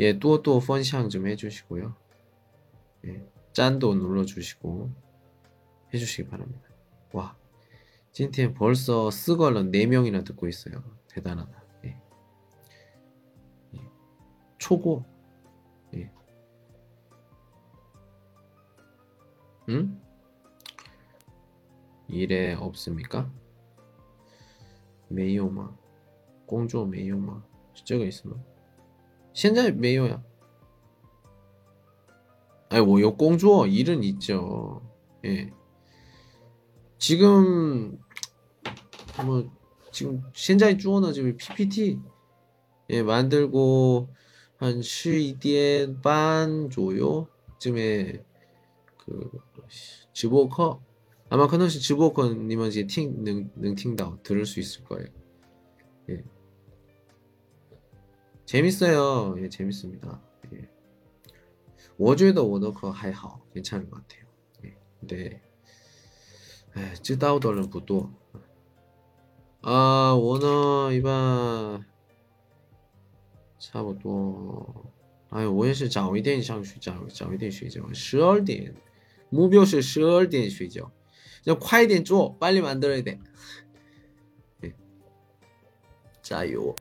[0.00, 1.94] 예, 또또 펀샹 좀 해주시고요.
[3.06, 4.90] 예, 짠도 눌러주시고
[5.94, 6.68] 해주시기 바랍니다.
[7.12, 7.36] 와,
[8.12, 10.82] 찐팀 벌써 쓰걸런 4명이나 듣고 있어요.
[11.08, 11.64] 대단하다.
[11.84, 12.00] 예.
[13.74, 13.80] 예.
[14.58, 15.04] 초고.
[15.94, 16.10] 예.
[19.68, 20.00] 응?
[22.08, 23.30] 일에 없습니까?
[25.08, 25.76] 메이오마
[26.46, 27.42] 공조 메이오마
[27.84, 28.42] 저거 있으면
[29.35, 30.21] 现在没有呀.
[32.69, 34.81] 아니, 我有工作, 일은 있죠.
[35.25, 35.51] 예.
[36.97, 37.97] 지금
[39.25, 39.43] 뭐
[39.91, 41.99] 지금 现在做呢 지금 PPT
[42.89, 44.07] 예, 만들고
[44.57, 47.27] 한 12点 반左右
[47.59, 48.23] 쯤에
[48.97, 49.31] 그
[50.13, 50.79] 直播课
[51.29, 55.07] 아마 그날씨直播课你们 이제 听能能听到 들을 수 있을 거예요.
[56.09, 56.23] 예.
[58.45, 59.35] 재밌어요.
[59.39, 60.19] 예, 재밌습니다.
[60.53, 60.67] 예.
[61.97, 64.25] 我觉得我的课还好, 괜찮은 것 같아요.
[64.65, 64.75] 예.
[64.99, 65.41] 근데
[67.01, 68.11] 知道的人不多.
[69.61, 71.85] 아, 我呢一般
[73.59, 74.91] 差不多
[75.29, 78.73] 아유, 我也是早一点上去早早一点睡觉，十二点，
[79.29, 80.91] 目标是 12点 睡觉。
[81.43, 83.19] 좀 快一点做, 빨리 만들어야 돼.
[84.59, 84.73] 네.
[86.21, 86.75] 자요.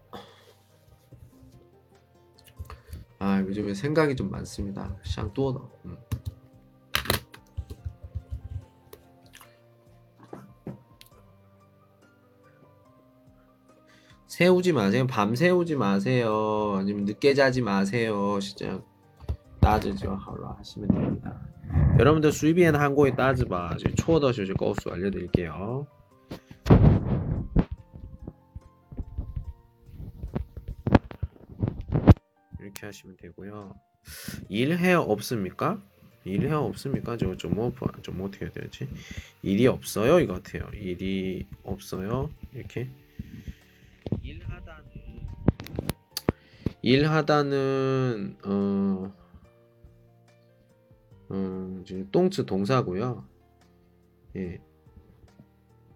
[3.19, 4.95] 아 요즘에 생각이 좀 많습니다.
[5.03, 5.61] 시장 또다.
[14.27, 14.75] 세우지 음.
[14.75, 15.07] 마세요.
[15.07, 16.75] 밤 세우지 마세요.
[16.77, 18.37] 아니면 늦게 자지 마세요.
[18.41, 18.81] 진짜
[19.61, 20.11] 따지죠.
[20.13, 21.41] 하루 하시면 됩니다.
[21.97, 23.77] 여러분들 수입이엔 한국에 따지마.
[23.95, 25.87] 초어더시 거수 알려드릴게요.
[32.85, 33.75] 하시면 되고요.
[34.49, 35.81] 일해요 없습니까?
[36.23, 37.17] 일해요 없습니까?
[37.17, 38.87] 저거 좀, 뭐, 좀 어떻게 해야 되지?
[39.43, 40.19] 일이 없어요?
[40.19, 40.69] 이거 같아요.
[40.73, 42.29] 일이 없어요?
[42.53, 42.89] 이렇게.
[44.21, 44.85] 일하다는
[46.81, 49.13] 일하다는 어,
[51.29, 53.27] 어 지금 똥츠 동사고요.
[54.35, 54.59] 예.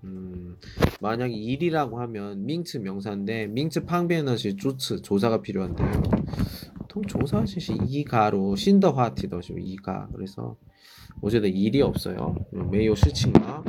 [0.04, 0.58] 음,
[1.02, 6.02] 만약 일이라고 하면 밍츠 명사인데 밍츠 팡베너시 조츠 조사가 필요한데요.
[6.99, 10.57] 보통 조사시 이가로 신더화티더시 이가 그래서
[11.21, 12.37] 어제도 일이 없어요.
[12.71, 13.65] 매요 시칭아.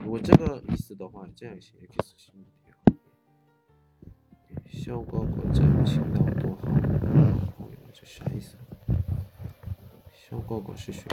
[0.00, 2.74] 如果这个意思的话，这样写이렇게 쓰시면 돼요.
[4.68, 6.62] 效果果真青岛多好，
[7.56, 8.56] 朋友，这啥意思？
[10.12, 11.04] 效果果是谁？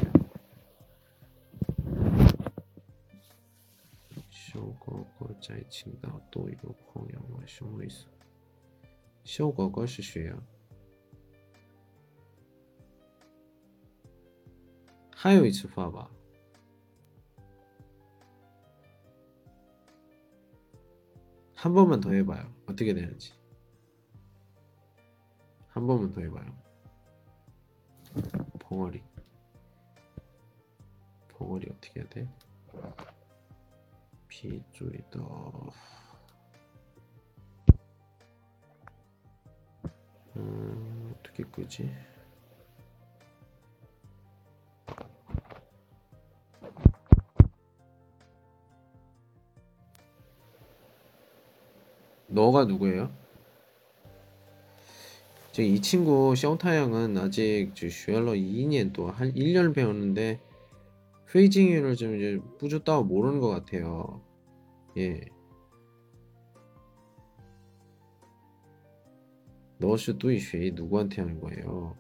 [4.30, 7.44] 效果果在青岛多有朋友吗？
[7.46, 8.06] 什么意思？
[9.24, 10.38] 效果果是谁啊？
[15.26, 16.10] 还有一次发吧。
[21.62, 23.36] 한번만더해봐요어떻게되는지한
[25.76, 26.58] 번만 더 해봐요.
[28.60, 29.04] 벙어리.
[31.30, 32.28] 벙어리 어떻게 해야 돼?
[34.28, 35.72] 비조이더.
[40.38, 41.94] 음, 어떻게 끄지?
[52.37, 53.11] 너가 누구예요?
[55.53, 60.39] 지금 이 친구 셔타양은 아직 슈엘러 2년 또한 1년 배웠는데
[61.33, 64.21] 페이징유를 좀 이제 뿌듯다고 모르는 것 같아요.
[64.99, 65.23] 예.
[69.79, 71.97] 너슈 뚜이쉐이 누구한테 하는 거예요?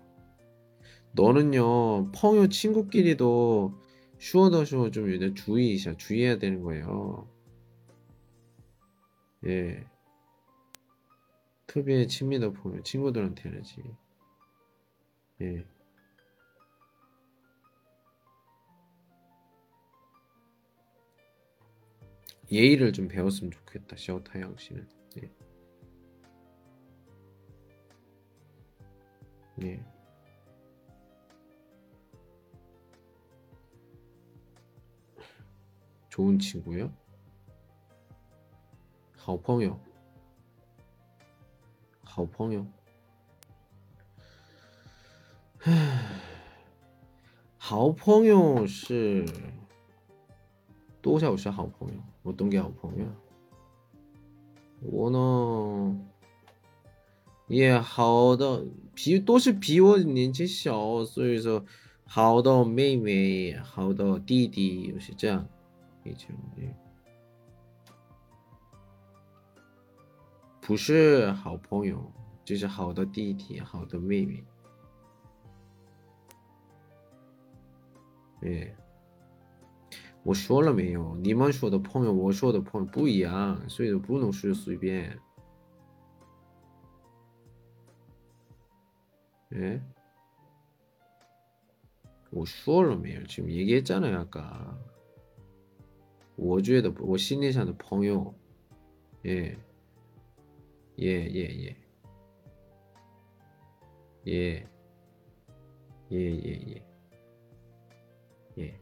[1.12, 3.72] 너는요, 펑요 친구끼리도
[4.18, 7.26] 슈어더슈어 좀 요새 주의, 주의해야 되는 거예요.
[9.46, 9.95] 예.
[11.65, 13.81] 특별히 친밀도 보면 친구들한테는지.
[15.41, 15.65] 예.
[22.51, 24.87] 예의를 좀 배웠으면 좋겠다, 셔타양 씨는.
[25.23, 25.31] 예.
[29.63, 29.85] 예.
[36.09, 36.93] 좋은 친구요?
[39.23, 39.79] 好朋友
[42.16, 42.64] 好朋友
[45.64, 46.02] 唉
[47.58, 49.26] 好朋友是
[51.02, 51.94] 多少是好朋友？
[52.22, 53.04] 我懂给好朋友。
[54.80, 56.00] 我呢，
[57.48, 58.64] 也好的
[58.94, 61.62] 比都是比我年纪小，所以说
[62.06, 65.46] 好的妹妹、好的弟弟，有些这样，
[66.02, 66.28] 也就
[70.65, 72.11] 不是好朋友，
[72.45, 74.43] 就是好的弟弟、好的妹妹。
[78.39, 78.75] 对，
[80.23, 81.15] 我说了没有？
[81.17, 85.17] 你们说的朋友，我说的朋友不一样，所以说不能说随便。
[89.51, 89.81] 예?
[92.29, 93.23] 我说了没有？
[93.23, 94.77] 지금 얘기했잖아요 아까.
[96.37, 98.33] 我觉得我 心里想的 朋友.
[99.25, 99.57] 예.
[100.98, 101.76] 예, 예, 예.
[104.26, 104.66] 예.
[106.10, 106.86] 예, 예, 예.
[108.58, 108.80] 예.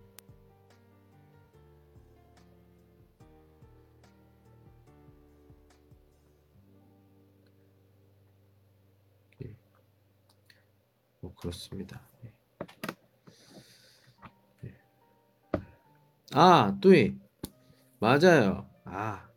[9.43, 9.57] 예.
[11.21, 12.01] 뭐 그렇습니다.
[12.25, 12.33] 예.
[14.65, 14.75] 예.
[16.33, 17.19] 아, 对.
[17.99, 18.71] 맞아요.
[18.85, 19.29] 아.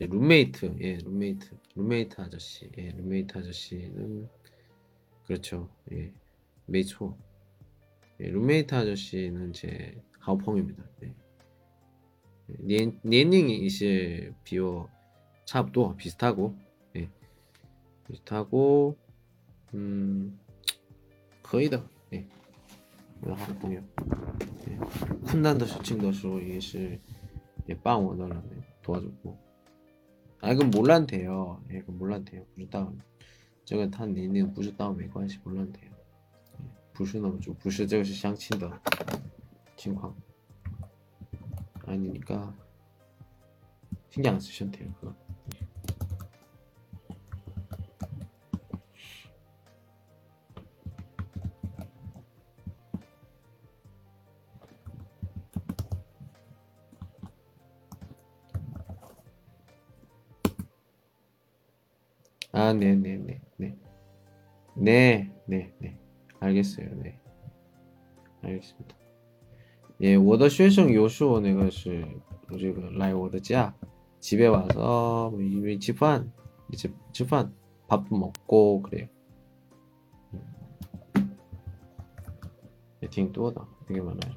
[0.00, 0.76] 예, 룸메이트.
[0.80, 1.61] 예, 룸메이트.
[1.74, 4.28] 룸메이트 아저씨, 예, 룸메이트 아저씨는
[5.24, 5.68] 그렇죠.
[5.92, 6.12] 예,
[6.66, 7.16] 메이초.
[8.20, 10.84] 예, 룸메이트 아저씨는 제 가오펑입니다.
[11.00, 11.14] 네.
[12.50, 12.56] 예.
[12.58, 14.88] 네, 예, 년이 이제 비어
[15.46, 16.54] 차도 비슷하고,
[16.96, 17.08] 예,
[18.06, 18.96] 비슷하고,
[19.74, 20.38] 음,
[21.42, 22.26] 거의 다, 예,
[23.22, 23.82] 올라갔고요.
[24.68, 24.76] 예,
[25.24, 27.00] 쿤난 더 슈칭 더쇼 이게
[27.68, 28.42] 예, 빵 원더라네
[28.82, 29.51] 도와줬고.
[30.41, 32.93] 아 이건 몰라도 돼요 예, 이건 몰라도 돼요 不知道
[33.65, 35.91] 这个他年龄不知道没关系 몰라도 돼요
[36.93, 38.71] 不是那么就不是这个是相亲的
[39.75, 40.15] 情况
[41.85, 42.53] 아니니까
[44.09, 45.13] 신경 안 쓰셔도 돼요 그거.
[62.71, 63.77] 아, 네, 네, 네, 네.
[64.75, 65.97] 네, 네, 네.
[66.39, 66.89] 알겠어요.
[67.01, 67.19] 네.
[68.41, 68.95] 알겠습니다.
[70.01, 72.05] 예, 我的学生有时候那个是
[72.59, 73.73] 这个来我的家
[74.19, 76.31] 집에 와서 뭐 이미 吃饭
[76.71, 77.51] 이제 吃饭
[77.87, 79.07] 밥 먹고 그래요.
[83.01, 84.35] 예, 挺多的 되게 많아요.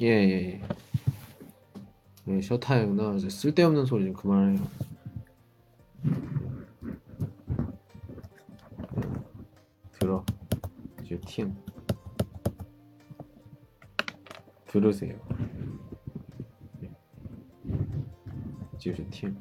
[0.00, 0.62] 예, 예, 예.
[2.24, 3.14] 네, 셔타이구나.
[3.16, 4.64] 이제 쓸데없는 소리 좀 그만해요.
[9.98, 10.24] 들어.
[11.02, 11.56] 이제 팀.
[14.66, 15.18] 들으세요.
[16.80, 16.90] 네.
[18.76, 19.36] 이제 팀.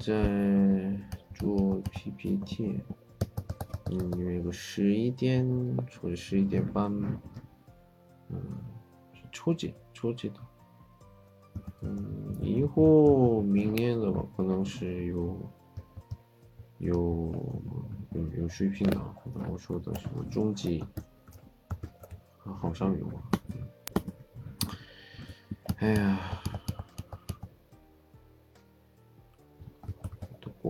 [0.00, 0.98] 在
[1.34, 2.80] 做 PPT，
[3.90, 5.46] 嗯，因为个十一点
[6.00, 6.90] 或者十一点半，
[8.30, 8.40] 嗯，
[9.30, 10.40] 初级初级的，
[11.82, 15.36] 嗯，以后明年的话可能是有
[16.78, 17.34] 有
[18.12, 18.98] 有有水平的，
[19.50, 20.82] 我说的什么中级，
[22.38, 23.22] 好像有啊。
[25.76, 26.18] 哎呀，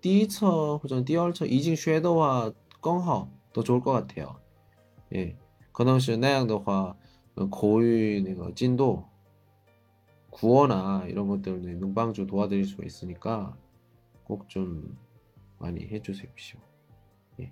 [0.00, 4.36] 第一次或者第二次已经学的话更好，더 좋을 것 같아요.
[5.12, 5.36] 예,
[5.72, 6.96] 可能是那样的话，
[7.34, 9.04] 呃口语那个进度，
[10.30, 13.56] 구어나 이런 것들 능방주 도와드릴 수 있으니까
[14.24, 14.96] 꼭좀
[15.58, 16.60] 많이 해주십시오.
[17.40, 17.50] 예.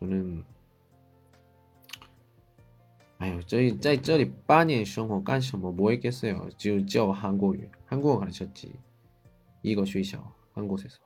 [0.00, 0.44] 저는
[3.18, 6.48] 아유, 저희 在这里八年生活干什么뭐 했겠어요?
[6.56, 8.72] 지금 教 한국어, 한국어 가르쳤지.
[9.62, 10.98] 이거 学校한 곳에서.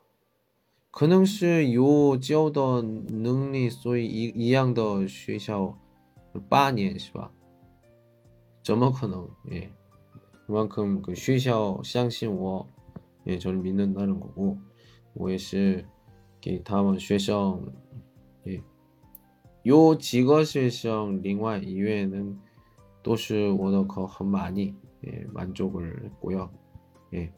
[0.97, 5.79] 可能是有教的能力，所以一一样的学校
[6.49, 7.31] 八年是吧？
[8.63, 9.29] 怎么可能？
[9.51, 9.71] 예.
[10.47, 12.67] 그만큼 그 学校相信我,
[13.27, 14.59] 예, 저를 믿는다는 거고,
[15.15, 15.85] 我也是
[16.41, 17.59] 给他们学校，
[18.45, 18.63] 诶，
[19.63, 22.37] 有几个学校，另外医院呢，
[23.03, 26.49] 都是我的考很满意，诶，满足을고 요，
[27.13, 27.33] 诶，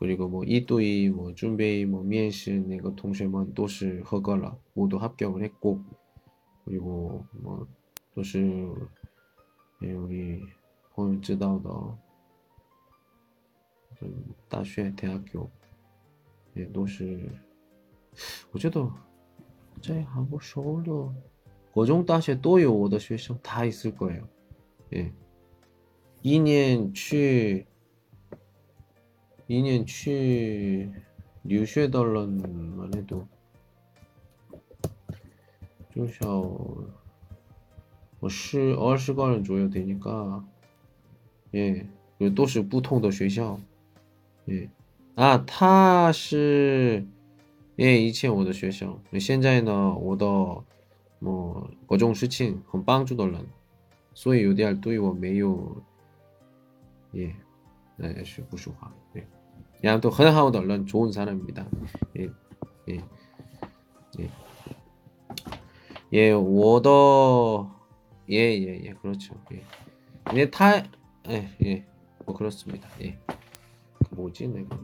[0.00, 7.66] 그리고뭐이두이뭐준비뭐面试那个同学们都是合格了，모두합격을했고그리고뭐
[8.14, 8.40] 都是
[9.80, 10.42] 诶우리
[10.94, 11.70] 朋友知道的，
[14.02, 14.12] 嗯，
[14.48, 15.50] 大学、대학교
[16.54, 17.28] 也都是。
[18.50, 18.90] 我觉得
[19.82, 21.14] 在韩国首尔的
[21.74, 24.26] 各种大学都有我的学生다 있을 거예요.
[24.94, 25.12] 예.
[26.22, 27.66] 2년 去
[29.50, 30.90] 2년 去
[31.42, 32.28] 留学的人
[32.76, 33.26] 만 해도
[35.92, 36.40] 至少
[38.20, 40.44] 我十 20个人左右되니까
[41.52, 41.86] 예.
[42.34, 43.60] 都是不同的学校.
[44.48, 44.70] 예.
[45.16, 47.06] 아, 他是
[47.78, 50.26] 예, 以前我的学校，现在呢，我的
[51.86, 53.44] 各种事情很帮助的人，
[54.14, 55.76] 所以有点对我没有，
[57.12, 57.34] 예，
[57.96, 59.26] 那是不说话，对，
[59.80, 61.66] 然后都很好的人, 좋은 사람입니다.
[62.18, 62.30] 예,
[62.88, 63.00] 예,
[64.18, 64.30] 예,
[66.12, 66.90] 예, 我的,
[68.30, 69.34] 예, 예, 예, 그렇죠.
[69.52, 69.62] 예,
[70.32, 70.82] 네, 타,
[71.28, 71.86] 예, 예,
[72.24, 72.88] 뭐 그렇습니다.
[73.00, 73.18] 예,
[74.08, 74.78] 그 뭐지, 내가.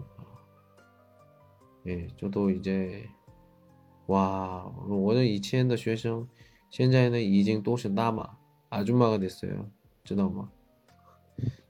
[1.87, 3.09] 예, 저도 이제
[4.07, 6.29] 와, 오늘 以前的学生
[6.71, 8.37] 现在呢已经都是大妈
[8.71, 9.69] 아줌마가 됐어요.
[10.05, 10.49] 知道吗?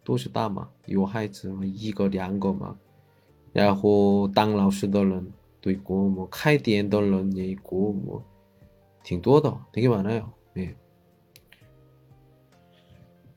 [0.05, 2.77] 都是大妈有孩子一个两个嘛
[3.57, 8.25] 然后当老师的人도 있고 뭐 开店的人也 있고 뭐
[9.05, 10.35] 挺多的 되게 많아요.
[10.57, 10.77] 예.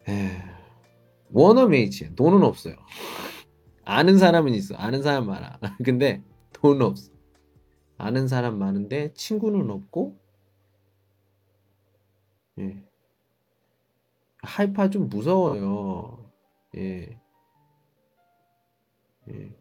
[0.10, 0.42] 에,
[1.32, 2.76] 원어메이치 돈은 없어요.
[3.86, 4.76] 아는 사람은 있어.
[4.76, 5.60] 아는 사람 많아.
[5.86, 7.12] 근데 돈 없어.
[7.98, 10.18] 아는 사람 많은데 친구는 없고
[12.60, 12.84] 예.
[14.42, 16.32] 하이파 좀 무서워요.
[16.76, 17.20] 예.
[19.30, 19.59] 예.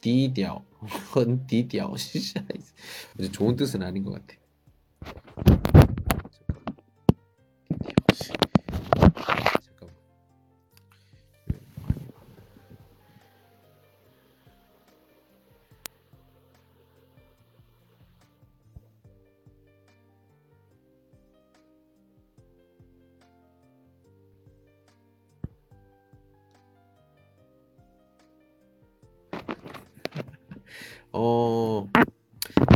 [0.00, 0.64] 디디어.
[1.14, 1.94] 헌디디어.
[3.32, 5.79] 좋은 뜻은 아닌 것 같아.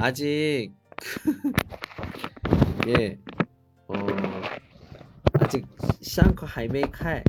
[0.05, 0.75] 아직
[2.89, 3.19] 예,
[3.89, 3.95] 어
[5.41, 5.67] 아직
[6.03, 7.25] 시안커 하이메이 칼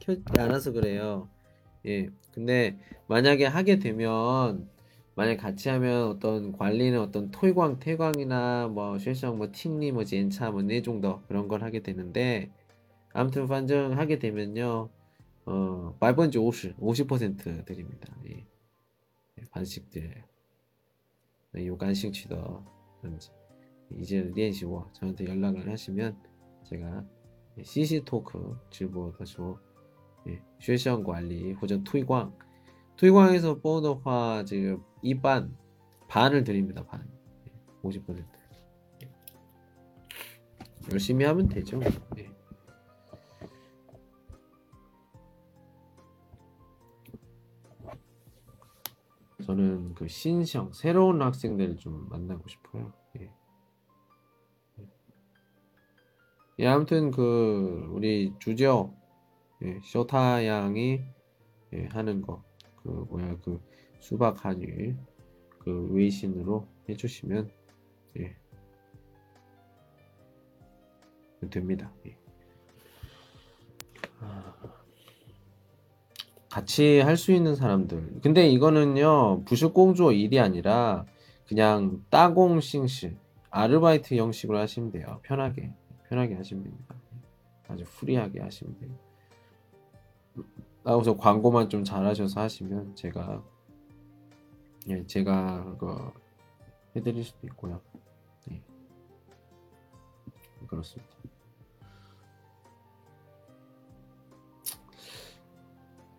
[0.00, 1.28] 켜지 않아서 그래요.
[1.86, 4.68] 예, 근데 만약에 하게 되면
[5.14, 10.62] 만약 같이 하면 어떤 관리는 어떤 토이광, 태광이나 뭐 실성 뭐 팀리 뭐 젠차 뭐
[10.62, 12.50] 네종더 그런 걸 하게 되는데
[13.12, 14.88] 아무튼 반정 하게 되면요.
[15.44, 18.16] 어, 50%, 50% 드립니다.
[18.28, 18.44] 예.
[19.38, 20.35] 예 반씩 드려요.
[21.55, 22.63] 요간兴趣的
[23.97, 26.15] 이제练习我 저한테 연락을 하시면
[26.63, 27.03] 제가
[27.63, 29.59] CC 토크直播的时候
[30.27, 32.31] 예, 学校管理或者推广
[32.95, 35.53] 推广에서 뽀더화 지금 이반
[36.07, 37.05] 반을 드립니다 반
[37.83, 38.23] 50%
[39.03, 39.09] 예.
[40.91, 41.79] 열심히 하면 되죠
[42.17, 42.34] 예.
[49.46, 53.32] 저는 그 신형 새로운 학생들을 좀 만나고 싶어요 예.
[56.58, 58.94] 예, 아무튼 그 우리 주죠
[59.62, 61.00] 예, 쇼타 양이
[61.72, 62.46] 예, 하는 거
[62.86, 63.60] 그 뭐야 그
[63.98, 64.96] 수박 한일
[65.58, 67.50] 그 외신으로 해주시면
[68.18, 68.36] 예
[71.50, 71.92] 됩니다.
[72.06, 72.16] 예.
[74.20, 74.75] 아,
[76.56, 78.20] 같이 할 수 있는 사람들.
[78.22, 81.04] 근데 이거는요 不是工作 일이 아니라
[81.46, 83.18] 그냥 打工形式
[83.50, 85.20] 아르바이트 형식으로 하시면 돼요.
[85.22, 85.74] 편하게
[86.08, 86.94] 편하게 하시면 됩니다.
[87.68, 88.90] 아주 프리하게 하시면 돼요.
[90.82, 93.44] 나와서 광고만 좀 잘하셔서 하시면 제가
[94.88, 96.10] 예 제가 그거
[96.96, 97.82] 해드릴 수도 있고요.
[98.48, 98.62] 네.
[100.66, 101.12] 그렇습니다.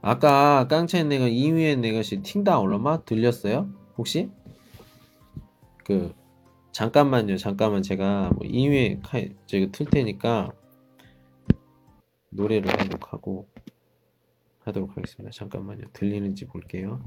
[0.08, 3.70] 아까 깡차에 내가 2위에 내것이 팅다 얼마 들렸어요?
[3.98, 4.32] 혹시?
[5.84, 6.16] 그
[6.72, 7.36] 잠깐만요.
[7.36, 10.54] 잠깐만 제가 뭐 2위에 카이 제가 틀 테니까
[12.30, 13.50] 노래를 한곡 하고
[14.60, 15.30] 하도록 하겠습니다.
[15.36, 15.88] 잠깐만요.
[15.92, 17.02] 들리는지 볼게요.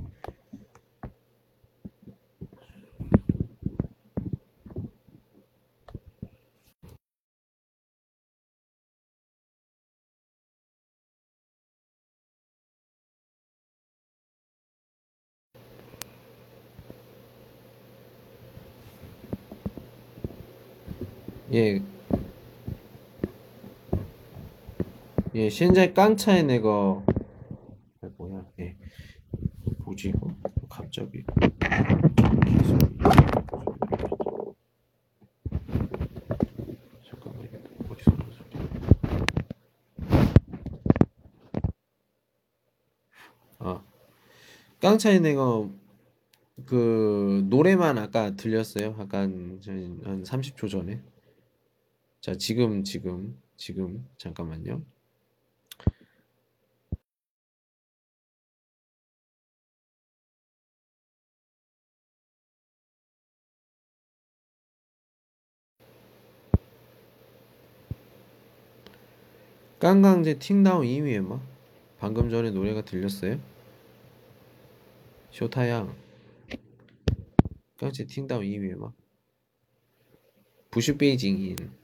[21.53, 21.83] 예.
[25.35, 27.03] 예, 현재 깡차에 내가
[28.03, 28.45] 아, 뭐야?
[28.61, 28.77] 예.
[29.85, 30.35] 뭐지 이거?
[30.69, 31.25] 갑자기
[37.91, 38.61] 어디서 나는 소리야?
[43.59, 43.83] 아,
[45.21, 45.69] 내가
[46.67, 48.97] 그 노래만 아까 들렸어요.
[48.99, 51.01] 약간 한- 한 30초 전에.
[52.21, 54.83] 자, 지금 지금 지금 잠깐만요.
[69.79, 71.41] 깡강제 팅다운 2위에 막
[71.99, 73.41] 방금 전에 노래가 들렸어요?
[75.31, 75.97] 쇼타양
[77.79, 78.93] 깡제 팅다운 2위에 막
[80.71, 81.80] 부슈 베이징인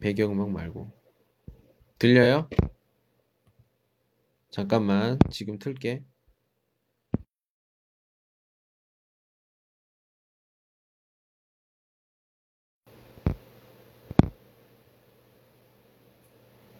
[0.00, 0.90] 배경음악 말고.
[1.98, 2.48] 들려요?
[4.50, 6.02] 잠깐만 지금 틀게.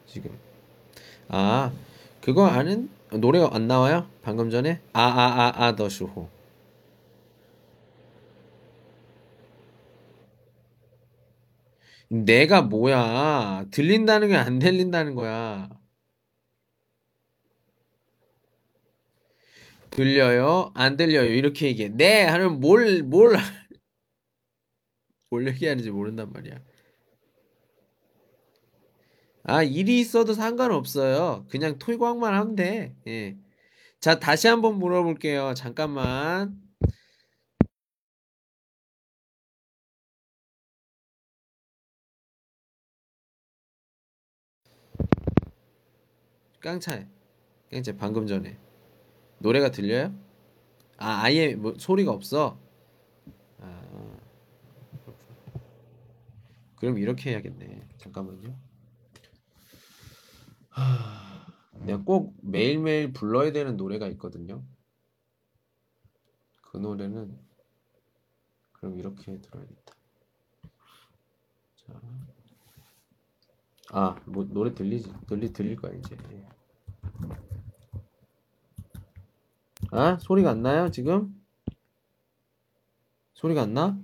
[0.07, 0.39] 지금.
[1.29, 1.73] 아
[2.21, 4.09] 그거 아는 노래가 안 나와요?
[4.23, 4.81] 방금 전에?
[4.93, 6.29] 아 아 아 아 더 슈호
[12.09, 15.69] 내가 뭐야 들린다는 게 안 들린다는 거야
[19.91, 20.71] 들려요?
[20.75, 21.25] 안 들려요?
[21.33, 23.37] 이렇게 얘기해 네 하면 뭘 뭘
[25.31, 26.59] 뭘 얘기하는지 모른단 말이야
[29.45, 31.47] 아, 일이 있어도 상관없어요.
[31.49, 32.95] 그냥 토익왕만 하면 돼.
[33.07, 33.37] 예.
[34.01, 35.55] 자, 다시 한번 물어볼게요.
[35.55, 36.61] 잠깐만.
[46.69, 47.09] 깡차에.
[47.71, 48.59] 깡차 방금 전에.
[49.39, 50.15] 노래가 들려요?
[50.99, 52.61] 아, 아예 뭐 소리가 없어?
[53.59, 54.19] 아,
[56.77, 57.89] 그럼 이렇게 해야겠네.
[57.97, 58.55] 잠깐만요.
[60.69, 61.47] 하...
[61.73, 64.63] 내가 꼭 매일매일 불러야 되는 노래가 있거든요.
[66.61, 67.39] 그 노래는
[68.73, 69.95] 그럼 이렇게 들어야겠다.
[71.77, 72.01] 자,
[73.91, 75.11] 아, 뭐 노래 들리지?
[75.27, 76.17] 들리 들릴 거야 이제.
[79.91, 81.35] 아, 소리가 안 나요, 지금?
[83.35, 83.99] 소리가 안 나?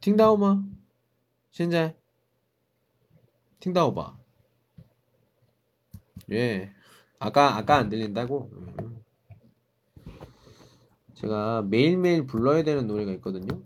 [0.00, 0.62] 팅다오마.
[1.52, 1.96] 현재.
[3.60, 4.16] 팅다오바.
[6.32, 6.72] 예.
[7.18, 8.50] 아까 아까 안 들린다고?
[8.52, 9.04] 음.
[11.14, 13.62] 제가 매일매일 불러야 되는 노래가 있거든요.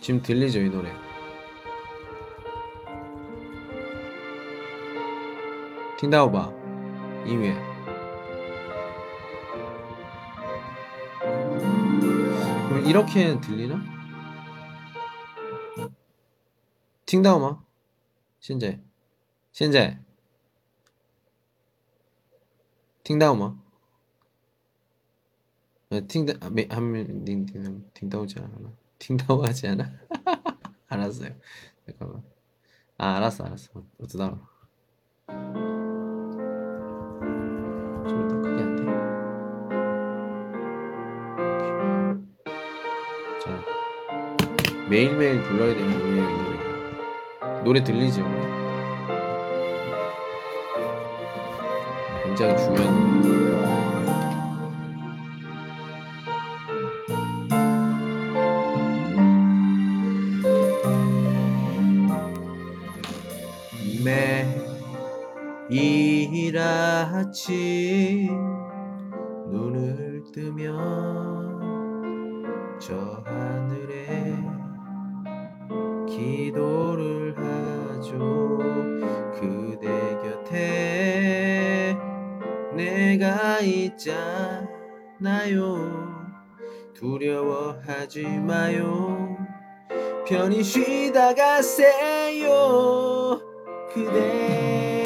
[0.00, 0.90] 지금 들리죠 이 노래?
[5.98, 6.52] 틴다오바
[7.26, 7.54] 이외.
[12.68, 13.78] 그럼 이렇게 들리나?
[17.04, 17.62] 팅다오마?
[18.40, 18.80] 현재.
[19.52, 19.98] 현재.
[23.04, 23.54] 팅다오마?
[25.90, 27.24] 아, 팅다 아메 한명
[27.92, 29.90] 팅다오지 않아 听到 하지 않아?
[30.88, 31.30] 알았어요.
[31.86, 32.22] 잠깐만.
[32.98, 33.70] 아, 알았어, 알았어.
[33.98, 34.38] 어쩌다.
[38.06, 38.84] 좀더 크게 안 돼?
[43.42, 43.64] 자,
[44.88, 47.62] 매일매일 불러야 되는 노래예요, 이 노래가.
[47.64, 48.22] 노래 들리죠?
[52.24, 53.39] 굉장히 중요한
[67.00, 68.28] 아침
[69.48, 71.60] 눈을 뜨면
[72.78, 74.36] 저 하늘에
[76.06, 78.58] 기도를 하죠.
[79.34, 79.88] 그대
[80.22, 81.96] 곁에
[82.74, 84.68] 내가 있잖아요.
[86.94, 89.36] 두려워하지 마요.
[90.26, 92.50] 편히 쉬다 가세요.
[93.92, 94.99] 그대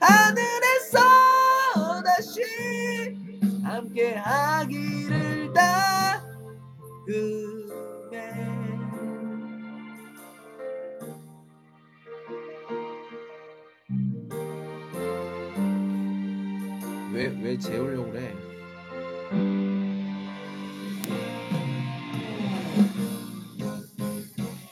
[0.00, 0.98] 하늘에서
[2.04, 2.40] 다시
[3.62, 6.30] 함께 하기를 다음에
[17.12, 18.34] 왜, 왜 재우려고 그래?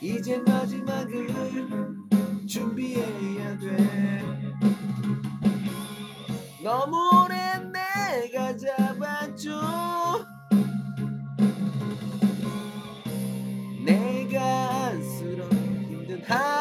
[0.01, 1.27] 이제 마지막을
[2.47, 3.03] 준비해
[6.61, 9.49] 너무 오래 내가 잡았죠.
[13.85, 15.51] 내가 안쓰러운
[15.87, 16.58] 힘든 하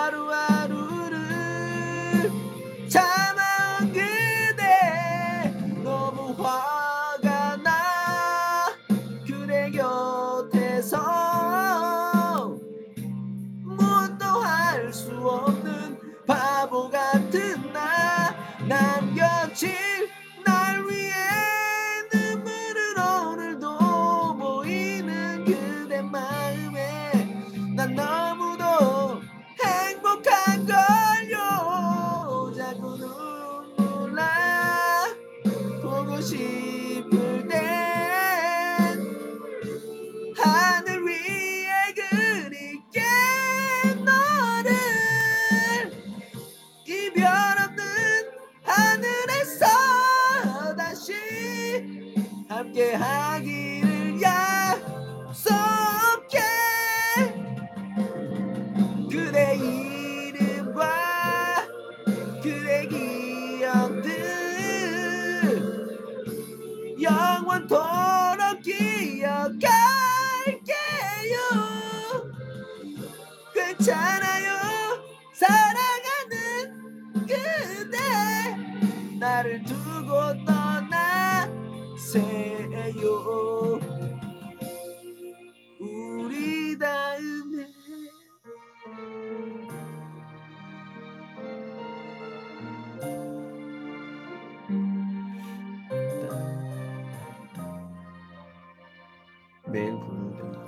[99.88, 100.60] 매일 불러야 된다.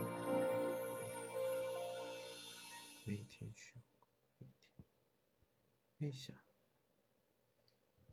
[3.06, 3.82] 메이티엔 쉬어.
[5.98, 6.32] 메이샤.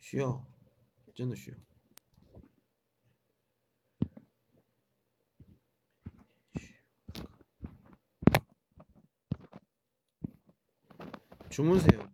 [0.01, 1.53] 쉬어.真的쉬어.
[11.49, 12.06] 주무세요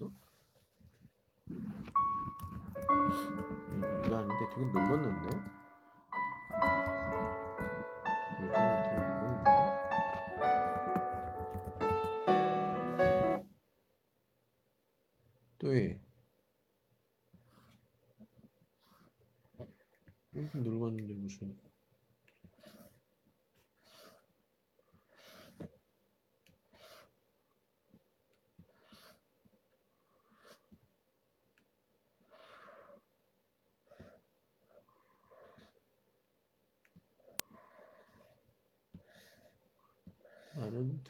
[0.00, 0.10] 이렇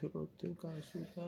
[0.05, 1.23] 트로트 가수다.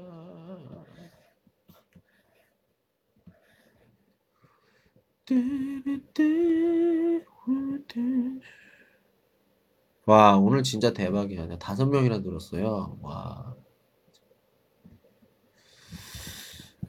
[10.04, 11.46] 와 오늘 진짜 대박이야.
[11.46, 12.98] 내가 다섯 명이나 들었어요.
[13.00, 13.56] 와.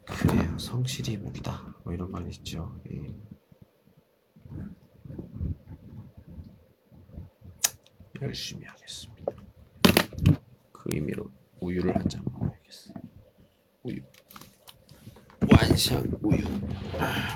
[0.05, 0.57] 그래요.
[0.59, 1.75] 성실히 무기다.
[1.83, 2.79] 뭐 이런 말 있죠.
[2.91, 3.15] 예.
[8.21, 9.31] 열심히 하겠습니다.
[10.71, 11.31] 그 의미로
[11.67, 12.93] 우유를 한 잔 먹어야겠어.
[13.83, 14.01] 우유.
[15.51, 16.45] 완샷 우유.
[16.97, 17.35] 아.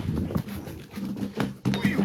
[1.77, 1.99] 우유.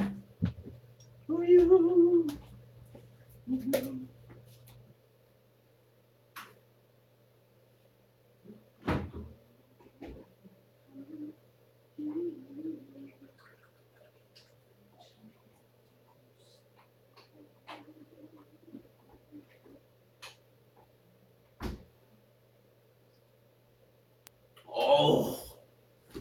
[24.68, 25.36] 오,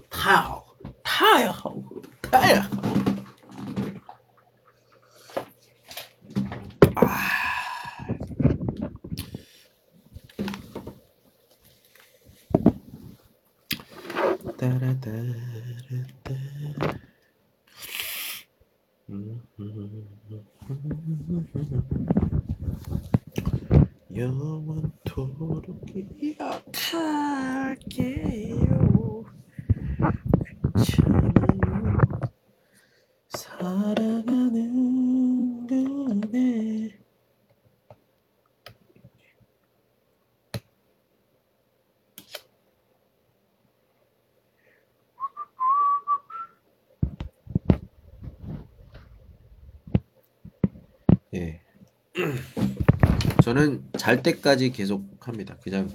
[0.09, 0.63] 타요,
[1.03, 1.51] 타요,
[2.31, 2.61] 타요.
[14.57, 16.33] 따라따라따.
[25.95, 27.95] 영원토록 기억할게요.
[30.75, 31.65] 괜찮아요.
[33.29, 34.65] 사랑하는
[35.67, 36.99] 그대.
[51.33, 51.61] 예.
[53.43, 55.57] 저는 잘 때까지 계속 합니다.
[55.63, 55.89] 그냥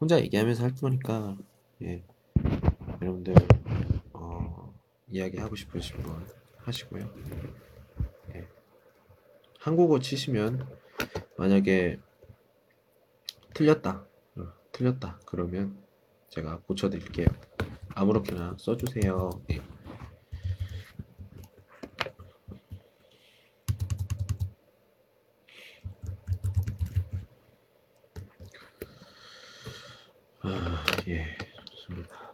[0.00, 1.36] 혼자 얘기하면서 할 거니까
[1.82, 2.04] 예.
[3.02, 3.34] 여러분들
[4.12, 4.72] 어,
[5.08, 6.24] 이야기 하고 싶으신 분
[6.58, 7.12] 하시고요.
[8.36, 8.46] 예.
[9.58, 10.68] 한국어 치시면
[11.36, 11.98] 만약에
[13.54, 14.06] 틀렸다,
[14.36, 15.82] 어, 틀렸다 그러면
[16.28, 17.26] 제가 고쳐드릴게요.
[17.88, 19.30] 아무렇게나 써주세요.
[19.50, 19.60] 예.
[30.42, 31.36] 아, 예,
[31.70, 32.32] 좋습니다.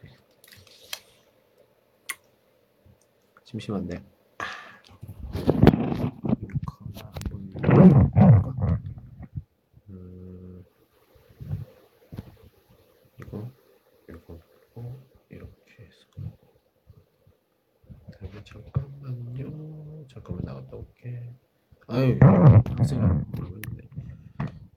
[3.67, 4.01] 심심한데.
[9.91, 10.65] 음,
[13.21, 13.51] 이거,
[14.09, 14.39] 이거,
[14.77, 16.07] 어, 이렇게 해서.
[18.13, 20.07] 다음에 잠깐만요.
[20.07, 21.35] 잠깐만 나갔다 올게.
[21.89, 23.89] 아유, 학생이 모르겠네.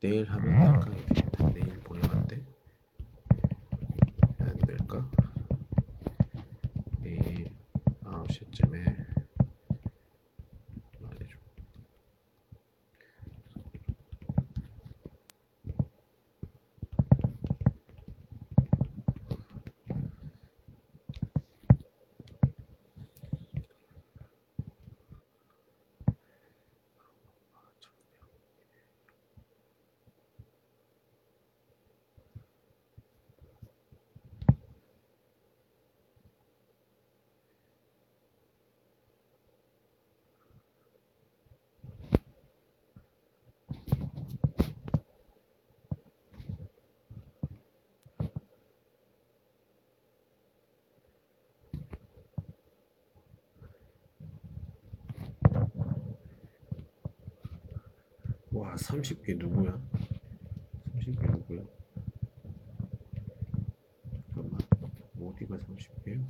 [0.01, 1.50] 내일 하면 닦아야겠다.
[1.51, 2.43] 내일 보내면 안 돼?
[4.40, 5.08] 안 될까?
[7.01, 7.59] 내일
[8.32, 8.85] 시간쯤에
[11.00, 11.38] 말해줘.
[58.51, 59.80] 와 30개 누구야?
[60.98, 61.64] 30개 누구야?
[64.34, 64.59] 잠깐만
[65.22, 66.26] 어디가 30개야?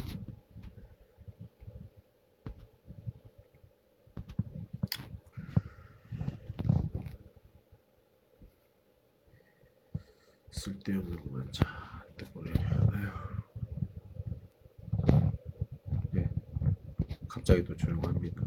[10.51, 12.51] 쓸데없는구만 자 때문에
[12.91, 13.39] 아휴
[16.11, 16.29] 네
[17.29, 18.41] 갑자기 또 조용합니다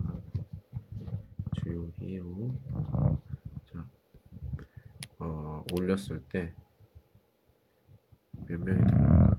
[1.55, 2.55] 조용히요
[3.73, 3.89] 자
[5.25, 6.55] 어, 올렸을 때
[8.53, 9.39] 몇 명이 들어올까?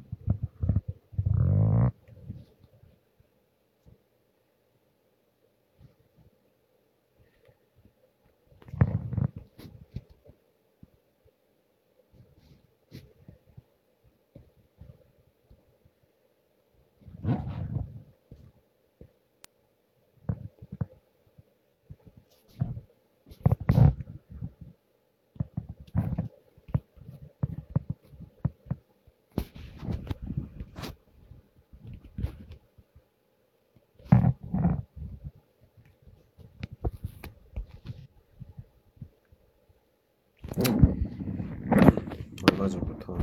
[42.51, 43.17] 얼마 전부터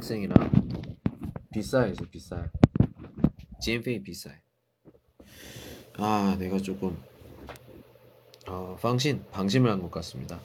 [0.00, 0.34] 학생이랑
[1.52, 2.50] 비싸해서 비싸요.
[3.60, 4.36] GM페이 비싸요.
[5.98, 7.02] 아, 내가 조금
[8.48, 10.40] 어, 방신, 방심을 한 것 같습니다.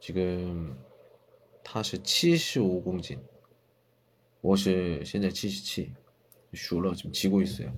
[0.00, 0.78] 지금
[1.62, 3.18] 他是75公斤，
[4.42, 5.94] 我是现在77，
[6.54, 7.72] 输了 지금 지고 있어요.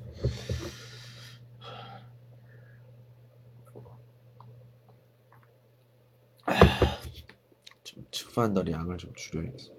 [7.85, 9.73] 좀 吃饭的量좀 줄여야겠어.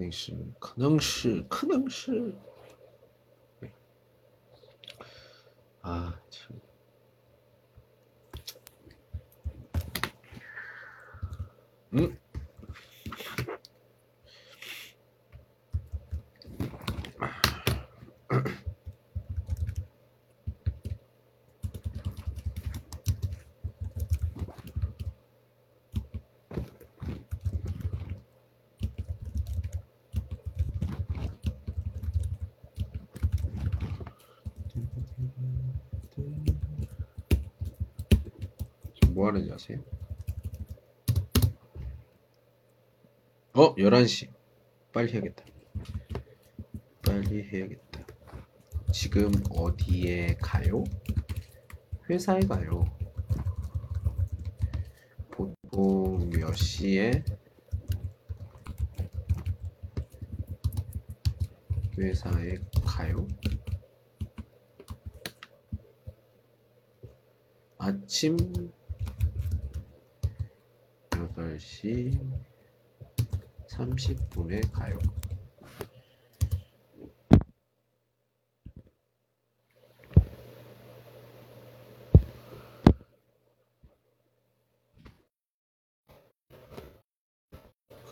[0.00, 2.34] 那是，可能是，可能是。
[39.60, 39.78] 하는지 아세요?
[43.52, 44.30] 어, 11시.
[44.92, 45.44] 빨리 해야겠다.
[47.02, 48.06] 빨리 해야겠다.
[48.92, 50.84] 지금 어디에 가요?
[52.08, 52.84] 회사에 가요.
[55.30, 57.22] 보통 몇 시에
[61.98, 63.26] 회사에 가요?
[67.78, 68.36] 아침
[71.80, 72.18] 8시
[73.70, 74.98] 30분에 가요.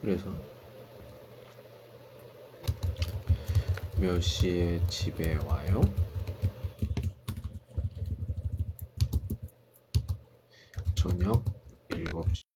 [0.01, 0.33] 그래서
[4.01, 5.83] 몇 시에 집에 와요?
[10.95, 11.45] 저녁
[11.91, 12.49] 7시.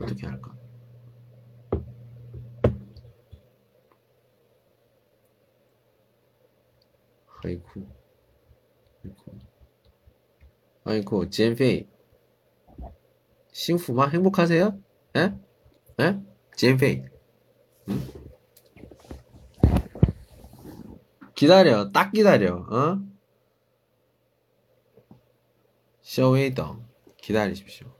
[0.00, 0.54] 어떻게 할까?
[7.42, 7.88] 아이고,
[9.04, 9.38] 아이고,
[10.84, 11.88] 아이고, 지엔페이.
[13.52, 14.78] 싱후마 행복하세요?
[15.16, 15.20] 에?
[16.00, 16.20] 에?
[16.56, 17.02] 지엔페이.
[17.88, 18.00] 응?
[21.34, 23.00] 기다려, 딱 기다려, 어?
[26.02, 27.99] 쇼웨이덩 기다리십시오.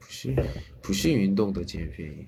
[0.00, 0.36] 부시
[0.82, 2.26] 부시 운동도 젠페이.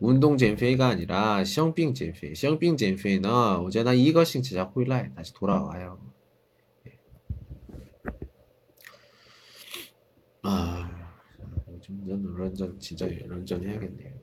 [0.00, 2.34] 운동 젠페이가 아니라 시영빙 젠페이.
[2.34, 5.98] 시영빙 젠페이는 어제나 이것싱 제작 후일날 다시 돌아와요.
[6.86, 6.98] 예.
[10.42, 10.88] 아
[11.68, 14.14] 요즘 런전 진짜 런전 해야겠네요